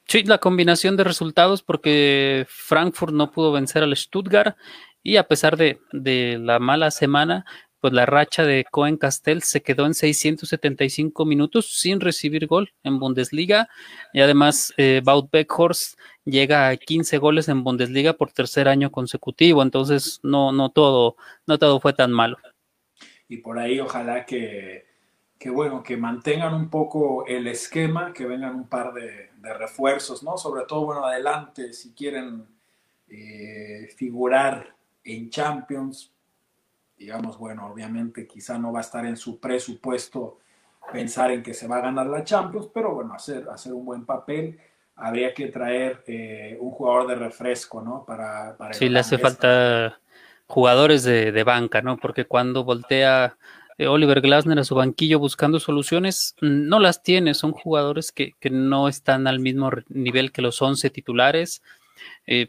Sí, 0.10 0.24
la 0.24 0.38
combinación 0.38 0.96
de 0.96 1.04
resultados 1.04 1.62
porque 1.62 2.46
Frankfurt 2.48 3.14
no 3.14 3.32
pudo 3.32 3.52
vencer 3.52 3.84
al 3.84 3.96
Stuttgart 3.96 4.58
y 5.04 5.18
a 5.18 5.28
pesar 5.28 5.58
de, 5.58 5.80
de 5.92 6.38
la 6.40 6.60
mala 6.60 6.92
semana, 6.92 7.46
pues 7.80 7.94
la 7.94 8.06
racha 8.06 8.44
de 8.44 8.66
Cohen 8.72 8.98
Castell 8.98 9.44
se 9.44 9.62
quedó 9.62 9.86
en 9.86 9.94
675 9.94 11.26
minutos 11.26 11.80
sin 11.80 12.00
recibir 12.00 12.48
gol 12.48 12.74
en 12.84 13.00
Bundesliga 13.00 13.70
y 14.14 14.22
además 14.22 14.74
eh, 14.78 15.02
Baut 15.04 15.30
Beckhorst 15.30 16.00
llega 16.26 16.70
a 16.70 16.78
15 16.78 17.18
goles 17.18 17.50
en 17.50 17.64
Bundesliga 17.64 18.14
por 18.14 18.32
tercer 18.32 18.68
año 18.68 18.92
consecutivo, 18.92 19.62
entonces 19.62 20.20
no, 20.24 20.52
no, 20.52 20.70
todo, 20.70 21.18
no 21.46 21.58
todo 21.58 21.80
fue 21.80 21.94
tan 21.94 22.12
malo. 22.12 22.38
Y 23.28 23.38
por 23.38 23.60
ahí 23.60 23.80
ojalá 23.80 24.26
que, 24.26 24.87
que 25.38 25.50
bueno, 25.50 25.84
que 25.84 25.98
mantengan 25.98 26.54
un 26.54 26.70
poco 26.70 27.26
el 27.28 27.48
esquema, 27.48 28.14
que 28.14 28.26
vengan 28.26 28.56
un 28.56 28.68
par 28.68 28.94
de, 28.94 29.28
refuerzos, 29.60 30.24
¿no? 30.24 30.38
Sobre 30.38 30.66
todo, 30.66 30.88
bueno, 30.88 31.06
adelante, 31.06 31.72
si 31.72 31.94
quieren 31.94 32.46
eh, 33.08 33.88
figurar 33.96 34.76
en 35.06 35.30
Champions, 35.30 36.12
digamos, 36.98 37.38
bueno, 37.38 37.68
obviamente 37.68 38.28
quizá 38.28 38.58
no 38.58 38.74
va 38.74 38.80
a 38.80 38.82
estar 38.82 39.06
en 39.06 39.16
su 39.16 39.40
presupuesto 39.40 40.40
pensar 40.92 41.32
en 41.32 41.44
que 41.44 41.54
se 41.54 41.68
va 41.68 41.78
a 41.78 41.82
ganar 41.82 42.08
la 42.08 42.26
Champions, 42.26 42.70
pero 42.74 42.94
bueno, 42.94 43.14
hacer, 43.14 43.48
hacer 43.50 43.74
un 43.74 43.86
buen 43.86 44.06
papel 44.06 44.60
habría 44.98 45.34
que 45.34 45.48
traer 45.48 46.04
eh, 46.08 46.58
un 46.60 46.72
jugador 46.72 47.08
de 47.08 47.16
refresco, 47.16 47.82
¿no? 47.82 48.04
Para, 48.04 48.58
para 48.58 48.74
sí, 48.74 48.90
le 48.90 49.00
hace 49.00 49.18
falta 49.18 50.00
jugadores 50.48 51.04
de, 51.04 51.44
banca, 51.44 51.82
¿no? 51.82 51.98
Porque 51.98 52.26
cuando 52.26 52.64
voltea 52.64 53.38
Oliver 53.80 54.22
Glasner 54.22 54.60
a 54.60 54.64
su 54.64 54.76
banquillo 54.76 55.20
buscando 55.20 55.60
soluciones, 55.60 56.36
no 56.42 56.80
las 56.80 57.04
tiene, 57.04 57.34
son 57.34 57.52
jugadores 57.52 58.12
que, 58.12 58.34
no 58.50 58.88
están 58.88 59.28
al 59.28 59.40
mismo 59.40 59.70
nivel 59.90 60.32
que 60.32 60.42
los 60.42 60.62
11 60.62 60.90
titulares. 60.90 61.62
Eh, 62.26 62.48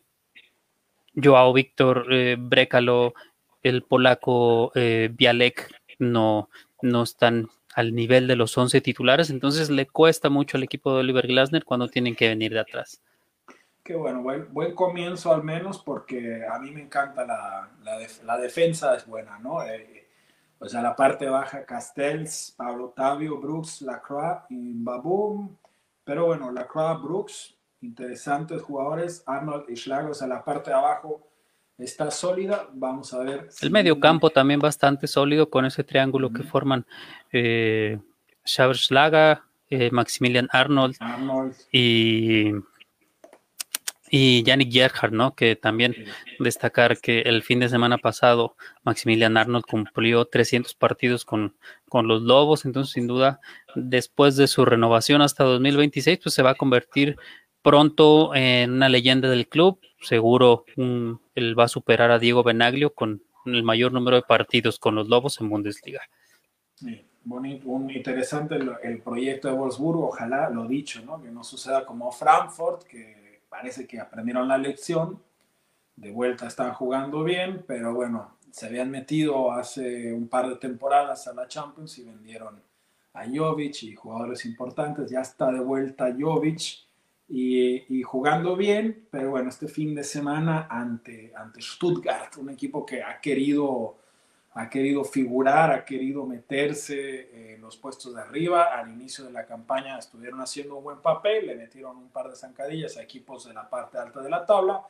Joao 1.15 1.53
Víctor 1.53 2.07
eh, 2.11 2.37
Brecalo, 2.39 3.15
el 3.63 3.83
polaco 3.83 4.73
Bialek 4.75 5.71
no, 5.99 6.49
no 6.81 7.03
están 7.03 7.49
al 7.75 7.95
nivel 7.95 8.27
de 8.27 8.37
los 8.37 8.57
11 8.57 8.81
titulares, 8.81 9.31
entonces 9.31 9.71
le 9.71 9.87
cuesta 9.87 10.31
mucho 10.31 10.57
al 10.57 10.65
equipo 10.65 10.93
de 10.93 11.01
Oliver 11.01 11.27
Glasner 11.27 11.65
cuando 11.65 11.89
tienen 11.89 12.17
que 12.17 12.29
venir 12.29 12.53
de 12.53 12.61
atrás. 12.61 13.01
Qué 13.85 13.95
bueno, 13.95 14.21
buen, 14.23 14.75
comienzo 14.75 15.33
al 15.33 15.45
menos 15.45 15.79
porque 15.79 16.45
a 16.45 16.59
mí 16.59 16.73
me 16.73 16.83
encanta 16.83 17.25
la, 17.25 17.71
la, 18.25 18.37
defensa, 18.37 18.97
es 18.97 19.07
buena, 19.07 19.39
¿no? 19.39 19.63
Eh, 19.65 20.08
o 20.61 20.69
sea, 20.69 20.83
la 20.83 20.97
parte 20.97 21.29
baja, 21.29 21.65
Castells, 21.65 22.55
Pablo 22.57 22.93
Tavio, 22.97 23.39
Brooks, 23.39 23.83
Lacroix 23.83 24.43
y 24.51 24.73
Baboom. 24.75 25.57
Pero 26.05 26.27
bueno, 26.27 26.51
Lacroix, 26.51 27.01
Brooks, 27.03 27.55
interesantes 27.81 28.63
jugadores, 28.63 29.23
Arnold 29.27 29.69
y 29.69 29.77
Schlag, 29.77 30.11
o 30.11 30.15
sea, 30.15 30.27
la 30.27 30.45
parte 30.45 30.71
de 30.71 30.77
abajo, 30.77 31.29
está 31.77 32.11
sólida. 32.11 32.69
Vamos 32.73 33.15
a 33.15 33.21
ver. 33.21 33.49
El 33.61 33.71
medio 33.71 34.01
campo 34.01 34.31
también 34.31 34.59
bastante 34.59 35.07
sólido 35.07 35.49
con 35.49 35.65
ese 35.65 35.85
triángulo 35.85 36.33
que 36.33 36.43
forman 36.43 36.87
eh, 37.33 37.99
Schlager, 38.45 39.39
eh, 39.71 39.91
Maximilian 39.93 40.49
Arnold, 40.51 40.97
y 41.71 42.53
y 44.11 44.43
Yannick 44.43 44.73
Gerhardt, 44.73 45.13
¿no? 45.13 45.35
Que 45.35 45.57
también 45.57 45.95
destacar 46.39 46.99
que 46.99 47.21
el 47.23 47.43
fin 47.43 47.61
de 47.61 47.69
semana 47.69 47.99
pasado 47.99 48.57
Maximilian 48.85 49.37
Arnold 49.37 49.65
cumplió 49.65 50.25
300 50.25 50.75
partidos 50.75 51.25
con, 51.25 51.57
con, 51.89 52.09
los 52.09 52.23
Lobos, 52.23 52.65
entonces 52.65 52.93
sin 52.93 53.07
duda 53.07 53.41
después 53.75 54.37
de 54.37 54.47
su 54.47 54.65
renovación 54.65 55.23
hasta 55.23 55.45
2026, 55.45 56.21
pues 56.23 56.35
se 56.35 56.43
va 56.43 56.51
a 56.51 56.55
convertir 56.55 57.17
pronto 57.63 58.35
en 58.35 58.73
una 58.73 58.89
leyenda 58.89 59.29
del 59.29 59.49
club. 59.49 59.81
Seguro 60.01 60.65
él 60.77 61.59
va 61.59 61.65
a 61.65 61.69
superar 61.69 62.11
a 62.11 62.19
Diego 62.19 62.43
Benaglio 62.43 62.95
con 62.95 63.23
el 63.47 63.63
mayor 63.63 63.93
número 63.93 64.17
de 64.17 64.23
partidos 64.23 64.79
con 64.79 64.95
los 64.95 65.09
Lobos 65.09 65.41
en 65.41 65.49
Bundesliga. 65.49 66.01
Sí, 66.75 67.05
bonito, 67.25 67.69
un 67.69 67.91
interesante 67.91 68.57
el, 68.57 69.03
proyecto 69.03 69.49
de 69.49 69.55
Wolfsburgo, 69.55 70.09
ojalá 70.09 70.49
lo 70.51 70.67
dicho, 70.67 71.03
¿no? 71.05 71.21
que 71.21 71.31
no 71.31 71.43
suceda 71.43 71.85
como 71.85 72.11
Frankfurt, 72.13 72.85
que 72.85 73.18
parece 73.49 73.87
que 73.87 74.01
aprendieron 74.01 74.49
la 74.49 74.59
lección, 74.59 75.23
de 75.97 76.11
vuelta 76.11 76.47
están 76.47 76.73
jugando 76.75 77.25
bien, 77.25 77.65
pero 77.67 77.95
bueno, 77.95 78.39
se 78.51 78.67
habían 78.67 78.91
metido 78.91 79.53
hace 79.53 80.13
un 80.13 80.29
par 80.29 80.49
de 80.49 80.57
temporadas 80.57 81.27
a 81.27 81.35
la 81.35 81.49
Champions 81.49 81.99
y 81.99 82.05
vendieron 82.05 82.63
a 83.15 83.25
Jovic 83.27 83.83
y 83.83 83.95
jugadores 83.95 84.45
importantes, 84.45 85.11
ya 85.11 85.21
está 85.21 85.51
de 85.51 85.61
vuelta 85.61 86.15
Jovic 86.17 86.87
y, 87.29 88.03
jugando 88.03 88.57
bien, 88.57 89.07
pero 89.11 89.31
bueno, 89.31 89.49
este 89.51 89.69
fin 89.69 89.95
de 89.95 90.05
semana 90.05 90.67
ante, 90.71 91.33
ante 91.37 91.61
Stuttgart, 91.61 92.37
un 92.39 92.51
equipo 92.51 92.87
que 92.87 93.03
ha 93.03 93.21
querido, 93.21 93.99
ha 94.61 94.69
querido 94.69 95.05
figurar, 95.05 95.71
ha 95.71 95.85
querido 95.85 96.27
meterse 96.27 97.55
en 97.55 97.61
los 97.61 97.77
puestos 97.77 98.13
de 98.13 98.21
arriba. 98.21 98.77
Al 98.77 98.91
inicio 98.91 99.25
de 99.25 99.31
la 99.31 99.47
campaña 99.47 99.97
estuvieron 99.97 100.41
haciendo 100.41 100.77
un 100.77 100.83
buen 100.83 100.99
papel, 100.99 101.47
le 101.47 101.55
metieron 101.55 101.97
un 101.97 102.09
par 102.09 102.29
de 102.29 102.35
zancadillas 102.35 102.97
a 102.97 103.03
equipos 103.03 103.47
de 103.47 103.55
la 103.55 103.71
parte 103.71 103.99
alta 103.99 104.21
de 104.21 104.29
la 104.29 104.45
tabla. 104.45 104.83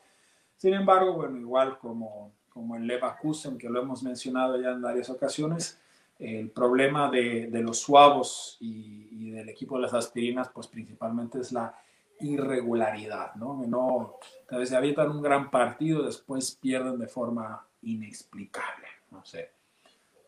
Sin 0.57 0.73
embargo, 0.73 1.13
bueno, 1.13 1.37
igual 1.37 1.77
como, 1.77 2.33
como 2.49 2.77
el 2.77 2.87
Leverkusen, 2.87 3.59
que 3.59 3.69
lo 3.69 3.83
hemos 3.83 4.03
mencionado 4.03 4.59
ya 4.59 4.71
en 4.71 4.81
varias 4.81 5.11
ocasiones, 5.11 5.79
el 6.19 6.49
problema 6.49 7.11
de, 7.11 7.49
de 7.49 7.61
los 7.61 7.79
suavos 7.79 8.57
y, 8.61 9.09
y 9.13 9.31
del 9.33 9.51
equipo 9.51 9.77
de 9.77 9.83
las 9.83 9.93
aspirinas, 9.93 10.49
pues 10.49 10.67
principalmente 10.67 11.41
es 11.41 11.53
la 11.53 11.79
irregularidad, 12.21 13.35
¿no? 13.35 13.63
No, 13.67 14.15
tal 14.49 14.61
vez 14.61 14.71
se 14.71 14.77
avientan 14.77 15.11
un 15.11 15.21
gran 15.21 15.51
partido, 15.51 16.05
después 16.05 16.57
pierden 16.59 16.99
de 16.99 17.07
forma 17.07 17.67
inexplicable, 17.83 18.87
no 19.11 19.23
sé. 19.27 19.58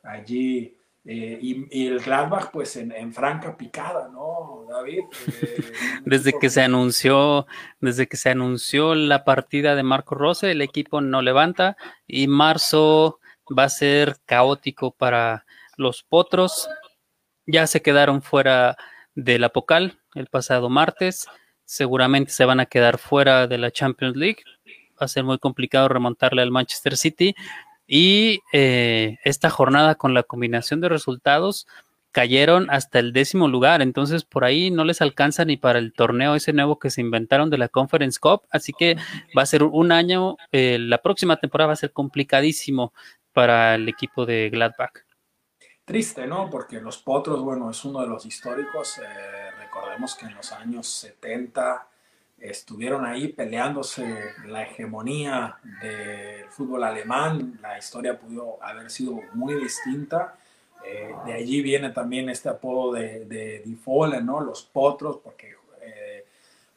Allí, 0.03 0.77
eh, 1.05 1.39
y, 1.41 1.87
el 1.87 2.01
Gladbach, 2.01 2.51
pues 2.51 2.77
en, 2.77 3.13
franca 3.13 3.57
picada, 3.57 4.09
¿no, 4.09 4.67
David? 4.69 5.03
Eh, 5.43 6.03
desde 6.05 6.33
que 6.39 6.51
se 6.51 6.63
anunció, 6.63 7.47
desde 7.81 8.07
que 8.07 8.17
se 8.17 8.31
anunció 8.31 8.95
la 8.95 9.25
partida 9.25 9.75
de 9.75 9.83
Marco 9.83 10.15
Rose, 10.15 10.51
el 10.51 10.63
equipo 10.63 11.01
no 11.01 11.23
levanta 11.23 11.77
y 12.07 12.27
marzo 12.27 13.21
va 13.57 13.65
a 13.65 13.69
ser 13.69 14.17
caótico 14.27 14.93
para 14.93 15.47
los 15.77 16.03
potros. 16.03 16.69
Ya 17.47 17.67
se 17.67 17.83
quedaron 17.83 18.23
fuera 18.23 18.77
del 19.15 19.45
Apocal 19.45 20.01
el 20.15 20.27
pasado 20.27 20.69
martes 20.69 21.27
seguramente 21.71 22.33
se 22.33 22.45
van 22.45 22.59
a 22.59 22.67
quedar 22.67 22.99
fuera 22.99 23.47
de 23.47 23.57
la 23.57 23.71
Champions 23.71 24.17
League. 24.17 24.43
Va 25.01 25.05
a 25.05 25.09
ser 25.09 25.23
muy 25.23 25.39
complicado 25.39 25.87
remontarle 25.89 26.43
al 26.43 26.51
Manchester 26.51 26.97
City. 26.97 27.33
Y 27.93 28.39
eh, 28.53 29.19
esta 29.25 29.51
jornada 29.51 29.97
con 29.97 30.15
la 30.15 30.23
combinación 30.23 30.81
de 30.81 30.89
resultados 30.89 31.67
cayeron 32.13 32.71
hasta 32.71 33.01
el 33.01 33.13
décimo 33.13 33.49
lugar, 33.49 33.83
entonces 33.83 34.25
por 34.25 34.45
ahí 34.45 34.71
no 34.71 34.85
les 34.85 35.01
alcanza 35.01 35.45
ni 35.45 35.57
para 35.57 35.81
el 35.81 35.93
torneo 35.93 36.37
ese 36.37 36.53
nuevo 36.53 36.79
que 36.79 36.91
se 36.91 37.01
inventaron 37.01 37.51
de 37.51 37.59
la 37.59 37.69
Conference 37.69 38.21
Cup, 38.21 38.43
así 38.51 38.73
que 38.73 38.97
va 39.37 39.43
a 39.43 39.47
ser 39.47 39.65
un 39.65 39.91
año, 39.91 40.37
eh, 40.53 40.79
la 40.79 40.99
próxima 40.99 41.37
temporada 41.39 41.67
va 41.69 41.73
a 41.73 41.77
ser 41.77 41.93
complicadísimo 41.93 42.93
para 43.33 43.75
el 43.75 43.89
equipo 43.89 44.25
de 44.25 44.51
Gladbach. 44.51 45.05
Triste, 45.85 46.29
¿no? 46.29 46.49
Porque 46.49 46.81
los 46.81 46.99
Potros, 46.99 47.43
bueno, 47.43 47.71
es 47.71 47.85
uno 47.85 48.03
de 48.03 48.07
los 48.07 48.25
históricos. 48.25 48.99
Eh 48.99 49.41
Recordemos 49.71 50.17
que 50.17 50.27
en 50.27 50.35
los 50.35 50.51
años 50.51 50.89
70 50.89 51.90
estuvieron 52.41 53.05
ahí 53.05 53.29
peleándose 53.29 54.33
la 54.47 54.63
hegemonía 54.63 55.59
del 55.83 56.49
fútbol 56.49 56.85
alemán. 56.85 57.59
La 57.61 57.79
historia 57.79 58.19
pudo 58.19 58.59
haber 58.63 58.91
sido 58.91 59.21
muy 59.35 59.55
distinta. 59.55 60.37
Eh, 60.85 61.15
de 61.27 61.33
allí 61.35 61.61
viene 61.61 61.91
también 61.91 62.31
este 62.31 62.49
apodo 62.49 62.95
de, 62.95 63.27
de 63.27 63.63
Die 63.65 63.79
¿no? 64.23 64.41
Los 64.41 64.63
potros, 64.63 65.19
porque 65.19 65.55
eh, 65.83 66.25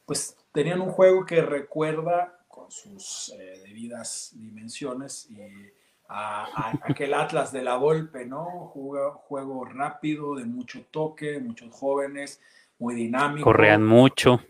pues 0.06 0.36
tenían 0.52 0.82
un 0.82 0.92
juego 0.92 1.26
que 1.26 1.42
recuerda 1.42 2.38
con 2.50 2.70
sus 2.70 3.34
eh, 3.40 3.62
debidas 3.66 4.32
dimensiones 4.36 5.30
y 5.32 5.38
aquel 6.84 7.14
Atlas 7.14 7.52
de 7.52 7.64
la 7.64 7.78
Volpe, 7.78 8.26
¿no? 8.26 8.46
Juego, 8.74 9.14
juego 9.14 9.66
rápido, 9.66 10.36
de 10.36 10.46
mucho 10.46 10.86
toque, 10.92 11.40
muchos 11.40 11.74
jóvenes, 11.74 12.40
muy 12.78 12.94
dinámico. 12.94 13.46
Correan 13.46 13.84
mucho. 13.84 14.42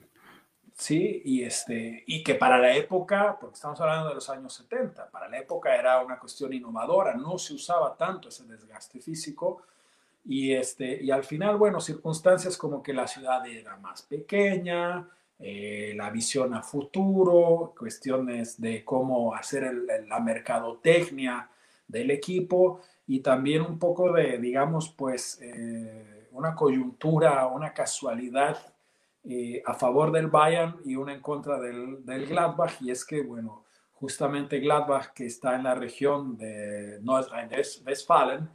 Sí, 0.84 1.22
y, 1.24 1.44
este, 1.44 2.04
y 2.08 2.22
que 2.24 2.36
para 2.36 2.58
la 2.58 2.76
época, 2.76 3.38
porque 3.40 3.54
estamos 3.54 3.80
hablando 3.80 4.10
de 4.10 4.16
los 4.16 4.30
años 4.30 4.54
70, 4.54 5.10
para 5.12 5.30
la 5.30 5.40
época 5.40 5.74
era 5.74 6.04
una 6.04 6.20
cuestión 6.20 6.52
innovadora, 6.52 7.14
no 7.14 7.38
se 7.38 7.54
usaba 7.54 7.96
tanto 7.96 8.28
ese 8.28 8.44
desgaste 8.44 9.00
físico. 9.00 9.62
Y, 10.26 10.52
este, 10.52 11.02
y 11.02 11.10
al 11.10 11.24
final, 11.24 11.56
bueno, 11.56 11.80
circunstancias 11.80 12.58
como 12.58 12.84
que 12.84 12.92
la 12.92 13.08
ciudad 13.08 13.48
era 13.48 13.78
más 13.78 14.02
pequeña, 14.02 15.08
eh, 15.40 15.94
la 15.96 16.10
visión 16.10 16.54
a 16.54 16.62
futuro, 16.62 17.74
cuestiones 17.80 18.60
de 18.60 18.84
cómo 18.84 19.34
hacer 19.34 19.74
la 20.06 20.20
mercadotecnia 20.20 21.50
del 21.88 22.12
equipo 22.12 22.82
y 23.08 23.22
también 23.22 23.62
un 23.62 23.80
poco 23.80 24.12
de, 24.12 24.38
digamos, 24.38 24.90
pues 24.90 25.40
eh, 25.42 26.28
una 26.34 26.54
coyuntura, 26.54 27.48
una 27.48 27.74
casualidad 27.74 28.73
eh, 29.24 29.62
a 29.66 29.74
favor 29.74 30.12
del 30.12 30.28
Bayern 30.28 30.80
y 30.84 30.96
una 30.96 31.14
en 31.14 31.22
contra 31.22 31.60
del, 31.60 32.06
del 32.06 32.26
Gladbach 32.26 32.82
y 32.82 32.92
es 32.92 33.06
que, 33.06 33.22
bueno, 33.22 33.66
justamente 33.92 34.60
Gladbach, 34.60 35.14
que 35.14 35.26
está 35.26 35.56
en 35.56 35.64
la 35.64 35.76
región 35.76 36.38
de 36.38 37.00
Nordrhein-Westfalen, 37.02 38.50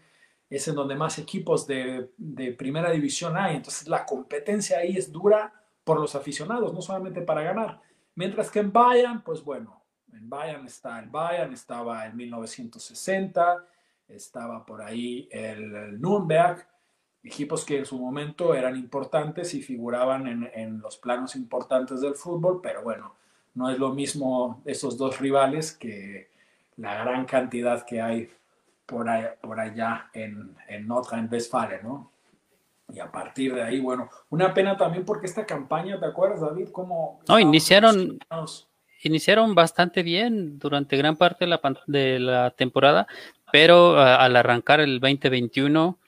es 0.50 0.68
en 0.68 0.74
donde 0.74 0.94
más 0.94 1.18
equipos 1.18 1.66
de, 1.66 2.10
de, 2.16 2.52
primera 2.52 2.90
división 2.90 3.36
hay. 3.36 3.56
Entonces 3.56 3.88
la 3.88 4.04
competencia 4.04 4.78
ahí 4.78 4.96
es 4.96 5.10
dura 5.12 5.52
por 5.84 6.00
los 6.00 6.14
aficionados, 6.14 6.72
no 6.72 6.82
solamente 6.82 7.22
para 7.22 7.42
ganar. 7.42 7.80
Mientras 8.14 8.50
que 8.50 8.58
en 8.58 8.72
Bayern, 8.72 9.22
pues 9.22 9.42
bueno, 9.42 9.82
en 10.12 10.28
Bayern 10.28 10.66
está 10.66 10.98
el 10.98 11.08
Bayern, 11.08 11.52
estaba 11.52 12.06
en 12.06 12.16
1960, 12.16 13.64
estaba 14.08 14.64
por 14.64 14.82
ahí 14.82 15.28
el, 15.30 16.00
Nürnberg, 16.00 16.66
equipos 17.22 17.64
que 17.64 17.78
en 17.78 17.86
su 17.86 17.98
momento 17.98 18.54
eran 18.54 18.76
importantes 18.76 19.54
y 19.54 19.62
figuraban 19.62 20.26
en, 20.26 20.50
en, 20.54 20.80
los 20.80 20.96
planos 20.96 21.36
importantes 21.36 22.00
del 22.00 22.14
fútbol, 22.14 22.60
pero 22.62 22.82
bueno, 22.82 23.14
no 23.54 23.70
es 23.70 23.78
lo 23.78 23.92
mismo 23.92 24.62
esos 24.64 24.96
dos 24.96 25.18
rivales 25.18 25.72
que 25.72 26.30
la 26.76 27.02
gran 27.04 27.26
cantidad 27.26 27.84
que 27.84 28.00
hay 28.00 28.30
por 28.86 29.08
allá, 29.08 29.34
por 29.40 29.60
allá 29.60 30.10
en, 30.14 30.56
en 30.68 30.86
Nordrhein-Westfalen, 30.86 31.80
¿no? 31.82 32.10
Y 32.90 33.00
a 33.00 33.12
partir 33.12 33.54
de 33.54 33.62
ahí, 33.62 33.80
bueno, 33.80 34.08
una 34.30 34.54
pena 34.54 34.76
también 34.76 35.04
porque 35.04 35.26
esta 35.26 35.44
campaña, 35.44 36.00
¿te 36.00 36.06
acuerdas, 36.06 36.40
David? 36.40 36.68
Cómo 36.72 37.20
no, 37.28 37.38
iniciaron, 37.38 38.18
iniciaron 39.02 39.54
bastante 39.54 40.02
bien 40.02 40.58
durante 40.58 40.96
gran 40.96 41.16
parte 41.16 41.44
de 41.44 41.50
la, 41.50 41.60
de 41.86 42.18
la 42.18 42.50
temporada, 42.52 43.06
pero 43.52 43.98
al 43.98 44.34
arrancar 44.36 44.80
el 44.80 45.00
2021 45.00 45.98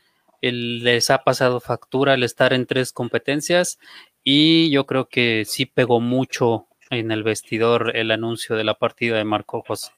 les 0.41 1.11
ha 1.11 1.25
pasado 1.25 1.61
factura 1.61 2.15
el 2.15 2.23
estar 2.23 2.53
en 2.53 2.67
tres 2.67 2.93
competencias 2.93 3.79
y 4.25 4.71
yo 4.71 4.87
creo 4.87 5.09
que 5.09 5.45
sí 5.47 5.67
pegó 5.67 6.01
mucho 6.01 6.67
en 6.91 7.11
el 7.11 7.23
vestidor 7.23 7.97
el 7.97 8.11
anuncio 8.11 8.57
de 8.57 8.65
la 8.65 8.75
partida 8.75 9.17
de 9.17 9.25
Marco 9.25 9.63
José. 9.67 9.93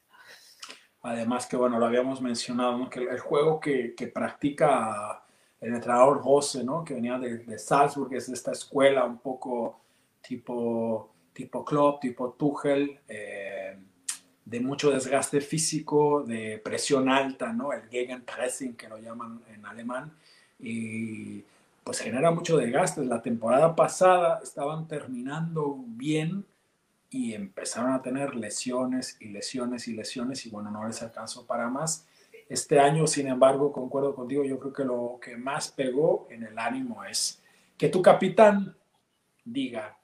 Además 1.02 1.46
que, 1.46 1.56
bueno, 1.56 1.78
lo 1.78 1.86
habíamos 1.86 2.20
mencionado, 2.20 2.88
que 2.88 3.00
el 3.00 3.18
juego 3.18 3.58
que, 3.58 3.94
que 3.94 4.06
practica 4.06 5.24
el 5.60 5.74
entrenador 5.74 6.20
José, 6.20 6.62
¿no? 6.62 6.84
que 6.84 6.94
venía 6.94 7.18
de, 7.18 7.38
de, 7.38 7.58
Salzburg, 7.58 8.14
es 8.14 8.28
de 8.28 8.34
esta 8.34 8.52
escuela 8.52 9.04
un 9.04 9.18
poco 9.18 9.80
tipo, 10.20 11.12
tipo 11.32 11.64
club, 11.64 11.98
tipo 12.00 12.32
Tuchel, 12.32 13.00
eh, 13.08 13.78
de 14.44 14.60
mucho 14.60 14.90
desgaste 14.90 15.40
físico, 15.40 16.22
de 16.22 16.60
presión 16.62 17.08
alta, 17.08 17.52
¿no? 17.52 17.72
el 17.72 17.82
Gegenpressing 17.88 18.74
que 18.74 18.88
lo 18.88 18.98
llaman 18.98 19.40
en 19.54 19.64
alemán, 19.66 20.12
y 20.58 21.44
pues 21.84 21.98
genera 22.00 22.30
mucho 22.30 22.56
desgaste. 22.56 23.04
La 23.04 23.22
temporada 23.22 23.74
pasada 23.74 24.40
estaban 24.42 24.86
terminando 24.86 25.76
bien 25.86 26.44
y 27.10 27.34
empezaron 27.34 27.92
a 27.92 28.02
tener 28.02 28.34
lesiones 28.34 29.16
y 29.20 29.28
lesiones 29.28 29.88
y 29.88 29.94
lesiones 29.94 30.46
y 30.46 30.50
bueno, 30.50 30.70
no 30.70 30.86
les 30.86 31.02
alcanzó 31.02 31.44
para 31.46 31.68
más 31.68 32.06
este 32.52 32.78
año, 32.78 33.06
sin 33.06 33.28
embargo, 33.28 33.72
concuerdo 33.72 34.14
contigo, 34.14 34.44
yo 34.44 34.58
creo 34.58 34.72
que 34.74 34.84
lo 34.84 35.18
que 35.22 35.38
más 35.38 35.70
pegó 35.70 36.26
en 36.30 36.42
el 36.42 36.58
ánimo 36.58 37.02
es 37.02 37.42
que 37.78 37.88
tu 37.88 38.02
capitán 38.02 38.76
diga 39.42 39.96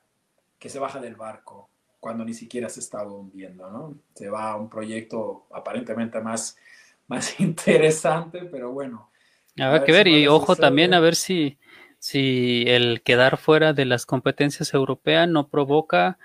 que 0.58 0.70
se 0.70 0.78
baja 0.78 0.98
del 0.98 1.14
barco 1.14 1.68
cuando 2.00 2.24
ni 2.24 2.34
siquiera 2.34 2.68
se 2.68 2.80
estaba 2.80 3.12
hundiendo, 3.12 3.70
¿no? 3.70 3.98
Se 4.14 4.28
va 4.28 4.50
a 4.50 4.56
un 4.56 4.68
proyecto 4.68 5.46
aparentemente 5.52 6.20
más, 6.20 6.56
más 7.08 7.38
interesante, 7.40 8.40
pero 8.50 8.72
bueno. 8.72 9.10
Habrá 9.58 9.84
que 9.84 9.92
ver, 9.92 10.06
y 10.06 10.28
ojo 10.28 10.54
también 10.54 10.94
a 10.94 11.00
ver 11.00 11.16
si, 11.16 11.58
si 11.98 12.64
el 12.68 13.02
quedar 13.02 13.38
fuera 13.38 13.72
de 13.72 13.86
las 13.86 14.06
competencias 14.06 14.72
europeas 14.72 15.28
no 15.28 15.48
provoca 15.48 16.18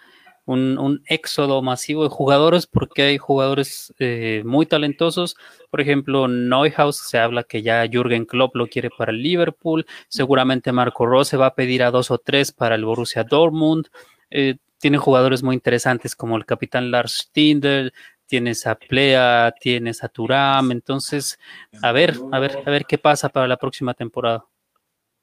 un, 0.46 1.02
éxodo 1.08 1.62
masivo 1.62 2.04
de 2.04 2.10
jugadores 2.10 2.68
porque 2.68 3.04
hay 3.04 3.18
jugadores 3.18 3.94
eh, 4.00 4.44
muy 4.46 4.66
talentosos. 4.66 5.36
Por 5.70 5.82
ejemplo, 5.82 6.28
Neuhaus 6.28 6.98
se 6.98 7.18
habla 7.18 7.44
que 7.44 7.62
ya 7.62 7.88
Jürgen 7.88 8.26
Klopp 8.26 8.56
lo 8.56 8.68
quiere 8.68 8.90
para 8.90 9.12
el 9.12 9.22
Liverpool. 9.22 9.86
Seguramente 10.08 10.72
Marco 10.72 11.06
Rose 11.06 11.38
va 11.38 11.48
a 11.48 11.56
pedir 11.56 11.84
a 11.84 11.92
dos 11.92 12.12
o 12.12 12.18
tres 12.18 12.52
para 12.52 12.76
el 12.76 12.86
Borussia 12.86 13.24
Dortmund. 13.24 13.88
Eh, 14.30 14.58
tiene 14.84 14.98
jugadores 14.98 15.44
muy 15.44 15.56
interesantes 15.56 16.14
como 16.14 16.36
el 16.36 16.46
capitán 16.46 16.92
Lars 16.92 17.30
Stindl, 17.30 17.94
tienes 18.26 18.68
a 18.68 18.76
Plea, 18.76 19.56
tienes 19.58 20.04
a 20.04 20.10
Turam. 20.10 20.74
Entonces, 20.74 21.40
a 21.82 21.94
ver, 21.94 22.16
a 22.34 22.40
ver, 22.40 22.62
a 22.66 22.70
ver 22.70 22.84
qué 22.86 22.98
pasa 22.98 23.30
para 23.30 23.48
la 23.48 23.56
próxima 23.56 23.94
temporada. 23.94 24.46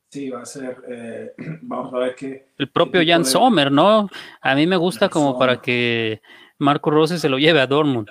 Sí, 0.08 0.30
va 0.30 0.40
a 0.40 0.46
ser, 0.46 0.78
eh, 0.88 1.32
vamos 1.60 1.92
a 1.92 1.98
ver 1.98 2.14
qué. 2.14 2.46
El 2.56 2.70
propio 2.70 3.02
Jan 3.06 3.26
Sommer, 3.26 3.70
¿no? 3.70 4.08
A 4.40 4.54
mí 4.54 4.66
me 4.66 4.78
gusta 4.78 5.10
como 5.10 5.38
para 5.38 5.60
que 5.60 6.22
Marco 6.56 6.90
Rose 6.90 7.18
se 7.18 7.28
lo 7.28 7.38
lleve 7.38 7.60
a 7.60 7.66
Dortmund. 7.66 8.08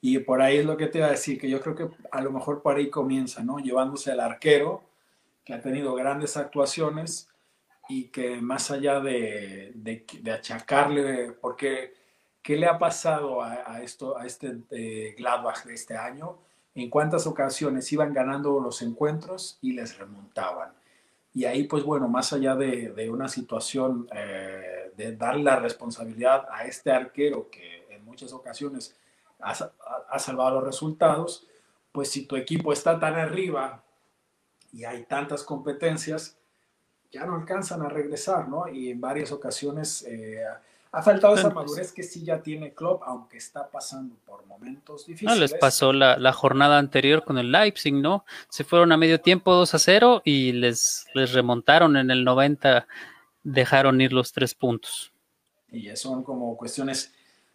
Y 0.00 0.20
por 0.20 0.40
ahí 0.40 0.56
es 0.56 0.64
lo 0.64 0.78
que 0.78 0.86
te 0.86 0.98
iba 0.98 1.08
a 1.08 1.10
decir, 1.10 1.38
que 1.38 1.50
yo 1.50 1.60
creo 1.60 1.74
que 1.74 1.88
a 2.10 2.22
lo 2.22 2.32
mejor 2.32 2.62
por 2.62 2.76
ahí 2.76 2.88
comienza, 2.88 3.44
¿no? 3.44 3.58
Llevándose 3.58 4.10
al 4.10 4.20
arquero, 4.20 4.84
que 5.44 5.52
ha 5.52 5.60
tenido 5.60 5.94
grandes 5.94 6.38
actuaciones 6.38 7.28
y 7.92 8.04
que 8.08 8.40
más 8.40 8.70
allá 8.70 9.00
de, 9.00 10.04
achacarle, 10.32 11.32
porque 11.32 11.94
¿qué 12.42 12.56
le 12.56 12.66
ha 12.66 12.78
pasado 12.78 13.42
a, 13.42 13.82
esto, 13.82 14.16
a 14.16 14.26
este 14.26 14.58
eh, 14.70 15.14
Gladbach 15.18 15.64
de 15.64 15.74
este 15.74 15.96
año? 15.96 16.38
En 16.74 16.88
cuántas 16.88 17.26
ocasiones 17.26 17.92
iban 17.92 18.14
ganando 18.14 18.60
los 18.60 18.80
encuentros 18.82 19.58
y 19.60 19.72
les 19.72 19.98
remontaban 19.98 20.72
y 21.34 21.46
ahí, 21.46 21.64
pues 21.64 21.82
bueno, 21.82 22.08
más 22.08 22.32
allá 22.32 22.54
de, 22.54 23.08
una 23.10 23.28
situación 23.28 24.08
eh, 24.14 24.92
de 24.96 25.16
darle 25.16 25.44
la 25.44 25.56
responsabilidad 25.56 26.46
a 26.50 26.64
este 26.66 26.90
arquero 26.90 27.48
que 27.50 27.86
en 27.90 28.04
muchas 28.04 28.32
ocasiones 28.32 28.96
ha, 29.40 29.54
ha, 30.10 30.18
salvado 30.18 30.56
los 30.56 30.64
resultados, 30.64 31.46
pues 31.90 32.10
si 32.10 32.26
tu 32.26 32.36
equipo 32.36 32.72
está 32.72 33.00
tan 33.00 33.14
arriba 33.14 33.82
y 34.72 34.84
hay 34.84 35.04
tantas 35.04 35.42
competencias, 35.42 36.38
ya 37.12 37.26
no 37.26 37.34
alcanzan 37.34 37.82
a 37.82 37.88
regresar, 37.88 38.48
¿no? 38.48 38.66
Y 38.66 38.90
en 38.90 39.00
varias 39.00 39.30
ocasiones 39.32 40.04
eh, 40.08 40.42
ha 40.92 41.02
faltado 41.02 41.34
esa 41.34 41.50
madurez 41.50 41.92
que 41.92 42.02
sí 42.02 42.24
ya 42.24 42.42
tiene 42.42 42.72
Klopp, 42.72 43.02
aunque 43.04 43.36
está 43.36 43.68
pasando 43.70 44.16
por 44.26 44.44
momentos 44.46 45.06
difíciles. 45.06 45.34
No, 45.34 45.40
les 45.40 45.54
pasó 45.54 45.92
la, 45.92 46.32
jornada 46.32 46.78
anterior 46.78 47.24
con 47.24 47.38
el 47.38 47.52
Leipzig, 47.52 47.94
¿no? 47.94 48.24
Se 48.48 48.64
fueron 48.64 48.92
a 48.92 48.96
medio 48.96 49.20
tiempo 49.20 49.54
2 49.54 49.74
a 49.74 49.78
0 49.78 50.22
y 50.24 50.52
les, 50.52 51.06
les 51.14 51.32
remontaron 51.32 51.96
en 51.96 52.10
el 52.10 52.24
90, 52.24 52.86
dejaron 53.42 54.00
ir 54.00 54.12
los 54.12 54.32
tres 54.32 54.54
puntos. 54.54 55.12
Y 55.70 55.84
ya 55.84 55.96
son 55.96 56.22
como 56.22 56.56
cuestiones, 56.56 57.12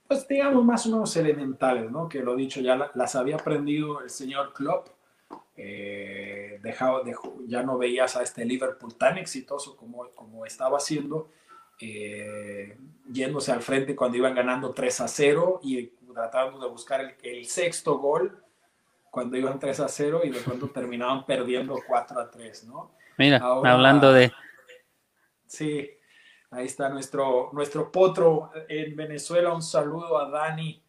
pues 0.07 0.27
digamos 0.27 0.65
más 0.65 0.85
o 0.85 0.89
menos 0.89 1.15
elementales, 1.15 1.91
¿no? 1.91 2.07
Que 2.09 2.21
lo 2.21 2.35
dicho, 2.35 2.61
ya 2.61 2.91
las 2.93 3.15
había 3.15 3.35
aprendido 3.35 4.01
el 4.01 4.09
señor 4.09 4.53
Klopp. 4.53 4.96
Eh, 5.55 6.59
dejado, 6.61 7.03
ya 7.47 7.63
no 7.63 7.77
veías 7.77 8.15
a 8.15 8.23
este 8.23 8.45
Liverpool 8.45 8.95
tan 8.95 9.17
exitoso 9.17 9.75
como, 9.75 10.07
como 10.11 10.45
estaba 10.45 10.77
haciendo 10.77 11.29
eh, 11.79 12.77
yéndose 13.11 13.51
al 13.51 13.61
frente 13.61 13.95
cuando 13.95 14.17
iban 14.17 14.35
ganando 14.35 14.71
3 14.71 15.01
a 15.01 15.07
0 15.07 15.59
y 15.63 15.87
tratando 16.13 16.59
de 16.59 16.67
buscar 16.67 17.15
el, 17.21 17.45
sexto 17.45 17.99
gol 17.99 18.43
cuando 19.11 19.37
iban 19.37 19.59
3 19.59 19.79
a 19.79 19.87
0 19.87 20.21
y 20.23 20.29
de 20.29 20.39
pronto 20.39 20.69
terminaban 20.73 21.25
perdiendo 21.25 21.75
4 21.87 22.19
a 22.19 22.31
3, 22.31 22.63
¿no? 22.65 22.91
Mira, 23.17 23.37
hablando 23.37 24.13
de... 24.13 24.31
Sí, 25.47 25.89
ahí 26.51 26.65
está 26.65 26.89
nuestro, 26.89 27.49
nuestro 27.53 27.91
potro 27.91 28.51
en 28.67 28.95
Venezuela. 28.95 29.53
Un 29.53 29.63
saludo 29.63 30.19
a 30.19 30.29
Dani. 30.29 30.83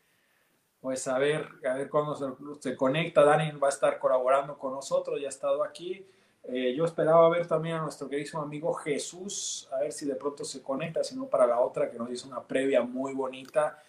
Pues 0.80 1.08
a 1.08 1.18
ver, 1.18 1.48
a 1.68 1.74
ver 1.74 1.88
cuándo 1.88 2.14
se, 2.14 2.26
se 2.60 2.76
conecta. 2.76 3.24
Dani 3.24 3.50
va 3.58 3.68
a 3.68 3.70
estar 3.70 3.98
colaborando 3.98 4.56
con 4.56 4.72
nosotros, 4.72 5.20
ya 5.20 5.26
ha 5.26 5.30
estado 5.30 5.64
aquí. 5.64 6.06
Eh, 6.44 6.74
yo 6.74 6.84
esperaba 6.84 7.28
ver 7.28 7.46
también 7.46 7.76
a 7.76 7.82
nuestro 7.82 8.08
querido 8.08 8.40
amigo 8.40 8.72
Jesús, 8.72 9.68
a 9.72 9.80
ver 9.80 9.92
si 9.92 10.06
de 10.06 10.14
pronto 10.14 10.44
se 10.44 10.62
conecta, 10.62 11.04
sino 11.04 11.26
para 11.26 11.46
la 11.46 11.60
otra 11.60 11.90
que 11.90 11.98
nos 11.98 12.10
hizo 12.10 12.28
una 12.28 12.40
previa 12.40 12.80
muy 12.82 13.12
bonita 13.12 13.82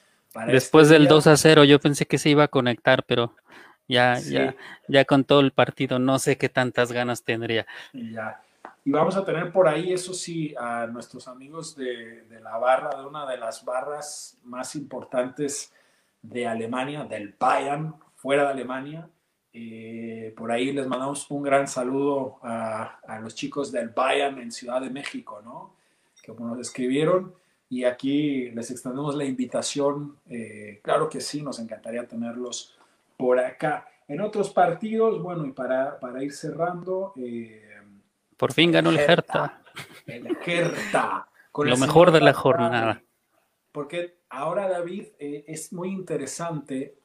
Después 0.48 0.88
este 0.88 0.94
del 1.00 1.08
2 1.08 1.28
a 1.28 1.38
0, 1.38 1.64
yo 1.64 1.80
pensé 1.80 2.06
que 2.06 2.18
se 2.18 2.30
iba 2.30 2.44
a 2.44 2.48
conectar, 2.48 3.04
pero 3.04 3.34
ya, 3.88 4.20
ya, 4.20 4.56
ya 4.88 5.06
con 5.06 5.24
todo 5.24 5.40
el 5.40 5.52
partido, 5.52 5.98
no 5.98 6.20
sé 6.20 6.38
qué 6.38 6.50
tantas 6.50 6.92
ganas 6.92 7.24
tendría. 7.24 7.66
Ya. 7.94 8.42
Y 8.86 8.92
vamos 8.92 9.16
a 9.16 9.26
tener 9.26 9.52
por 9.52 9.68
ahí, 9.68 9.92
eso 9.92 10.14
sí, 10.14 10.54
a 10.58 10.86
nuestros 10.88 11.28
amigos 11.28 11.76
de, 11.76 12.24
de 12.24 12.40
la 12.42 12.58
barra, 12.58 13.02
de 13.02 13.08
una 13.08 13.26
de 13.26 13.38
las 13.38 13.66
barras 13.66 14.38
más 14.44 14.76
importantes 14.76 15.74
de 16.22 16.48
Alemania, 16.48 17.06
del 17.06 17.36
Bayern, 17.40 17.96
fuera 18.16 18.44
de 18.44 18.50
Alemania. 18.50 19.10
Eh, 19.52 20.34
por 20.38 20.52
ahí 20.52 20.72
les 20.72 20.88
mandamos 20.88 21.30
un 21.32 21.44
gran 21.44 21.68
saludo 21.68 22.40
a, 22.44 23.00
a, 23.00 23.20
los 23.20 23.34
chicos 23.34 23.72
del 23.72 23.90
Bayern 23.90 24.40
en 24.40 24.52
Ciudad 24.52 24.80
de 24.82 24.90
México, 24.90 25.42
¿no? 25.44 25.76
Que 26.22 26.32
nos 26.34 26.60
escribieron 26.60 27.34
y 27.70 27.84
aquí 27.84 28.50
les 28.50 28.72
extendemos 28.72 29.16
la 29.16 29.26
invitación. 29.26 30.18
Eh, 30.28 30.80
claro 30.84 31.08
que 31.08 31.22
sí, 31.22 31.44
nos 31.44 31.60
encantaría 31.60 32.08
tenerlos 32.08 32.76
por 33.16 33.40
acá. 33.40 33.88
En 34.08 34.22
otros 34.22 34.50
partidos, 34.50 35.22
bueno, 35.22 35.46
y 35.46 35.52
para, 35.52 36.00
para 36.00 36.24
ir 36.24 36.34
cerrando. 36.34 37.14
Eh, 37.16 37.64
por 38.36 38.54
fin 38.54 38.72
ganó 38.72 38.90
el 38.90 38.98
Hertha. 38.98 39.62
El 40.08 40.36
Hertha. 40.44 41.28
Lo 41.56 41.78
mejor 41.78 42.12
de 42.12 42.22
la 42.22 42.34
jornada. 42.34 43.04
Porque 43.72 44.18
ahora, 44.30 44.70
David, 44.70 45.08
eh, 45.20 45.44
es 45.48 45.74
muy 45.74 45.90
interesante. 45.90 46.96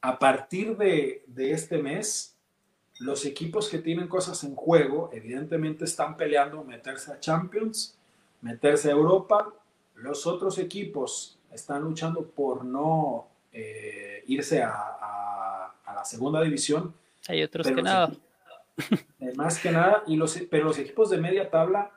A 0.00 0.18
partir 0.18 0.76
de, 0.76 1.24
de 1.26 1.52
este 1.52 1.78
mes, 1.78 2.36
los 3.00 3.24
equipos 3.24 3.68
que 3.68 3.78
tienen 3.78 4.08
cosas 4.08 4.44
en 4.44 4.54
juego, 4.54 5.10
evidentemente 5.12 5.84
están 5.84 6.16
peleando 6.16 6.62
meterse 6.64 7.12
a 7.12 7.18
Champions, 7.18 7.96
meterse 8.42 8.88
a 8.88 8.92
Europa. 8.92 9.52
Los 9.94 10.26
otros 10.26 10.58
equipos 10.58 11.38
están 11.52 11.82
luchando 11.82 12.26
por 12.26 12.64
no 12.64 13.26
eh, 13.52 14.22
irse 14.26 14.62
a, 14.62 15.72
la 15.86 16.04
segunda 16.04 16.40
división. 16.40 16.94
Hay 17.28 17.42
otros 17.42 17.66
que 17.66 17.82
nada. 17.82 18.12
Eh, 19.18 19.34
más 19.34 19.58
que 19.58 19.70
nada, 19.70 20.02
y 20.06 20.16
los, 20.16 20.38
pero 20.50 20.64
los 20.64 20.78
equipos 20.78 21.10
de 21.10 21.18
media 21.18 21.50
tabla, 21.50 21.90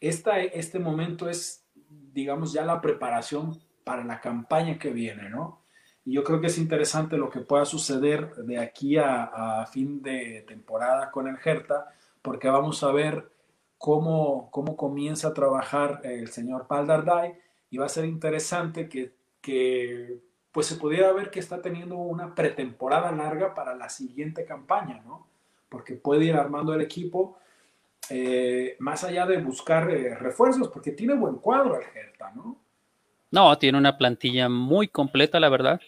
esta, 0.00 0.40
este 0.40 0.78
momento 0.78 1.28
es, 1.28 1.64
digamos, 2.12 2.52
ya 2.52 2.64
la 2.64 2.80
preparación 2.80 3.60
para 3.84 4.04
la 4.04 4.20
campaña 4.20 4.78
que 4.78 4.90
viene, 4.90 5.28
¿no? 5.28 5.60
Y 6.04 6.14
yo 6.14 6.24
creo 6.24 6.40
que 6.40 6.48
es 6.48 6.58
interesante 6.58 7.16
lo 7.16 7.30
que 7.30 7.40
pueda 7.40 7.64
suceder 7.64 8.34
de 8.34 8.58
aquí 8.58 8.96
a, 8.98 9.66
fin 9.70 10.02
de 10.02 10.44
temporada 10.46 11.10
con 11.10 11.28
el 11.28 11.36
Hertha, 11.42 11.86
porque 12.22 12.48
vamos 12.48 12.82
a 12.82 12.92
ver 12.92 13.30
cómo, 13.78 14.50
cómo 14.50 14.76
comienza 14.76 15.28
a 15.28 15.34
trabajar 15.34 16.00
el 16.04 16.28
señor 16.28 16.66
Paldardai 16.66 17.34
y 17.70 17.78
va 17.78 17.86
a 17.86 17.88
ser 17.88 18.04
interesante 18.04 18.88
que, 18.88 19.14
que 19.40 20.20
pues 20.50 20.66
se 20.66 20.76
pudiera 20.76 21.12
ver 21.12 21.30
que 21.30 21.40
está 21.40 21.62
teniendo 21.62 21.96
una 21.96 22.34
pretemporada 22.34 23.10
larga 23.12 23.54
para 23.54 23.74
la 23.74 23.88
siguiente 23.88 24.44
campaña, 24.44 25.00
¿no? 25.04 25.26
Porque 25.68 25.94
puede 25.94 26.26
ir 26.26 26.34
armando 26.34 26.74
el 26.74 26.82
equipo 26.82 27.38
eh, 28.10 28.76
más 28.78 29.04
allá 29.04 29.26
de 29.26 29.38
buscar 29.38 29.90
eh, 29.90 30.14
refuerzos, 30.14 30.68
porque 30.68 30.90
tiene 30.92 31.14
buen 31.14 31.36
cuadro 31.36 31.80
el 31.80 31.86
Hertha, 31.96 32.32
¿no? 32.34 32.58
No, 33.32 33.58
tiene 33.58 33.78
una 33.78 33.98
plantilla 33.98 34.48
muy 34.48 34.88
completa, 34.88 35.40
la 35.40 35.48
verdad. 35.48 35.80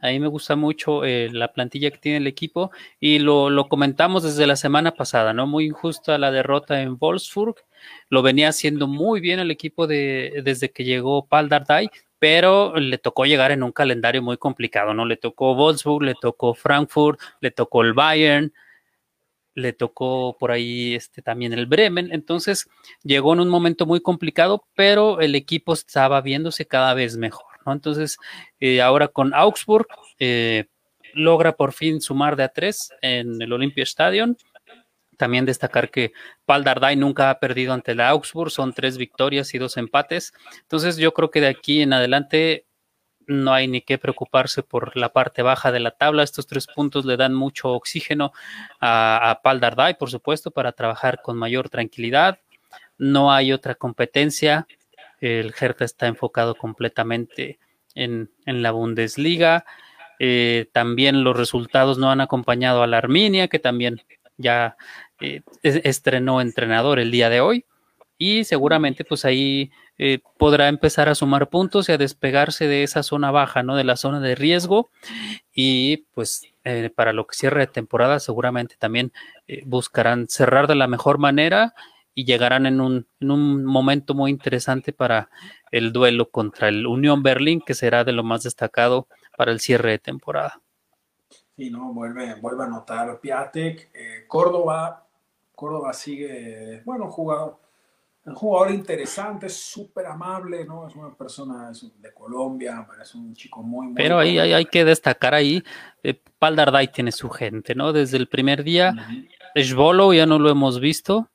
A 0.00 0.08
mí 0.08 0.20
me 0.20 0.28
gusta 0.28 0.54
mucho 0.54 1.04
eh, 1.04 1.28
la 1.32 1.52
plantilla 1.52 1.90
que 1.90 1.98
tiene 1.98 2.18
el 2.18 2.26
equipo 2.26 2.70
y 3.00 3.18
lo, 3.18 3.68
comentamos 3.68 4.22
desde 4.22 4.46
la 4.46 4.56
semana 4.56 4.92
pasada, 4.92 5.32
¿no? 5.32 5.46
Muy 5.46 5.66
injusta 5.66 6.18
la 6.18 6.30
derrota 6.30 6.82
en 6.82 6.96
Wolfsburg. 6.98 7.56
Lo 8.10 8.22
venía 8.22 8.48
haciendo 8.48 8.86
muy 8.86 9.20
bien 9.20 9.40
el 9.40 9.50
equipo 9.50 9.86
de, 9.86 10.42
desde 10.44 10.70
que 10.70 10.84
llegó 10.84 11.26
Pal 11.26 11.48
Dardai 11.48 11.90
pero 12.20 12.74
le 12.76 12.96
tocó 12.96 13.26
llegar 13.26 13.52
en 13.52 13.62
un 13.62 13.70
calendario 13.70 14.22
muy 14.22 14.38
complicado, 14.38 14.94
¿no? 14.94 15.04
Le 15.04 15.18
tocó 15.18 15.54
Wolfsburg, 15.54 16.04
le 16.04 16.14
tocó 16.14 16.54
Frankfurt, 16.54 17.20
le 17.40 17.50
tocó 17.50 17.82
el 17.82 17.92
Bayern, 17.92 18.50
le 19.54 19.72
tocó 19.72 20.36
por 20.38 20.50
ahí 20.50 20.94
este, 20.94 21.22
también 21.22 21.52
el 21.52 21.66
Bremen, 21.66 22.10
entonces 22.12 22.68
llegó 23.02 23.32
en 23.32 23.40
un 23.40 23.48
momento 23.48 23.86
muy 23.86 24.00
complicado, 24.00 24.66
pero 24.74 25.20
el 25.20 25.34
equipo 25.34 25.72
estaba 25.72 26.20
viéndose 26.20 26.66
cada 26.66 26.94
vez 26.94 27.16
mejor, 27.16 27.46
¿no? 27.64 27.72
Entonces, 27.72 28.18
eh, 28.60 28.82
ahora 28.82 29.08
con 29.08 29.32
Augsburg, 29.34 29.86
eh, 30.18 30.66
logra 31.14 31.56
por 31.56 31.72
fin 31.72 32.00
sumar 32.00 32.36
de 32.36 32.42
a 32.44 32.48
tres 32.48 32.90
en 33.00 33.40
el 33.40 33.52
Olympia 33.52 33.84
Stadium 33.84 34.34
también 35.16 35.44
destacar 35.44 35.90
que 35.90 36.12
Pal 36.44 36.64
Dardai 36.64 36.96
nunca 36.96 37.30
ha 37.30 37.38
perdido 37.38 37.72
ante 37.72 37.94
la 37.94 38.08
Augsburg, 38.10 38.50
son 38.50 38.72
tres 38.72 38.98
victorias 38.98 39.54
y 39.54 39.58
dos 39.58 39.76
empates. 39.76 40.32
Entonces 40.62 40.96
yo 40.96 41.12
creo 41.12 41.30
que 41.30 41.40
de 41.40 41.48
aquí 41.48 41.82
en 41.82 41.92
adelante 41.92 42.66
no 43.26 43.52
hay 43.52 43.68
ni 43.68 43.80
que 43.80 43.98
preocuparse 43.98 44.62
por 44.62 44.96
la 44.96 45.12
parte 45.12 45.42
baja 45.42 45.72
de 45.72 45.80
la 45.80 45.92
tabla. 45.92 46.22
Estos 46.22 46.46
tres 46.46 46.66
puntos 46.66 47.04
le 47.04 47.16
dan 47.16 47.34
mucho 47.34 47.70
oxígeno 47.70 48.32
a, 48.80 49.30
a 49.30 49.42
Pal 49.42 49.60
Dardai, 49.60 49.96
por 49.98 50.10
supuesto, 50.10 50.50
para 50.50 50.72
trabajar 50.72 51.22
con 51.22 51.36
mayor 51.36 51.68
tranquilidad. 51.68 52.38
No 52.98 53.32
hay 53.32 53.52
otra 53.52 53.74
competencia. 53.74 54.66
El 55.20 55.54
Hertha 55.58 55.84
está 55.84 56.06
enfocado 56.06 56.54
completamente 56.54 57.58
en, 57.94 58.30
en 58.46 58.62
la 58.62 58.70
Bundesliga. 58.70 59.64
Eh, 60.18 60.68
también 60.72 61.24
los 61.24 61.36
resultados 61.36 61.98
no 61.98 62.10
han 62.10 62.20
acompañado 62.20 62.82
a 62.82 62.86
la 62.86 62.98
Arminia, 62.98 63.48
que 63.48 63.58
también 63.58 64.02
ya 64.36 64.76
eh, 65.20 65.42
estrenó 65.62 66.40
entrenador 66.40 66.98
el 66.98 67.10
día 67.10 67.30
de 67.30 67.40
hoy 67.40 67.64
y 68.18 68.44
seguramente 68.44 69.04
pues 69.04 69.24
ahí 69.24 69.70
eh, 69.98 70.20
podrá 70.38 70.68
empezar 70.68 71.08
a 71.08 71.14
sumar 71.14 71.48
puntos 71.48 71.88
y 71.88 71.92
a 71.92 71.98
despegarse 71.98 72.66
de 72.66 72.82
esa 72.82 73.02
zona 73.02 73.30
baja, 73.30 73.62
¿no? 73.62 73.76
De 73.76 73.84
la 73.84 73.96
zona 73.96 74.20
de 74.20 74.34
riesgo 74.34 74.90
y 75.52 76.06
pues 76.14 76.42
eh, 76.64 76.90
para 76.94 77.12
lo 77.12 77.26
que 77.26 77.36
cierre 77.36 77.60
de 77.60 77.66
temporada 77.66 78.18
seguramente 78.20 78.76
también 78.78 79.12
buscarán 79.66 80.28
cerrar 80.28 80.66
de 80.66 80.74
la 80.74 80.88
mejor 80.88 81.18
manera 81.18 81.74
y 82.14 82.24
llegarán 82.24 82.66
en 82.66 82.80
un, 82.80 83.06
en 83.20 83.30
un 83.30 83.64
momento 83.64 84.14
muy 84.14 84.30
interesante 84.30 84.92
para 84.92 85.30
el 85.70 85.92
duelo 85.92 86.30
contra 86.30 86.68
el 86.68 86.86
Unión 86.86 87.22
Berlín 87.22 87.60
que 87.60 87.74
será 87.74 88.04
de 88.04 88.12
lo 88.12 88.22
más 88.22 88.44
destacado 88.44 89.08
para 89.36 89.52
el 89.52 89.60
cierre 89.60 89.90
de 89.90 89.98
temporada. 89.98 90.60
Sí, 91.56 91.70
no, 91.70 91.92
vuelve, 91.92 92.34
vuelve 92.40 92.64
a 92.64 92.66
anotar 92.66 93.20
Piatek. 93.20 93.90
Eh, 93.94 94.24
Córdoba, 94.26 95.06
Córdoba 95.54 95.92
sigue, 95.92 96.82
bueno, 96.84 97.10
jugador, 97.10 97.60
un 98.26 98.34
jugador 98.34 98.74
interesante, 98.74 99.48
súper 99.48 100.06
amable, 100.06 100.64
¿no? 100.64 100.88
Es 100.88 100.96
una 100.96 101.14
persona 101.14 101.70
de 101.98 102.14
Colombia, 102.14 102.86
es 103.00 103.14
un 103.14 103.34
chico 103.34 103.62
muy, 103.62 103.86
muy 103.88 103.94
Pero 103.94 104.18
ahí 104.18 104.38
hay, 104.38 104.64
que 104.64 104.84
destacar 104.84 105.34
ahí, 105.34 105.62
eh, 106.02 106.18
Paldarday 106.38 106.88
tiene 106.88 107.12
su 107.12 107.28
gente, 107.28 107.74
¿no? 107.74 107.92
Desde 107.92 108.16
el 108.16 108.28
primer 108.28 108.64
día, 108.64 108.94
uh 108.96 110.12
ya 110.14 110.26
no 110.26 110.38
lo 110.38 110.50
hemos 110.50 110.80
visto, 110.80 111.30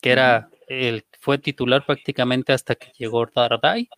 que 0.00 0.12
era 0.12 0.50
el 0.68 1.04
fue 1.20 1.38
titular 1.38 1.84
prácticamente 1.84 2.52
hasta 2.52 2.74
que 2.74 2.92
llegó 2.98 3.26
Dardai. 3.26 3.88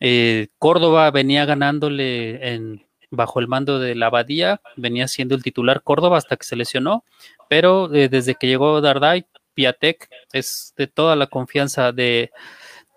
Eh, 0.00 0.48
Córdoba 0.58 1.10
venía 1.10 1.44
ganándole 1.44 2.54
en 2.54 2.84
bajo 3.10 3.38
el 3.38 3.46
mando 3.46 3.78
de 3.78 3.94
la 3.94 4.06
Abadía, 4.06 4.60
venía 4.76 5.06
siendo 5.06 5.36
el 5.36 5.42
titular 5.42 5.82
Córdoba 5.82 6.18
hasta 6.18 6.36
que 6.36 6.44
se 6.44 6.56
lesionó, 6.56 7.04
pero 7.48 7.92
eh, 7.94 8.08
desde 8.08 8.34
que 8.34 8.48
llegó 8.48 8.80
Dardai, 8.80 9.26
Piatek 9.56 10.08
es 10.32 10.74
de 10.76 10.86
toda 10.86 11.16
la 11.16 11.26
confianza 11.26 11.90
de, 11.90 12.30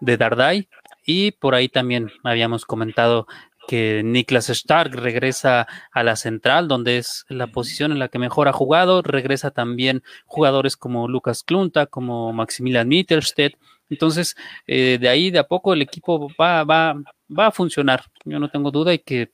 de 0.01 0.17
Dardai 0.17 0.69
y 1.05 1.31
por 1.31 1.55
ahí 1.55 1.69
también 1.69 2.11
habíamos 2.23 2.65
comentado 2.65 3.25
que 3.67 4.01
Niklas 4.03 4.49
Stark 4.49 4.95
regresa 4.95 5.67
a 5.91 6.03
la 6.03 6.15
central, 6.15 6.67
donde 6.67 6.97
es 6.97 7.25
la 7.29 7.47
posición 7.47 7.91
en 7.91 7.99
la 7.99 8.07
que 8.07 8.17
mejor 8.17 8.47
ha 8.47 8.51
jugado. 8.51 9.03
Regresa 9.03 9.51
también 9.51 10.01
jugadores 10.25 10.75
como 10.75 11.07
Lucas 11.07 11.43
Klunta, 11.43 11.85
como 11.85 12.33
Maximilian 12.33 12.87
Mittelstedt. 12.87 13.53
Entonces, 13.89 14.35
eh, 14.65 14.97
de 14.99 15.07
ahí 15.07 15.29
de 15.29 15.37
a 15.37 15.47
poco 15.47 15.73
el 15.73 15.83
equipo 15.83 16.29
va, 16.39 16.63
va, 16.63 16.95
va 17.29 17.47
a 17.47 17.51
funcionar. 17.51 18.05
Yo 18.25 18.39
no 18.39 18.49
tengo 18.49 18.71
duda 18.71 18.91
y 18.91 18.99
que 18.99 19.31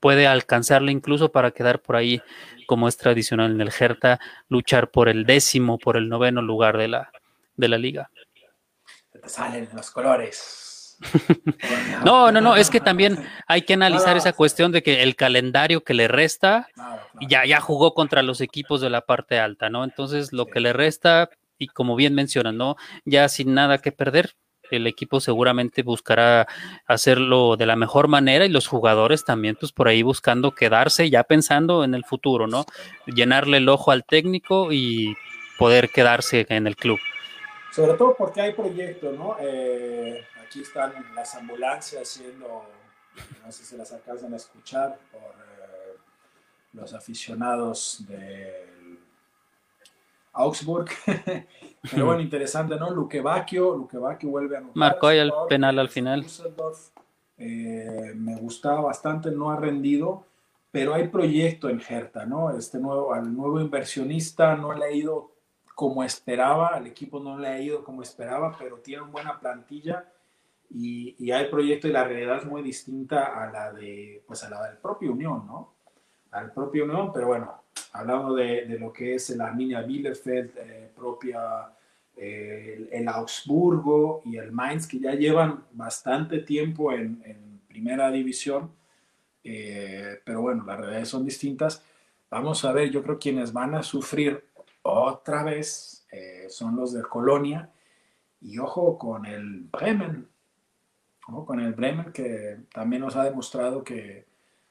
puede 0.00 0.26
alcanzarle 0.26 0.92
incluso 0.92 1.32
para 1.32 1.50
quedar 1.50 1.80
por 1.80 1.96
ahí, 1.96 2.20
como 2.68 2.86
es 2.86 2.98
tradicional 2.98 3.50
en 3.50 3.62
el 3.62 3.72
Hertha, 3.72 4.20
luchar 4.50 4.90
por 4.90 5.08
el 5.08 5.24
décimo, 5.24 5.78
por 5.78 5.96
el 5.96 6.10
noveno 6.10 6.42
lugar 6.42 6.76
de 6.76 6.86
la, 6.86 7.10
de 7.56 7.66
la 7.66 7.78
liga. 7.78 8.10
te 9.10 9.26
salen 9.26 9.70
los 9.72 9.90
colores. 9.90 10.98
no, 12.04 12.30
no, 12.30 12.42
no, 12.42 12.56
es 12.56 12.68
que 12.68 12.80
también 12.80 13.24
hay 13.46 13.62
que 13.62 13.72
analizar 13.72 14.18
esa 14.18 14.34
cuestión 14.34 14.70
de 14.70 14.82
que 14.82 15.02
el 15.02 15.16
calendario 15.16 15.82
que 15.82 15.94
le 15.94 16.08
resta, 16.08 16.68
ya, 17.26 17.46
ya 17.46 17.58
jugó 17.58 17.94
contra 17.94 18.22
los 18.22 18.42
equipos 18.42 18.82
de 18.82 18.90
la 18.90 19.00
parte 19.00 19.40
alta, 19.40 19.70
¿no? 19.70 19.82
Entonces, 19.82 20.34
lo 20.34 20.44
que 20.44 20.60
le 20.60 20.74
resta, 20.74 21.30
y 21.56 21.68
como 21.68 21.96
bien 21.96 22.14
mencionan, 22.14 22.58
¿no? 22.58 22.76
Ya 23.06 23.30
sin 23.30 23.54
nada 23.54 23.78
que 23.78 23.92
perder, 23.92 24.34
el 24.70 24.86
equipo 24.86 25.20
seguramente 25.20 25.82
buscará 25.82 26.46
hacerlo 26.86 27.56
de 27.56 27.66
la 27.66 27.76
mejor 27.76 28.08
manera 28.08 28.46
y 28.46 28.48
los 28.48 28.66
jugadores 28.66 29.24
también, 29.24 29.56
pues 29.56 29.72
por 29.72 29.88
ahí 29.88 30.02
buscando 30.02 30.54
quedarse, 30.54 31.10
ya 31.10 31.24
pensando 31.24 31.84
en 31.84 31.94
el 31.94 32.04
futuro, 32.04 32.46
¿no? 32.46 32.64
Llenarle 33.06 33.58
el 33.58 33.68
ojo 33.68 33.90
al 33.90 34.04
técnico 34.04 34.72
y 34.72 35.16
poder 35.58 35.90
quedarse 35.90 36.46
en 36.48 36.66
el 36.66 36.76
club. 36.76 36.98
Sobre 37.72 37.94
todo 37.94 38.14
porque 38.16 38.40
hay 38.40 38.52
proyectos, 38.52 39.16
¿no? 39.16 39.36
Eh, 39.40 40.24
aquí 40.44 40.62
están 40.62 40.92
las 41.14 41.34
ambulancias 41.34 42.08
siendo 42.08 42.64
no 43.44 43.52
sé 43.52 43.64
si 43.64 43.76
las 43.76 43.92
alcanzan 43.92 44.32
a 44.34 44.36
escuchar 44.36 44.98
por 45.10 45.20
eh, 45.20 45.96
los 46.72 46.92
aficionados 46.94 48.04
del 48.06 48.77
Augsburg. 50.38 50.88
Pero 51.90 52.06
bueno, 52.06 52.20
interesante, 52.20 52.76
¿no? 52.76 52.90
Luque 52.90 53.20
Bacchio, 53.20 53.88
vuelve 54.22 54.56
a 54.56 54.58
anotar. 54.58 54.76
Marcó 54.76 55.08
ahí 55.08 55.18
el 55.18 55.32
penal 55.48 55.78
al 55.78 55.88
final. 55.88 56.26
Eh, 57.36 58.12
me 58.16 58.36
gustaba 58.36 58.80
bastante, 58.80 59.30
no 59.30 59.50
ha 59.50 59.56
rendido, 59.56 60.24
pero 60.72 60.92
hay 60.92 61.06
proyecto 61.06 61.68
en 61.68 61.80
Hertha, 61.80 62.26
¿no? 62.26 62.50
Este 62.50 62.78
nuevo, 62.78 63.14
al 63.14 63.34
nuevo 63.34 63.60
inversionista 63.60 64.56
no 64.56 64.72
le 64.72 64.84
ha 64.86 64.90
ido 64.90 65.30
como 65.76 66.02
esperaba, 66.02 66.68
al 66.68 66.88
equipo 66.88 67.20
no 67.20 67.38
le 67.38 67.46
ha 67.46 67.60
ido 67.60 67.84
como 67.84 68.02
esperaba, 68.02 68.56
pero 68.58 68.78
tiene 68.78 69.02
una 69.02 69.12
buena 69.12 69.38
plantilla 69.38 70.04
y, 70.68 71.14
y, 71.24 71.30
hay 71.30 71.46
proyecto 71.48 71.86
y 71.86 71.92
la 71.92 72.02
realidad 72.02 72.38
es 72.38 72.44
muy 72.44 72.62
distinta 72.62 73.40
a 73.40 73.52
la 73.52 73.72
de, 73.72 74.22
pues 74.26 74.42
a 74.42 74.50
la 74.50 74.68
del 74.68 74.78
propio 74.78 75.12
Unión, 75.12 75.46
¿no? 75.46 75.74
Al 76.32 76.52
propio 76.52 76.84
Unión, 76.84 77.12
pero 77.12 77.28
bueno, 77.28 77.62
hablando 77.92 78.34
de, 78.34 78.66
de 78.66 78.78
lo 78.78 78.92
que 78.92 79.14
es 79.14 79.30
la 79.30 79.46
Arminia 79.46 79.82
Bielefeld, 79.82 80.56
eh, 80.56 80.90
propia 80.94 81.72
eh, 82.16 82.88
el, 82.92 83.08
Augsburgo 83.08 84.22
y 84.24 84.36
el 84.36 84.52
Mainz, 84.52 84.86
que 84.86 84.98
ya 84.98 85.12
llevan 85.14 85.64
bastante 85.72 86.40
tiempo 86.40 86.92
en, 86.92 87.22
primera 87.68 88.10
división, 88.10 88.72
eh, 89.44 90.20
pero 90.24 90.40
bueno, 90.40 90.64
las 90.64 90.78
realidades 90.78 91.08
son 91.08 91.24
distintas. 91.24 91.84
Vamos 92.28 92.64
a 92.64 92.72
ver, 92.72 92.90
yo 92.90 93.04
creo 93.04 93.20
quienes 93.20 93.52
van 93.52 93.76
a 93.76 93.84
sufrir 93.84 94.44
otra 94.82 95.44
vez 95.44 96.04
son 96.48 96.74
los 96.74 96.92
de 96.92 97.02
Colonia. 97.02 97.70
Y 98.40 98.58
ojo 98.58 98.98
con 98.98 99.26
el 99.26 99.60
Bremen, 99.70 100.26
ojo 101.28 101.46
con 101.46 101.60
el 101.60 101.72
Bremen 101.72 102.12
que 102.12 102.58
también 102.72 103.02
nos 103.02 103.14
ha 103.14 103.22
demostrado 103.22 103.84
que 103.84 104.27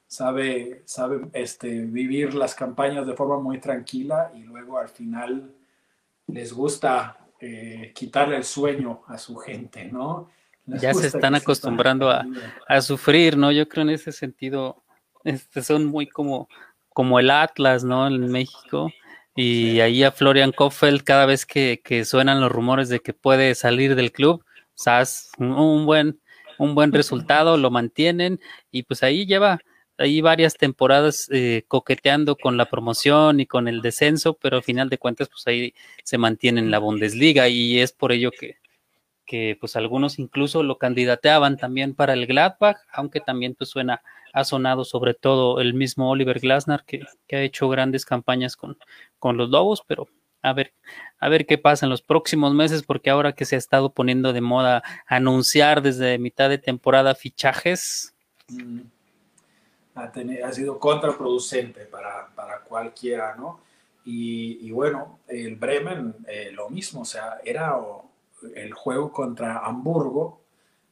sabe, 0.08 0.84
sabe 0.86 1.28
este, 1.34 1.82
vivir 1.82 2.34
las 2.34 2.56
campañas 2.56 3.06
de 3.06 3.14
forma 3.14 3.40
muy 3.40 3.60
tranquila 3.60 4.32
y 4.34 4.40
luego 4.40 4.80
al 4.80 4.90
final 4.90 5.52
les 6.28 6.54
gusta 6.54 7.18
eh, 7.40 7.92
quitarle 7.94 8.38
el 8.38 8.44
sueño 8.44 9.04
a 9.08 9.18
su 9.18 9.36
gente, 9.36 9.86
¿no? 9.86 10.30
Les 10.66 10.82
ya 10.82 10.94
se 10.94 11.08
están 11.08 11.36
acostumbrando 11.36 12.10
a, 12.10 12.26
a, 12.68 12.82
sufrir, 12.82 13.38
¿no? 13.38 13.52
Yo 13.52 13.70
creo 13.70 13.84
en 13.84 13.92
ese 13.92 14.12
sentido, 14.12 14.84
este, 15.24 15.62
son 15.62 15.86
muy 15.86 16.08
como, 16.08 16.50
como 16.90 17.20
el 17.20 17.30
Atlas, 17.30 17.84
¿no? 17.84 18.08
En 18.08 18.32
México, 18.32 18.92
y 19.36 19.80
ahí 19.82 20.04
a 20.04 20.12
Florian 20.12 20.52
Kofeld, 20.52 21.04
cada 21.04 21.26
vez 21.26 21.46
que, 21.46 21.82
que, 21.84 22.04
suenan 22.04 22.42
los 22.42 22.52
rumores 22.52 22.90
de 22.90 23.00
que 23.00 23.14
puede 23.14 23.56
salir 23.56 23.96
del 23.96 24.12
club, 24.12 24.44
¿sabes? 24.74 25.30
Un, 25.38 25.52
un, 25.52 25.86
buen, 25.86 26.20
un 26.58 26.76
buen 26.76 26.92
resultado, 26.92 27.56
lo 27.56 27.72
mantienen 27.72 28.42
y 28.72 28.84
pues 28.84 29.04
ahí 29.04 29.26
lleva 29.26 29.62
ahí 29.98 30.22
varias 30.22 30.56
temporadas 30.56 31.28
eh, 31.32 31.64
coqueteando 31.68 32.36
con 32.36 32.58
la 32.58 32.66
promoción 32.70 33.40
y 33.40 33.46
con 33.46 33.68
el 33.68 33.82
descenso, 33.82 34.34
pero 34.34 34.58
al 34.58 34.64
final 34.64 34.90
de 34.90 34.98
cuentas 34.98 35.30
pues 35.30 35.46
ahí 35.48 35.74
se 36.04 36.18
mantiene 36.18 36.60
en 36.60 36.72
la 36.72 36.80
Bundesliga 36.80 37.48
y 37.48 37.80
es 37.80 37.92
por 37.92 38.12
ello 38.12 38.32
que, 38.32 38.58
que 39.26 39.58
pues 39.60 39.76
algunos 39.76 40.20
incluso 40.20 40.64
lo 40.64 40.78
candidateaban 40.78 41.58
también 41.58 41.96
para 41.96 42.14
el 42.14 42.28
Gladbach, 42.28 42.78
aunque 42.92 43.20
también 43.20 43.56
pues 43.56 43.70
suena 43.70 44.02
ha 44.34 44.44
sonado 44.44 44.86
sobre 44.86 45.14
todo 45.14 45.62
el 45.62 45.74
mismo 45.74 46.12
Oliver 46.12 46.40
Glasner, 46.40 46.84
que, 46.86 47.02
que 47.28 47.36
ha 47.38 47.42
hecho 47.42 47.70
grandes 47.70 48.06
campañas 48.06 48.56
con, 48.56 48.78
con 49.20 49.36
los 49.38 49.50
Lobos, 49.50 49.84
pero 49.88 50.08
a 50.44 50.54
ver, 50.54 50.74
a 51.20 51.30
ver 51.30 51.46
qué 51.46 51.58
pasa 51.58 51.86
en 51.86 51.90
los 51.90 52.02
próximos 52.02 52.54
meses, 52.54 52.84
porque 52.84 53.10
ahora 53.10 53.34
que 53.34 53.46
se 53.46 53.56
ha 53.56 53.58
estado 53.58 53.92
poniendo 53.92 54.34
de 54.34 54.42
moda 54.42 54.84
anunciar 55.08 55.82
desde 55.82 56.20
mitad 56.20 56.50
de 56.50 56.58
temporada 56.58 57.16
fichajes. 57.16 58.14
Mm. 58.50 58.82
Ha, 59.98 60.12
ha, 60.48 60.52
sido 60.54 60.80
contraproducente 60.80 61.86
para, 61.86 62.28
para 62.36 62.62
cualquiera, 62.62 63.36
¿no? 63.36 63.62
Y, 64.06 64.60
y, 64.62 64.72
bueno, 64.72 65.20
el 65.28 65.56
Bremen, 65.56 66.16
eh, 66.28 66.52
lo 66.54 66.70
mismo, 66.70 67.02
o 67.02 67.06
sea, 67.06 67.40
era 67.44 67.76
el 68.56 68.74
juego 68.74 69.12
contra 69.12 69.60
Hamburgo, 69.66 70.42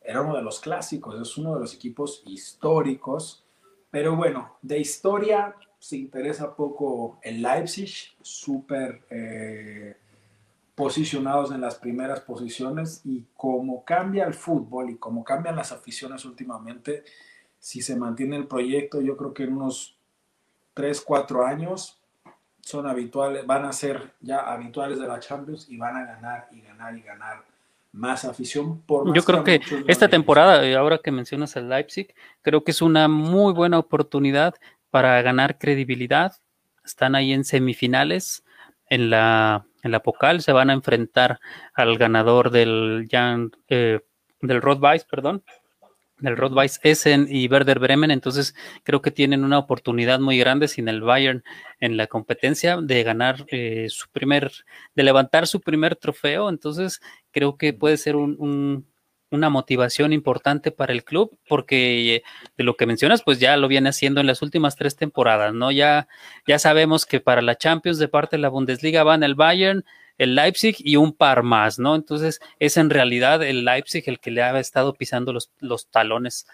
era 0.01 0.21
uno 0.21 0.35
de 0.35 0.41
los 0.41 0.59
clásicos, 0.59 1.19
es 1.19 1.37
uno 1.37 1.55
de 1.55 1.61
los 1.61 1.73
equipos 1.73 2.23
históricos, 2.25 3.45
pero 3.89 4.15
bueno, 4.15 4.57
de 4.61 4.79
historia 4.79 5.55
se 5.79 5.97
interesa 5.97 6.55
poco 6.55 7.19
el 7.21 7.41
Leipzig, 7.41 7.91
súper 8.21 9.03
eh, 9.09 9.95
posicionados 10.75 11.51
en 11.51 11.61
las 11.61 11.75
primeras 11.75 12.19
posiciones 12.21 13.01
y 13.05 13.25
como 13.35 13.85
cambia 13.85 14.25
el 14.25 14.33
fútbol 14.33 14.89
y 14.89 14.97
como 14.97 15.23
cambian 15.23 15.55
las 15.55 15.71
aficiones 15.71 16.25
últimamente, 16.25 17.03
si 17.65 17.81
se 17.81 17.95
mantiene 17.95 18.35
el 18.35 18.45
proyecto, 18.45 19.01
yo 19.01 19.17
creo 19.17 19.33
que 19.33 19.41
en 19.41 19.53
unos 19.53 19.97
3, 20.75 21.01
4 21.01 21.47
años 21.47 21.99
son 22.61 22.85
habituales, 22.85 23.43
van 23.47 23.65
a 23.65 23.73
ser 23.73 24.13
ya 24.21 24.41
habituales 24.41 24.99
de 24.99 25.07
la 25.07 25.19
Champions 25.19 25.67
y 25.67 25.75
van 25.75 25.97
a 25.97 26.05
ganar 26.05 26.47
y 26.51 26.61
ganar 26.61 26.95
y 26.95 27.01
ganar 27.01 27.43
más 27.91 28.23
afición. 28.23 28.81
Por 28.81 29.11
Yo 29.15 29.23
creo 29.23 29.43
que 29.43 29.61
esta 29.87 30.07
temporada, 30.07 30.63
eh, 30.63 30.75
ahora 30.75 30.99
que 30.99 31.09
mencionas 31.09 31.57
al 31.57 31.67
Leipzig, 31.67 32.13
creo 32.43 32.63
que 32.63 32.69
es 32.69 32.83
una 32.83 33.07
muy 33.07 33.51
buena 33.51 33.79
oportunidad 33.79 34.53
para 34.91 35.19
ganar 35.23 35.57
credibilidad. 35.57 36.35
Están 36.85 37.15
ahí 37.15 37.33
en 37.33 37.43
semifinales. 37.43 38.43
En 38.91 39.09
la, 39.09 39.65
en 39.81 39.89
la 39.89 40.03
Pocal 40.03 40.43
se 40.43 40.51
van 40.51 40.69
a 40.69 40.73
enfrentar 40.73 41.39
al 41.73 41.97
ganador 41.97 42.51
del 42.51 43.07
Jan, 43.09 43.49
eh, 43.69 44.01
del 44.41 44.61
Rothweiss, 44.61 45.03
perdón, 45.05 45.43
del 46.19 46.37
Rot-Weiss 46.37 46.79
Essen 46.83 47.27
y 47.29 47.47
Werder 47.47 47.79
Bremen, 47.79 48.11
entonces 48.11 48.55
creo 48.83 49.01
que 49.01 49.11
tienen 49.11 49.43
una 49.43 49.59
oportunidad 49.59 50.19
muy 50.19 50.37
grande 50.37 50.67
sin 50.67 50.87
el 50.87 51.01
Bayern 51.01 51.43
en 51.79 51.97
la 51.97 52.07
competencia 52.07 52.77
de 52.77 53.03
ganar 53.03 53.45
eh, 53.49 53.87
su 53.89 54.09
primer, 54.09 54.51
de 54.95 55.03
levantar 55.03 55.47
su 55.47 55.61
primer 55.61 55.95
trofeo, 55.95 56.49
entonces 56.49 57.01
creo 57.31 57.57
que 57.57 57.73
puede 57.73 57.97
ser 57.97 58.15
un, 58.15 58.35
un, 58.39 58.87
una 59.29 59.49
motivación 59.49 60.13
importante 60.13 60.71
para 60.71 60.93
el 60.93 61.03
club, 61.03 61.37
porque 61.47 62.23
de 62.57 62.63
lo 62.63 62.75
que 62.75 62.85
mencionas, 62.85 63.21
pues 63.23 63.39
ya 63.39 63.57
lo 63.57 63.67
viene 63.67 63.89
haciendo 63.89 64.21
en 64.21 64.27
las 64.27 64.41
últimas 64.41 64.75
tres 64.75 64.95
temporadas, 64.95 65.53
¿no? 65.53 65.71
Ya, 65.71 66.07
ya 66.47 66.59
sabemos 66.59 67.05
que 67.05 67.19
para 67.19 67.41
la 67.41 67.57
Champions 67.57 67.99
de 67.99 68.07
parte 68.07 68.37
de 68.37 68.41
la 68.41 68.49
Bundesliga 68.49 69.03
van 69.03 69.23
el 69.23 69.35
Bayern, 69.35 69.85
el 70.17 70.35
Leipzig 70.35 70.75
y 70.79 70.95
un 70.95 71.13
par 71.13 71.43
más, 71.43 71.79
¿no? 71.79 71.95
Entonces 71.95 72.39
es 72.59 72.77
en 72.77 72.89
realidad 72.89 73.43
el 73.43 73.65
Leipzig 73.65 74.03
el 74.07 74.19
que 74.19 74.31
le 74.31 74.41
ha 74.41 74.57
estado 74.59 74.93
pisando 74.93 75.33
los, 75.33 75.51
los 75.59 75.87
talones 75.89 76.47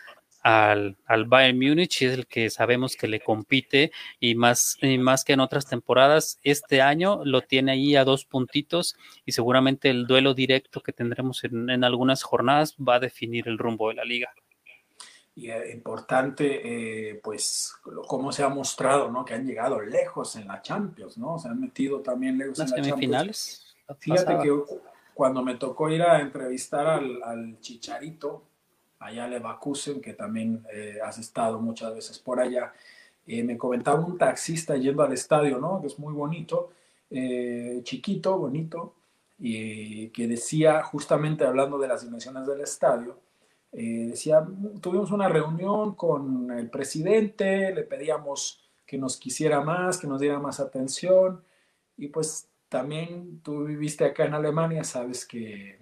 al, 0.43 0.97
al, 1.05 1.25
Bayern 1.25 1.57
Múnich 1.57 2.01
y 2.01 2.05
es 2.05 2.13
el 2.13 2.25
que 2.25 2.49
sabemos 2.49 2.95
que 2.95 3.07
le 3.07 3.19
compite 3.19 3.91
y 4.19 4.35
más, 4.35 4.77
y 4.81 4.97
más 4.97 5.23
que 5.23 5.33
en 5.33 5.39
otras 5.39 5.67
temporadas, 5.67 6.39
este 6.43 6.81
año 6.81 7.21
lo 7.25 7.41
tiene 7.41 7.73
ahí 7.73 7.95
a 7.95 8.03
dos 8.03 8.25
puntitos 8.25 8.95
y 9.25 9.33
seguramente 9.33 9.89
el 9.89 10.07
duelo 10.07 10.33
directo 10.33 10.81
que 10.81 10.93
tendremos 10.93 11.43
en, 11.43 11.69
en 11.69 11.83
algunas 11.83 12.23
jornadas 12.23 12.75
va 12.77 12.95
a 12.95 12.99
definir 12.99 13.47
el 13.47 13.59
rumbo 13.59 13.89
de 13.89 13.95
la 13.95 14.03
liga. 14.03 14.33
Y 15.33 15.49
es 15.49 15.73
importante, 15.73 17.09
eh, 17.09 17.19
pues, 17.23 17.73
cómo 18.07 18.31
se 18.31 18.43
ha 18.43 18.49
mostrado, 18.49 19.09
¿no? 19.09 19.23
Que 19.23 19.33
han 19.33 19.45
llegado 19.45 19.81
lejos 19.81 20.35
en 20.35 20.47
la 20.47 20.61
Champions, 20.61 21.17
¿no? 21.17 21.39
Se 21.39 21.47
han 21.47 21.59
metido 21.59 22.01
también 22.01 22.37
lejos 22.37 22.57
Las 22.57 22.71
en 22.71 22.77
la 22.77 22.83
semifinales. 22.83 23.75
Fíjate 23.99 24.25
pasada. 24.25 24.43
que 24.43 24.51
cuando 25.13 25.41
me 25.41 25.55
tocó 25.55 25.89
ir 25.89 26.01
a 26.01 26.19
entrevistar 26.19 26.87
al, 26.87 27.23
al 27.23 27.59
Chicharito, 27.59 28.43
allá 29.01 29.25
a 29.25 29.27
Leverkusen, 29.27 29.99
que 29.99 30.13
también 30.13 30.63
eh, 30.71 30.99
has 31.03 31.17
estado 31.17 31.59
muchas 31.59 31.93
veces 31.93 32.19
por 32.19 32.39
allá, 32.39 32.71
eh, 33.27 33.43
me 33.43 33.57
comentaba 33.57 33.99
un 33.99 34.17
taxista 34.17 34.77
yendo 34.77 35.03
al 35.03 35.11
estadio, 35.11 35.57
¿no? 35.57 35.81
Que 35.81 35.87
es 35.87 35.99
muy 35.99 36.13
bonito, 36.13 36.71
eh, 37.09 37.81
chiquito, 37.83 38.37
bonito, 38.37 38.93
y 39.39 40.09
que 40.09 40.27
decía, 40.27 40.83
justamente 40.83 41.45
hablando 41.45 41.79
de 41.79 41.87
las 41.87 42.03
dimensiones 42.03 42.45
del 42.45 42.61
estadio, 42.61 43.17
eh, 43.73 44.07
decía, 44.09 44.45
tuvimos 44.81 45.11
una 45.11 45.29
reunión 45.29 45.95
con 45.95 46.51
el 46.51 46.69
presidente, 46.69 47.73
le 47.73 47.83
pedíamos 47.83 48.61
que 48.85 48.97
nos 48.97 49.17
quisiera 49.17 49.61
más, 49.61 49.97
que 49.97 50.07
nos 50.07 50.19
diera 50.19 50.39
más 50.39 50.59
atención 50.59 51.41
y 51.97 52.07
pues 52.07 52.49
también 52.67 53.41
tú 53.41 53.65
viviste 53.65 54.03
acá 54.05 54.25
en 54.25 54.33
Alemania, 54.33 54.83
sabes 54.83 55.25
que 55.25 55.79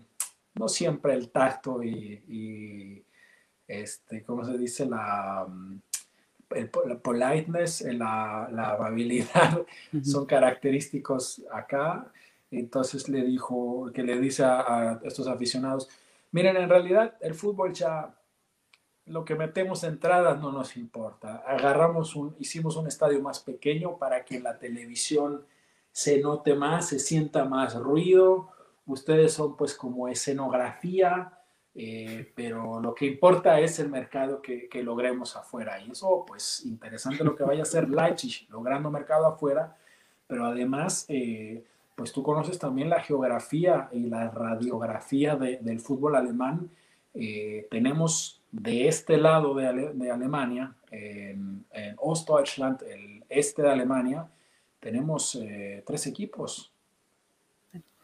no 0.56 0.68
siempre 0.68 1.14
el 1.14 1.30
tacto 1.30 1.84
y, 1.84 2.24
y 2.28 3.06
este, 3.68 4.24
¿cómo 4.24 4.44
se 4.44 4.58
dice? 4.58 4.86
La, 4.86 5.48
el, 6.52 6.72
la 6.88 6.98
politeness, 6.98 7.82
la, 7.82 8.50
la 8.52 8.74
amabilidad 8.76 9.60
uh 9.94 9.98
-huh. 9.98 10.04
son 10.04 10.26
característicos 10.26 11.44
acá. 11.52 12.12
Entonces 12.52 13.08
le 13.10 13.24
dijo, 13.24 13.92
que 13.94 14.04
le 14.04 14.20
dice 14.20 14.44
a, 14.44 14.62
a 14.62 15.02
estos 15.04 15.28
aficionados, 15.28 15.88
Miren, 16.32 16.58
en 16.58 16.70
realidad 16.70 17.16
el 17.22 17.34
fútbol 17.34 17.74
ya 17.74 18.16
lo 19.10 19.26
que 19.26 19.36
metemos 19.36 19.84
entradas 19.84 20.40
no 20.40 20.52
nos 20.52 20.78
importa. 20.78 21.44
Agarramos 21.48 22.16
un, 22.16 22.36
hicimos 22.40 22.76
un 22.76 22.88
estadio 22.88 23.22
más 23.22 23.40
pequeño 23.40 23.98
para 23.98 24.24
que 24.24 24.40
la 24.40 24.60
televisión 24.60 25.46
se 25.92 26.20
note 26.20 26.54
más, 26.54 26.88
se 26.90 27.00
sienta 27.00 27.46
más 27.46 27.76
ruido. 27.76 28.52
Ustedes 28.86 29.34
son 29.34 29.58
pues 29.58 29.76
como 29.76 30.08
escenografía. 30.08 31.34
eh, 31.76 32.32
pero 32.36 32.80
lo 32.80 32.94
que 32.94 33.06
importa 33.06 33.60
es 33.60 33.80
el 33.80 33.90
mercado 33.90 34.42
que, 34.42 34.68
que, 34.68 34.84
logremos 34.84 35.36
afuera. 35.36 35.80
Y 35.80 35.92
eso, 35.92 36.26
pues, 36.28 36.66
interesante 36.66 37.24
lo 37.24 37.36
que 37.36 37.44
vaya 37.44 37.62
a 37.62 37.64
hacer 37.64 37.90
Leipzig, 37.90 38.48
logrando 38.50 38.90
mercado 38.92 39.28
afuera, 39.28 39.78
pero 40.28 40.46
además, 40.46 41.06
eh, 41.10 41.64
pues 42.00 42.14
tú 42.14 42.24
conoces 42.24 42.58
también 42.58 42.90
la 42.90 43.02
geografía 43.02 43.90
y 43.92 44.06
la 44.06 44.30
radiografía 44.30 45.36
de, 45.36 45.58
del 45.58 45.82
fútbol 45.82 46.16
alemán. 46.16 46.72
Eh, 47.14 47.68
tenemos 47.70 48.42
de 48.54 48.88
este 48.88 49.18
lado 49.18 49.54
de, 49.54 49.92
de 49.94 50.10
Alemania, 50.10 50.74
en, 50.92 51.66
en, 51.72 51.96
Ostdeutschland, 51.98 52.84
el 52.84 53.26
este 53.28 53.64
de 53.64 53.70
Alemania, 53.70 54.26
tenemos 54.80 55.38
tres 55.86 56.08
equipos. 56.08 56.72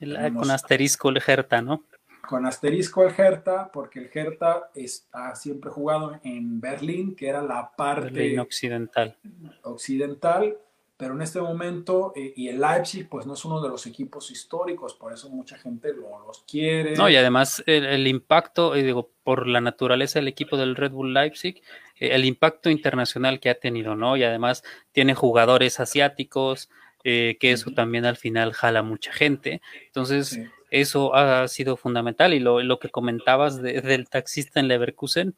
El, 0.02 0.14
tenemos, 0.14 0.42
con 0.42 0.52
asterisco 0.52 1.08
el 1.08 1.22
Hertha, 1.26 1.62
¿no? 1.62 1.86
con 2.28 2.46
asterisco 2.46 3.06
el 3.06 3.14
Hertha, 3.18 3.72
porque 3.72 4.00
el 4.00 4.10
Hertha 4.14 4.70
ha 5.14 5.36
siempre 5.36 5.72
jugado 5.72 6.20
en 6.22 6.60
Berlín, 6.60 7.16
que 7.16 7.30
era 7.30 7.42
la 7.42 7.72
parte 7.78 8.10
Berlín 8.10 8.40
occidental. 8.40 9.16
occidental, 9.64 10.58
pero 10.98 11.14
en 11.14 11.22
este 11.22 11.42
momento, 11.42 12.14
eh, 12.16 12.34
y 12.36 12.48
el 12.48 12.60
Leipzig, 12.60 13.10
pues 13.10 13.26
no 13.26 13.34
es 13.34 13.44
uno 13.46 13.62
de 13.62 13.70
los 13.70 13.86
equipos 13.86 14.32
históricos, 14.32 14.94
por 14.94 15.14
eso 15.14 15.30
mucha 15.30 15.58
gente 15.58 15.94
lo, 15.94 16.26
los 16.26 16.44
quiere. 16.44 16.96
No, 16.96 17.10
y 17.10 17.16
además 17.16 17.64
el, 17.66 17.86
el 17.86 18.08
impacto, 18.08 18.76
eh, 18.76 18.84
digo, 18.84 19.12
por 19.24 19.48
la 19.48 19.62
naturaleza 19.62 20.20
del 20.20 20.28
equipo 20.28 20.58
del 20.58 20.76
Red 20.76 20.92
Bull 20.92 21.14
Leipzig, 21.14 21.62
eh, 22.00 22.10
el 22.14 22.26
impacto 22.26 22.70
internacional 22.70 23.40
que 23.40 23.50
ha 23.50 23.60
tenido, 23.60 23.96
¿no? 23.96 24.16
Y 24.18 24.24
además 24.24 24.64
tiene 24.92 25.16
jugadores 25.16 25.80
asiáticos, 25.80 26.70
eh, 27.04 27.38
que 27.40 27.52
eso 27.52 27.72
también 27.72 28.06
al 28.06 28.18
final 28.18 28.54
jala 28.54 28.82
mucha 28.82 29.12
gente. 29.12 29.62
Entonces, 29.88 30.30
sí 30.30 30.48
eso 30.76 31.16
ha 31.16 31.48
sido 31.48 31.78
fundamental 31.78 32.34
y 32.34 32.40
lo, 32.40 32.62
lo 32.62 32.80
que 32.80 32.90
comentabas 32.90 33.62
de, 33.62 33.82
del 33.82 34.10
taxista 34.10 34.60
en 34.60 34.68
Leverkusen, 34.68 35.36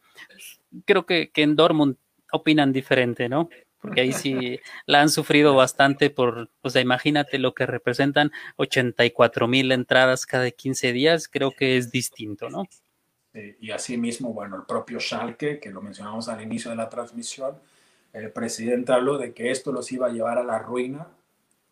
creo 0.86 1.06
que, 1.06 1.30
que, 1.30 1.44
en 1.44 1.56
Dortmund 1.56 1.98
opinan 2.32 2.74
diferente, 2.74 3.30
¿no? 3.30 3.50
Porque 3.80 4.02
ahí 4.02 4.12
sí 4.12 4.60
la 4.86 5.02
han 5.02 5.10
sufrido 5.10 5.56
bastante 5.56 6.10
por, 6.10 6.50
o 6.62 6.70
sea, 6.70 6.82
imagínate 6.82 7.38
lo 7.38 7.54
que 7.54 7.66
representan 7.66 8.32
84 8.56 9.48
mil 9.48 9.72
entradas 9.72 10.26
cada 10.26 10.50
15 10.50 10.94
días, 10.94 11.28
creo 11.28 11.52
que 11.52 11.78
es 11.78 11.92
distinto, 11.92 12.50
¿no? 12.50 12.68
Y 13.60 13.70
asimismo, 13.70 14.34
bueno, 14.34 14.56
el 14.56 14.64
propio 14.64 15.00
Schalke, 15.00 15.60
que 15.60 15.70
lo 15.70 15.82
mencionamos 15.82 16.28
al 16.28 16.42
inicio 16.42 16.72
de 16.72 16.78
la 16.78 16.90
transmisión, 16.90 17.56
el 18.14 18.32
presidente 18.32 18.94
habló 18.94 19.18
de 19.18 19.34
que 19.34 19.52
esto 19.52 19.72
los 19.72 19.92
iba 19.92 20.08
a 20.08 20.12
llevar 20.12 20.40
a 20.40 20.44
la 20.44 20.58
ruina 20.58 21.08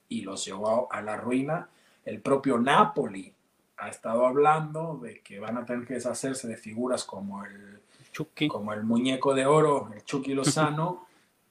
y 0.08 0.22
los 0.22 0.46
llevó 0.46 0.92
a 0.92 1.02
la 1.02 1.18
ruina. 1.18 1.70
El 2.04 2.22
propio 2.22 2.60
Napoli 2.60 3.34
ha 3.78 3.90
estado 3.90 4.28
hablando 4.28 5.00
de 5.02 5.22
que 5.22 5.40
van 5.40 5.58
a 5.58 5.66
tener 5.66 5.88
que 5.88 5.96
deshacerse 5.96 6.48
de 6.48 6.58
figuras 6.58 7.04
como 7.04 7.44
el, 7.44 7.80
Chucky. 8.12 8.48
como 8.48 8.74
el 8.74 8.84
muñeco 8.84 9.34
de 9.34 9.46
oro, 9.46 9.90
el 9.94 10.04
Chucky 10.04 10.34
Lozano, 10.36 11.05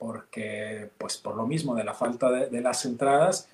porque, 0.05 0.91
pues 0.99 1.17
por 1.17 1.35
lo 1.35 1.47
mismo 1.47 1.75
de 1.75 1.83
la 1.83 1.95
falta 1.95 2.31
de, 2.31 2.51
de, 2.51 2.61
las 2.61 2.85
entradas. 2.85 3.49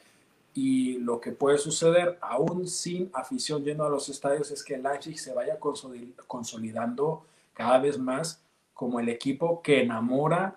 Y 0.52 0.98
lo 0.98 1.20
que 1.20 1.30
puede 1.30 1.58
suceder, 1.58 2.18
aún 2.20 2.66
sin 2.66 3.08
afición 3.14 3.62
yendo 3.62 3.84
a 3.84 3.88
los 3.88 4.08
estadios, 4.08 4.50
es 4.50 4.64
que 4.64 4.74
el 4.74 4.82
Leipzig 4.82 5.16
se 5.16 5.32
vaya 5.32 5.60
consolidando 6.26 7.24
cada 7.54 7.78
vez 7.78 7.98
más 7.98 8.42
como 8.74 8.98
el 8.98 9.08
equipo 9.08 9.62
que 9.62 9.82
enamora 9.82 10.56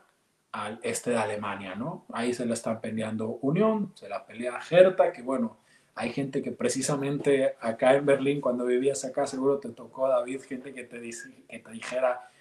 al 0.51 0.79
este 0.81 1.11
de 1.11 1.17
Alemania, 1.17 1.75
¿no? 1.75 2.05
Ahí 2.11 2.33
se 2.33 2.47
la 2.47 2.55
están 2.55 2.81
peleando 2.81 3.37
Unión, 3.43 3.91
se 3.93 4.09
la 4.09 4.25
pelea 4.25 4.59
Hertha, 4.67 5.11
que 5.11 5.21
bueno, 5.21 5.57
hay 5.93 6.11
gente 6.11 6.41
que 6.41 6.51
precisamente 6.51 7.55
acá 7.61 7.93
en 7.93 8.07
Berlín, 8.07 8.41
cuando 8.41 8.65
vivías 8.65 9.05
acá, 9.05 9.27
seguro 9.27 9.59
te 9.59 9.69
tocó, 9.69 10.07
David, 10.07 10.41
gente 10.41 10.73
que 10.73 10.85
te, 10.85 10.99
dice, 10.99 11.29
que 11.47 11.59
te 11.59 11.71
dijera, 11.71 12.31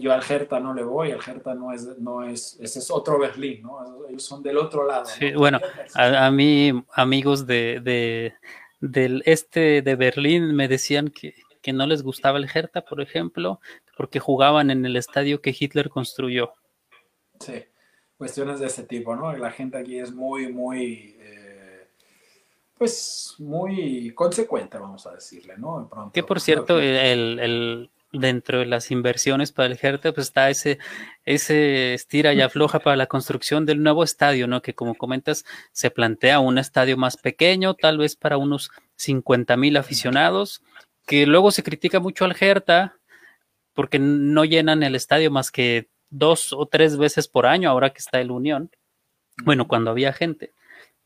yo 0.00 0.12
al 0.12 0.22
Hertha 0.28 0.58
no 0.60 0.74
le 0.74 0.82
voy, 0.82 1.10
el 1.10 1.20
Hertha 1.20 1.54
no 1.54 1.72
es, 1.72 1.98
no 1.98 2.24
es, 2.24 2.58
ese 2.60 2.80
es 2.80 2.90
otro 2.90 3.18
Berlín, 3.18 3.62
¿no? 3.62 4.06
Ellos 4.08 4.24
son 4.24 4.42
del 4.42 4.58
otro 4.58 4.86
lado. 4.86 5.06
Sí, 5.06 5.30
¿no? 5.30 5.38
bueno, 5.38 5.60
a, 5.94 6.26
a, 6.26 6.30
mí, 6.30 6.72
amigos 6.92 7.46
de, 7.46 7.80
de, 7.82 8.34
del 8.80 9.22
este 9.24 9.82
de 9.82 9.96
Berlín 9.96 10.54
me 10.54 10.68
decían 10.68 11.08
que, 11.08 11.34
que 11.62 11.72
no 11.72 11.86
les 11.86 12.02
gustaba 12.02 12.38
el 12.38 12.48
Hertha, 12.52 12.82
por 12.82 13.00
ejemplo, 13.00 13.60
porque 13.96 14.18
jugaban 14.20 14.70
en 14.70 14.84
el 14.84 14.96
estadio 14.96 15.40
que 15.40 15.54
Hitler 15.58 15.88
construyó. 15.90 16.52
Sí, 17.38 17.64
cuestiones 18.16 18.58
de 18.58 18.66
ese 18.66 18.82
tipo, 18.82 19.14
¿no? 19.14 19.32
La 19.36 19.50
gente 19.50 19.78
aquí 19.78 19.98
es 19.98 20.12
muy, 20.12 20.52
muy... 20.52 21.16
Eh, 21.20 21.88
pues 22.76 23.34
muy 23.38 24.12
consecuente, 24.14 24.78
vamos 24.78 25.04
a 25.06 25.14
decirle, 25.14 25.56
¿no? 25.56 25.80
De 25.80 25.88
pronto, 25.88 26.12
que 26.12 26.22
por 26.22 26.40
cierto, 26.40 26.78
que... 26.78 27.12
el, 27.12 27.38
el, 27.40 27.90
dentro 28.12 28.60
de 28.60 28.66
las 28.66 28.90
inversiones 28.90 29.52
para 29.52 29.68
el 29.68 29.78
Hertha, 29.80 30.12
pues 30.12 30.28
está 30.28 30.50
ese, 30.50 30.78
ese 31.24 31.94
estira 31.94 32.32
y 32.32 32.40
afloja 32.40 32.78
para 32.80 32.96
la 32.96 33.06
construcción 33.06 33.66
del 33.66 33.82
nuevo 33.82 34.02
estadio, 34.02 34.46
¿no? 34.46 34.62
Que 34.62 34.74
como 34.74 34.94
comentas, 34.94 35.44
se 35.72 35.90
plantea 35.90 36.40
un 36.40 36.58
estadio 36.58 36.96
más 36.96 37.16
pequeño, 37.16 37.74
tal 37.74 37.98
vez 37.98 38.16
para 38.16 38.38
unos 38.38 38.70
50 38.96 39.56
mil 39.56 39.76
aficionados, 39.76 40.62
que 41.06 41.26
luego 41.26 41.50
se 41.50 41.62
critica 41.62 42.00
mucho 42.00 42.24
al 42.24 42.36
Hertha 42.38 42.96
porque 43.74 43.98
no 43.98 44.44
llenan 44.44 44.82
el 44.82 44.94
estadio 44.94 45.30
más 45.30 45.50
que 45.50 45.88
dos 46.10 46.52
o 46.52 46.66
tres 46.66 46.96
veces 46.96 47.28
por 47.28 47.46
año, 47.46 47.70
ahora 47.70 47.90
que 47.90 47.98
está 47.98 48.20
el 48.20 48.30
Unión. 48.30 48.70
Bueno, 49.44 49.68
cuando 49.68 49.90
había 49.90 50.12
gente 50.12 50.52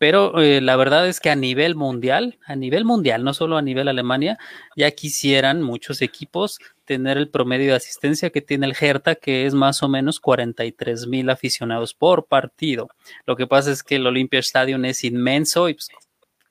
pero 0.03 0.42
eh, 0.42 0.61
la 0.61 0.74
verdad 0.74 1.07
es 1.07 1.20
que 1.20 1.30
a 1.30 1.36
nivel 1.36 1.76
mundial, 1.76 2.36
a 2.44 2.57
nivel 2.57 2.84
mundial, 2.84 3.22
no 3.22 3.34
solo 3.34 3.57
a 3.57 3.62
nivel 3.62 3.86
Alemania, 3.86 4.36
ya 4.74 4.90
quisieran 4.90 5.62
muchos 5.62 6.03
equipos 6.03 6.59
tener 6.84 7.18
el 7.18 7.28
promedio 7.28 7.70
de 7.70 7.76
asistencia 7.76 8.30
que 8.30 8.40
tiene 8.40 8.66
el 8.66 8.74
Hertha, 8.74 9.14
que 9.14 9.46
es 9.46 9.55
más 9.55 9.80
o 9.84 9.88
menos 9.88 10.18
43 10.18 11.07
mil 11.07 11.30
aficionados 11.30 11.94
por 11.94 12.26
partido. 12.26 12.88
Lo 13.26 13.36
que 13.36 13.46
pasa 13.46 13.70
es 13.70 13.84
que 13.84 13.94
el 13.94 14.05
Olympia 14.09 14.40
Stadium 14.40 14.84
es 14.86 15.05
inmenso 15.05 15.68
y 15.68 15.74
pues, 15.74 15.88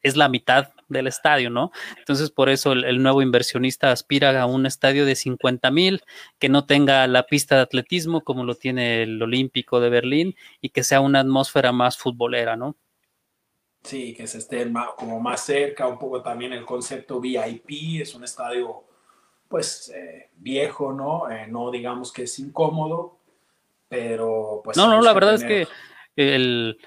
es 0.01 0.15
la 0.15 0.29
mitad 0.29 0.69
del 0.87 1.07
estadio, 1.07 1.49
¿no? 1.49 1.73
Entonces, 1.97 2.31
por 2.31 2.47
eso 2.47 2.71
el, 2.71 2.85
el 2.85 3.03
nuevo 3.03 3.21
inversionista 3.21 3.91
aspira 3.91 4.41
a 4.41 4.45
un 4.45 4.65
estadio 4.65 5.05
de 5.05 5.15
50 5.15 5.71
mil, 5.71 6.03
que 6.39 6.47
no 6.47 6.65
tenga 6.65 7.05
la 7.07 7.23
pista 7.23 7.57
de 7.57 7.63
atletismo 7.63 8.21
como 8.21 8.45
lo 8.45 8.55
tiene 8.55 9.03
el 9.03 9.21
Olímpico 9.21 9.81
de 9.81 9.89
Berlín 9.89 10.35
y 10.61 10.69
que 10.69 10.83
sea 10.83 11.01
una 11.01 11.19
atmósfera 11.19 11.73
más 11.73 11.97
futbolera, 11.97 12.55
¿no? 12.55 12.77
Sí, 13.83 14.13
que 14.13 14.27
se 14.27 14.37
estén 14.37 14.71
más, 14.71 14.89
como 14.95 15.19
más 15.19 15.43
cerca, 15.43 15.87
un 15.87 15.97
poco 15.97 16.21
también 16.21 16.53
el 16.53 16.65
concepto 16.65 17.19
VIP, 17.19 18.01
es 18.01 18.13
un 18.13 18.23
estadio 18.23 18.83
pues 19.47 19.91
eh, 19.93 20.29
viejo, 20.37 20.93
¿no? 20.93 21.29
Eh, 21.29 21.47
no 21.47 21.71
digamos 21.71 22.13
que 22.13 22.23
es 22.23 22.39
incómodo, 22.39 23.17
pero 23.89 24.61
pues... 24.63 24.77
No, 24.77 24.87
no, 24.87 25.01
la 25.01 25.13
verdad 25.13 25.37
tener... 25.37 25.63
es 25.63 25.67
que 25.67 25.73
el, 26.15 26.77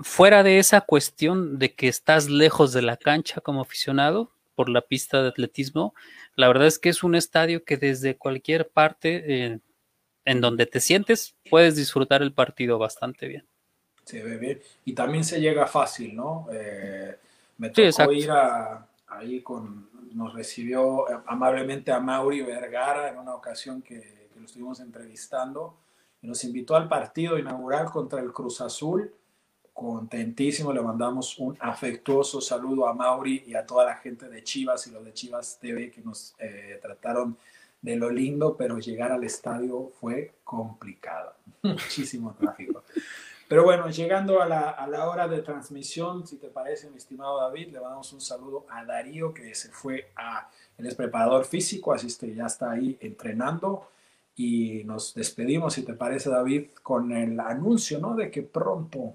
fuera 0.00 0.42
de 0.42 0.58
esa 0.58 0.80
cuestión 0.80 1.58
de 1.58 1.74
que 1.74 1.88
estás 1.88 2.28
lejos 2.28 2.72
de 2.72 2.82
la 2.82 2.96
cancha 2.96 3.40
como 3.40 3.62
aficionado 3.62 4.32
por 4.54 4.68
la 4.68 4.82
pista 4.82 5.22
de 5.22 5.28
atletismo, 5.28 5.94
la 6.34 6.48
verdad 6.48 6.66
es 6.66 6.78
que 6.78 6.88
es 6.88 7.02
un 7.02 7.14
estadio 7.14 7.64
que 7.64 7.76
desde 7.76 8.16
cualquier 8.16 8.68
parte 8.68 9.24
eh, 9.26 9.60
en 10.24 10.40
donde 10.40 10.66
te 10.66 10.80
sientes 10.80 11.36
puedes 11.48 11.76
disfrutar 11.76 12.20
el 12.20 12.32
partido 12.32 12.78
bastante 12.78 13.26
bien 13.28 13.49
se 14.04 14.22
ve 14.22 14.36
bien 14.36 14.60
y 14.84 14.92
también 14.92 15.24
se 15.24 15.40
llega 15.40 15.66
fácil, 15.66 16.14
¿no? 16.16 16.46
Eh, 16.52 17.16
me 17.58 17.70
tocó 17.70 18.10
sí, 18.10 18.18
ir 18.18 18.30
a, 18.30 18.86
ahí 19.08 19.42
con, 19.42 19.90
nos 20.12 20.34
recibió 20.34 21.06
amablemente 21.28 21.92
a 21.92 22.00
Mauri 22.00 22.42
Vergara 22.42 23.08
en 23.08 23.18
una 23.18 23.34
ocasión 23.34 23.82
que, 23.82 24.28
que, 24.32 24.40
lo 24.40 24.46
estuvimos 24.46 24.80
entrevistando 24.80 25.76
y 26.22 26.26
nos 26.26 26.42
invitó 26.44 26.74
al 26.76 26.88
partido 26.88 27.38
inaugural 27.38 27.90
contra 27.90 28.20
el 28.20 28.32
Cruz 28.32 28.60
Azul. 28.60 29.12
Contentísimo, 29.72 30.72
le 30.72 30.80
mandamos 30.80 31.38
un 31.38 31.56
afectuoso 31.60 32.40
saludo 32.40 32.86
a 32.86 32.94
Mauri 32.94 33.44
y 33.46 33.54
a 33.54 33.64
toda 33.64 33.86
la 33.86 33.96
gente 33.96 34.28
de 34.28 34.42
Chivas 34.42 34.86
y 34.86 34.90
los 34.90 35.04
de 35.04 35.14
Chivas 35.14 35.58
TV 35.60 35.90
que 35.90 36.02
nos 36.02 36.34
eh, 36.38 36.78
trataron 36.82 37.36
de 37.80 37.96
lo 37.96 38.10
lindo, 38.10 38.56
pero 38.56 38.78
llegar 38.78 39.12
al 39.12 39.24
estadio 39.24 39.90
fue 40.00 40.34
complicado. 40.44 41.34
Muchísimo 41.62 42.34
tráfico. 42.38 42.82
Pero 43.50 43.64
bueno, 43.64 43.90
llegando 43.90 44.40
a 44.40 44.46
la, 44.46 44.70
a 44.70 44.86
la, 44.86 45.08
hora 45.08 45.26
de 45.26 45.42
transmisión, 45.42 46.24
si 46.24 46.36
te 46.36 46.46
parece, 46.46 46.88
mi 46.88 46.98
estimado 46.98 47.40
David, 47.40 47.72
le 47.72 47.80
mandamos 47.80 48.12
un 48.12 48.20
saludo 48.20 48.64
a 48.70 48.84
Darío, 48.84 49.34
que 49.34 49.56
se 49.56 49.70
fue 49.70 50.12
a, 50.14 50.48
él 50.78 50.86
es 50.86 50.94
preparador 50.94 51.44
físico, 51.44 51.92
así 51.92 52.06
que 52.16 52.32
ya 52.32 52.46
está 52.46 52.70
ahí 52.70 52.96
entrenando. 53.00 53.88
Y 54.36 54.84
nos 54.84 55.14
despedimos, 55.14 55.74
si 55.74 55.82
te 55.82 55.94
parece, 55.94 56.30
David, 56.30 56.66
con 56.84 57.10
el 57.10 57.40
anuncio, 57.40 57.98
¿no? 57.98 58.14
De 58.14 58.30
que 58.30 58.42
pronto, 58.42 59.14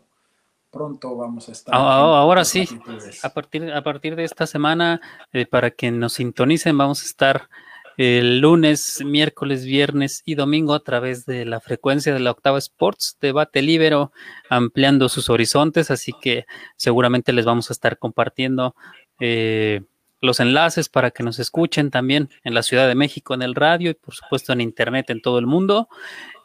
pronto 0.69 1.15
vamos 1.15 1.47
a 1.47 1.53
estar. 1.53 1.73
Ah, 1.73 2.19
ahora 2.19 2.43
sí, 2.43 2.67
a 3.23 3.29
partir, 3.29 3.71
a 3.71 3.83
partir 3.83 4.17
de 4.17 4.25
esta 4.25 4.45
semana, 4.47 4.99
eh, 5.31 5.45
para 5.45 5.71
que 5.71 5.91
nos 5.91 6.11
sintonicen, 6.11 6.77
vamos 6.77 7.03
a 7.03 7.05
estar 7.05 7.49
el 7.97 8.39
lunes, 8.39 9.01
miércoles, 9.05 9.65
viernes 9.65 10.21
y 10.25 10.35
domingo 10.35 10.73
a 10.73 10.83
través 10.83 11.25
de 11.25 11.45
la 11.45 11.59
frecuencia 11.59 12.13
de 12.13 12.19
la 12.19 12.31
Octava 12.31 12.57
Sports, 12.57 13.17
debate 13.21 13.61
libero, 13.61 14.11
ampliando 14.49 15.09
sus 15.09 15.29
horizontes, 15.29 15.91
así 15.91 16.11
que 16.21 16.45
seguramente 16.75 17.31
les 17.33 17.45
vamos 17.45 17.69
a 17.69 17.73
estar 17.73 17.97
compartiendo 17.97 18.75
eh, 19.19 19.81
los 20.21 20.39
enlaces 20.39 20.89
para 20.89 21.11
que 21.11 21.23
nos 21.23 21.39
escuchen 21.39 21.91
también 21.91 22.29
en 22.43 22.53
la 22.53 22.63
Ciudad 22.63 22.87
de 22.87 22.95
México 22.95 23.33
en 23.33 23.41
el 23.41 23.55
radio 23.55 23.91
y 23.91 23.93
por 23.93 24.13
supuesto 24.13 24.51
en 24.51 24.61
internet 24.61 25.09
en 25.09 25.21
todo 25.21 25.39
el 25.39 25.45
mundo. 25.45 25.87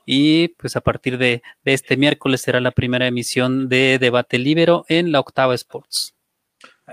Y 0.07 0.49
pues 0.49 0.77
a 0.77 0.81
partir 0.81 1.19
de, 1.19 1.43
este 1.65 1.97
miércoles 1.97 2.41
será 2.41 2.61
la 2.61 2.73
primera 2.73 3.07
emisión 3.07 3.69
de 3.69 3.99
Debate 3.99 4.39
Libero 4.39 4.85
en 4.89 5.13
la 5.13 5.21
Octava 5.21 5.55
Sports. 5.55 6.15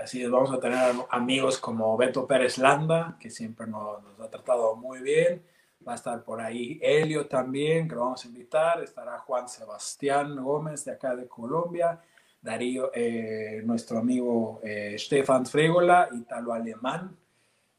Así 0.02 0.22
es, 0.22 0.30
vamos 0.30 0.52
a 0.52 0.60
tener 0.60 0.78
amigos 1.10 1.58
como 1.58 1.96
Beto 1.96 2.24
Pérez 2.24 2.56
Landa, 2.58 3.16
que 3.18 3.30
siempre 3.30 3.66
nos, 3.66 3.98
ha 4.20 4.30
tratado 4.30 4.76
muy 4.76 5.00
bien. 5.00 5.42
Va 5.86 5.92
a 5.92 5.96
estar 5.96 6.22
por 6.22 6.40
ahí 6.40 6.78
Helio 6.80 7.26
también, 7.26 7.88
que 7.88 7.96
lo 7.96 8.02
vamos 8.02 8.24
a 8.24 8.28
invitar. 8.28 8.82
Estará 8.82 9.18
Juan 9.18 9.48
Sebastián 9.48 10.36
Gómez 10.36 10.84
de 10.84 10.92
acá 10.92 11.16
de 11.16 11.26
Colombia. 11.26 12.00
Darío, 12.40 12.92
eh, 12.94 13.60
nuestro 13.64 13.98
amigo 13.98 14.60
eh, 14.62 14.94
Stefan 14.96 15.46
Fregola, 15.46 16.08
Italo 16.12 16.52
Alemán, 16.52 17.16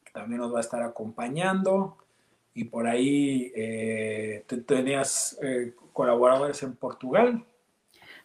que 0.04 0.12
también 0.12 0.42
nos 0.42 0.54
va 0.54 0.58
a 0.58 0.62
estar 0.62 0.84
acompañando. 0.84 1.98
Y 2.54 2.66
por 2.66 2.86
ahí 2.86 3.54
eh, 3.56 4.44
tenías 4.66 5.40
eh, 5.42 5.74
colaboradores 5.94 6.62
en 6.64 6.76
Portugal. 6.76 7.46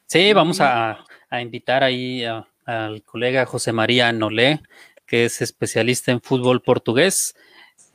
Sí, 0.07 0.33
vamos 0.33 0.61
a, 0.61 1.05
invitar 1.41 1.85
ahí 1.85 2.25
al 2.67 3.03
colega 3.03 3.47
José 3.47 3.73
María 3.73 4.13
Nolé, 4.13 4.61
que 5.07 5.25
es 5.25 5.43
especialista 5.43 6.13
en 6.13 6.21
fútbol 6.21 6.63
portugués 6.63 7.35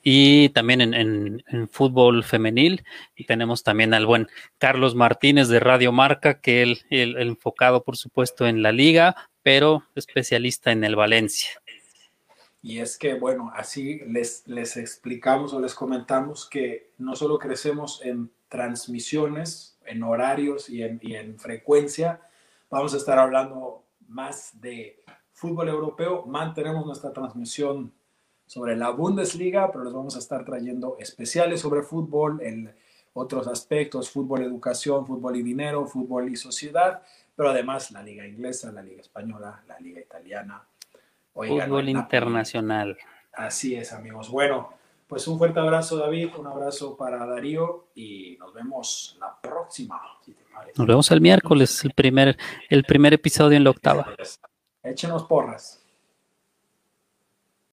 y 0.03 0.49
también 0.49 0.81
en, 0.93 1.67
fútbol 1.69 2.23
femenil. 2.23 2.83
Y 3.15 3.25
tenemos 3.25 3.63
también 3.63 3.93
al 3.93 4.05
buen 4.05 4.27
Carlos 4.57 4.95
Martínez 4.95 5.47
de 5.47 5.59
Radio 5.59 5.91
Marca, 5.91 6.39
que 6.39 6.61
él, 6.61 6.79
el 6.89 7.17
enfocado, 7.17 7.83
por 7.83 7.97
supuesto, 7.97 8.47
en 8.47 8.61
la 8.61 8.71
liga, 8.71 9.15
pero 9.43 9.83
especialista 9.95 10.71
en 10.71 10.83
el 10.83 10.95
Valencia. 10.95 11.49
Y 12.61 12.79
es 12.79 12.97
que, 12.97 13.13
bueno, 13.13 13.51
así 13.55 14.01
les, 14.07 14.43
les 14.47 14.75
explicamos 14.77 15.53
o 15.53 15.61
les 15.61 15.73
comentamos 15.73 16.47
que 16.47 16.91
no 16.97 17.15
solo 17.15 17.39
crecemos 17.39 18.01
en 18.03 18.31
transmisiones, 18.49 19.77
en 19.85 20.03
horarios 20.03 20.69
y 20.69 20.83
en, 20.83 20.99
y 21.01 21.15
en 21.15 21.39
frecuencia, 21.39 22.21
vamos 22.69 22.93
a 22.93 22.97
estar 22.97 23.17
hablando 23.17 23.83
más 24.09 24.59
de 24.59 25.03
fútbol 25.31 25.69
europeo. 25.69 26.25
Mantenemos 26.25 26.85
nuestra 26.85 27.13
transmisión 27.13 27.93
sobre 28.45 28.75
la 28.75 28.89
Bundesliga, 28.89 29.71
pero 29.71 29.83
les 29.83 29.93
vamos 29.93 30.15
a 30.15 30.19
estar 30.19 30.43
trayendo 30.43 30.97
especiales 30.99 31.61
sobre 31.61 31.83
fútbol, 31.83 32.41
en 32.41 32.73
otros 33.13 33.47
aspectos, 33.47 34.09
fútbol, 34.09 34.41
educación, 34.41 35.05
fútbol 35.05 35.35
y 35.35 35.43
dinero, 35.43 35.85
fútbol 35.85 36.29
y 36.29 36.35
sociedad, 36.35 37.01
pero 37.35 37.49
además 37.49 37.91
la 37.91 38.03
liga 38.03 38.25
inglesa, 38.25 38.71
la 38.71 38.81
liga 38.81 39.01
española, 39.01 39.63
la 39.67 39.79
liga 39.79 40.01
italiana. 40.01 40.63
fútbol 41.33 41.89
internacional. 41.89 42.97
Así 43.33 43.75
es, 43.75 43.93
amigos. 43.93 44.29
Bueno, 44.29 44.73
pues 45.09 45.27
un 45.27 45.39
fuerte 45.39 45.59
abrazo, 45.59 45.97
David, 45.97 46.29
un 46.37 46.45
abrazo 46.45 46.95
para 46.95 47.25
Darío 47.25 47.87
y 47.95 48.37
nos 48.37 48.53
vemos 48.53 49.17
la 49.19 49.41
próxima. 49.41 49.99
nos 50.77 50.87
vemos 50.87 51.09
el 51.09 51.19
miércoles, 51.19 51.83
el 51.83 51.93
primer, 51.93 52.37
el 52.69 52.83
primer 52.83 53.15
episodio 53.15 53.57
en 53.57 53.63
la 53.63 53.71
octava. 53.71 54.15
Échenos 54.83 55.23
porras. 55.23 55.78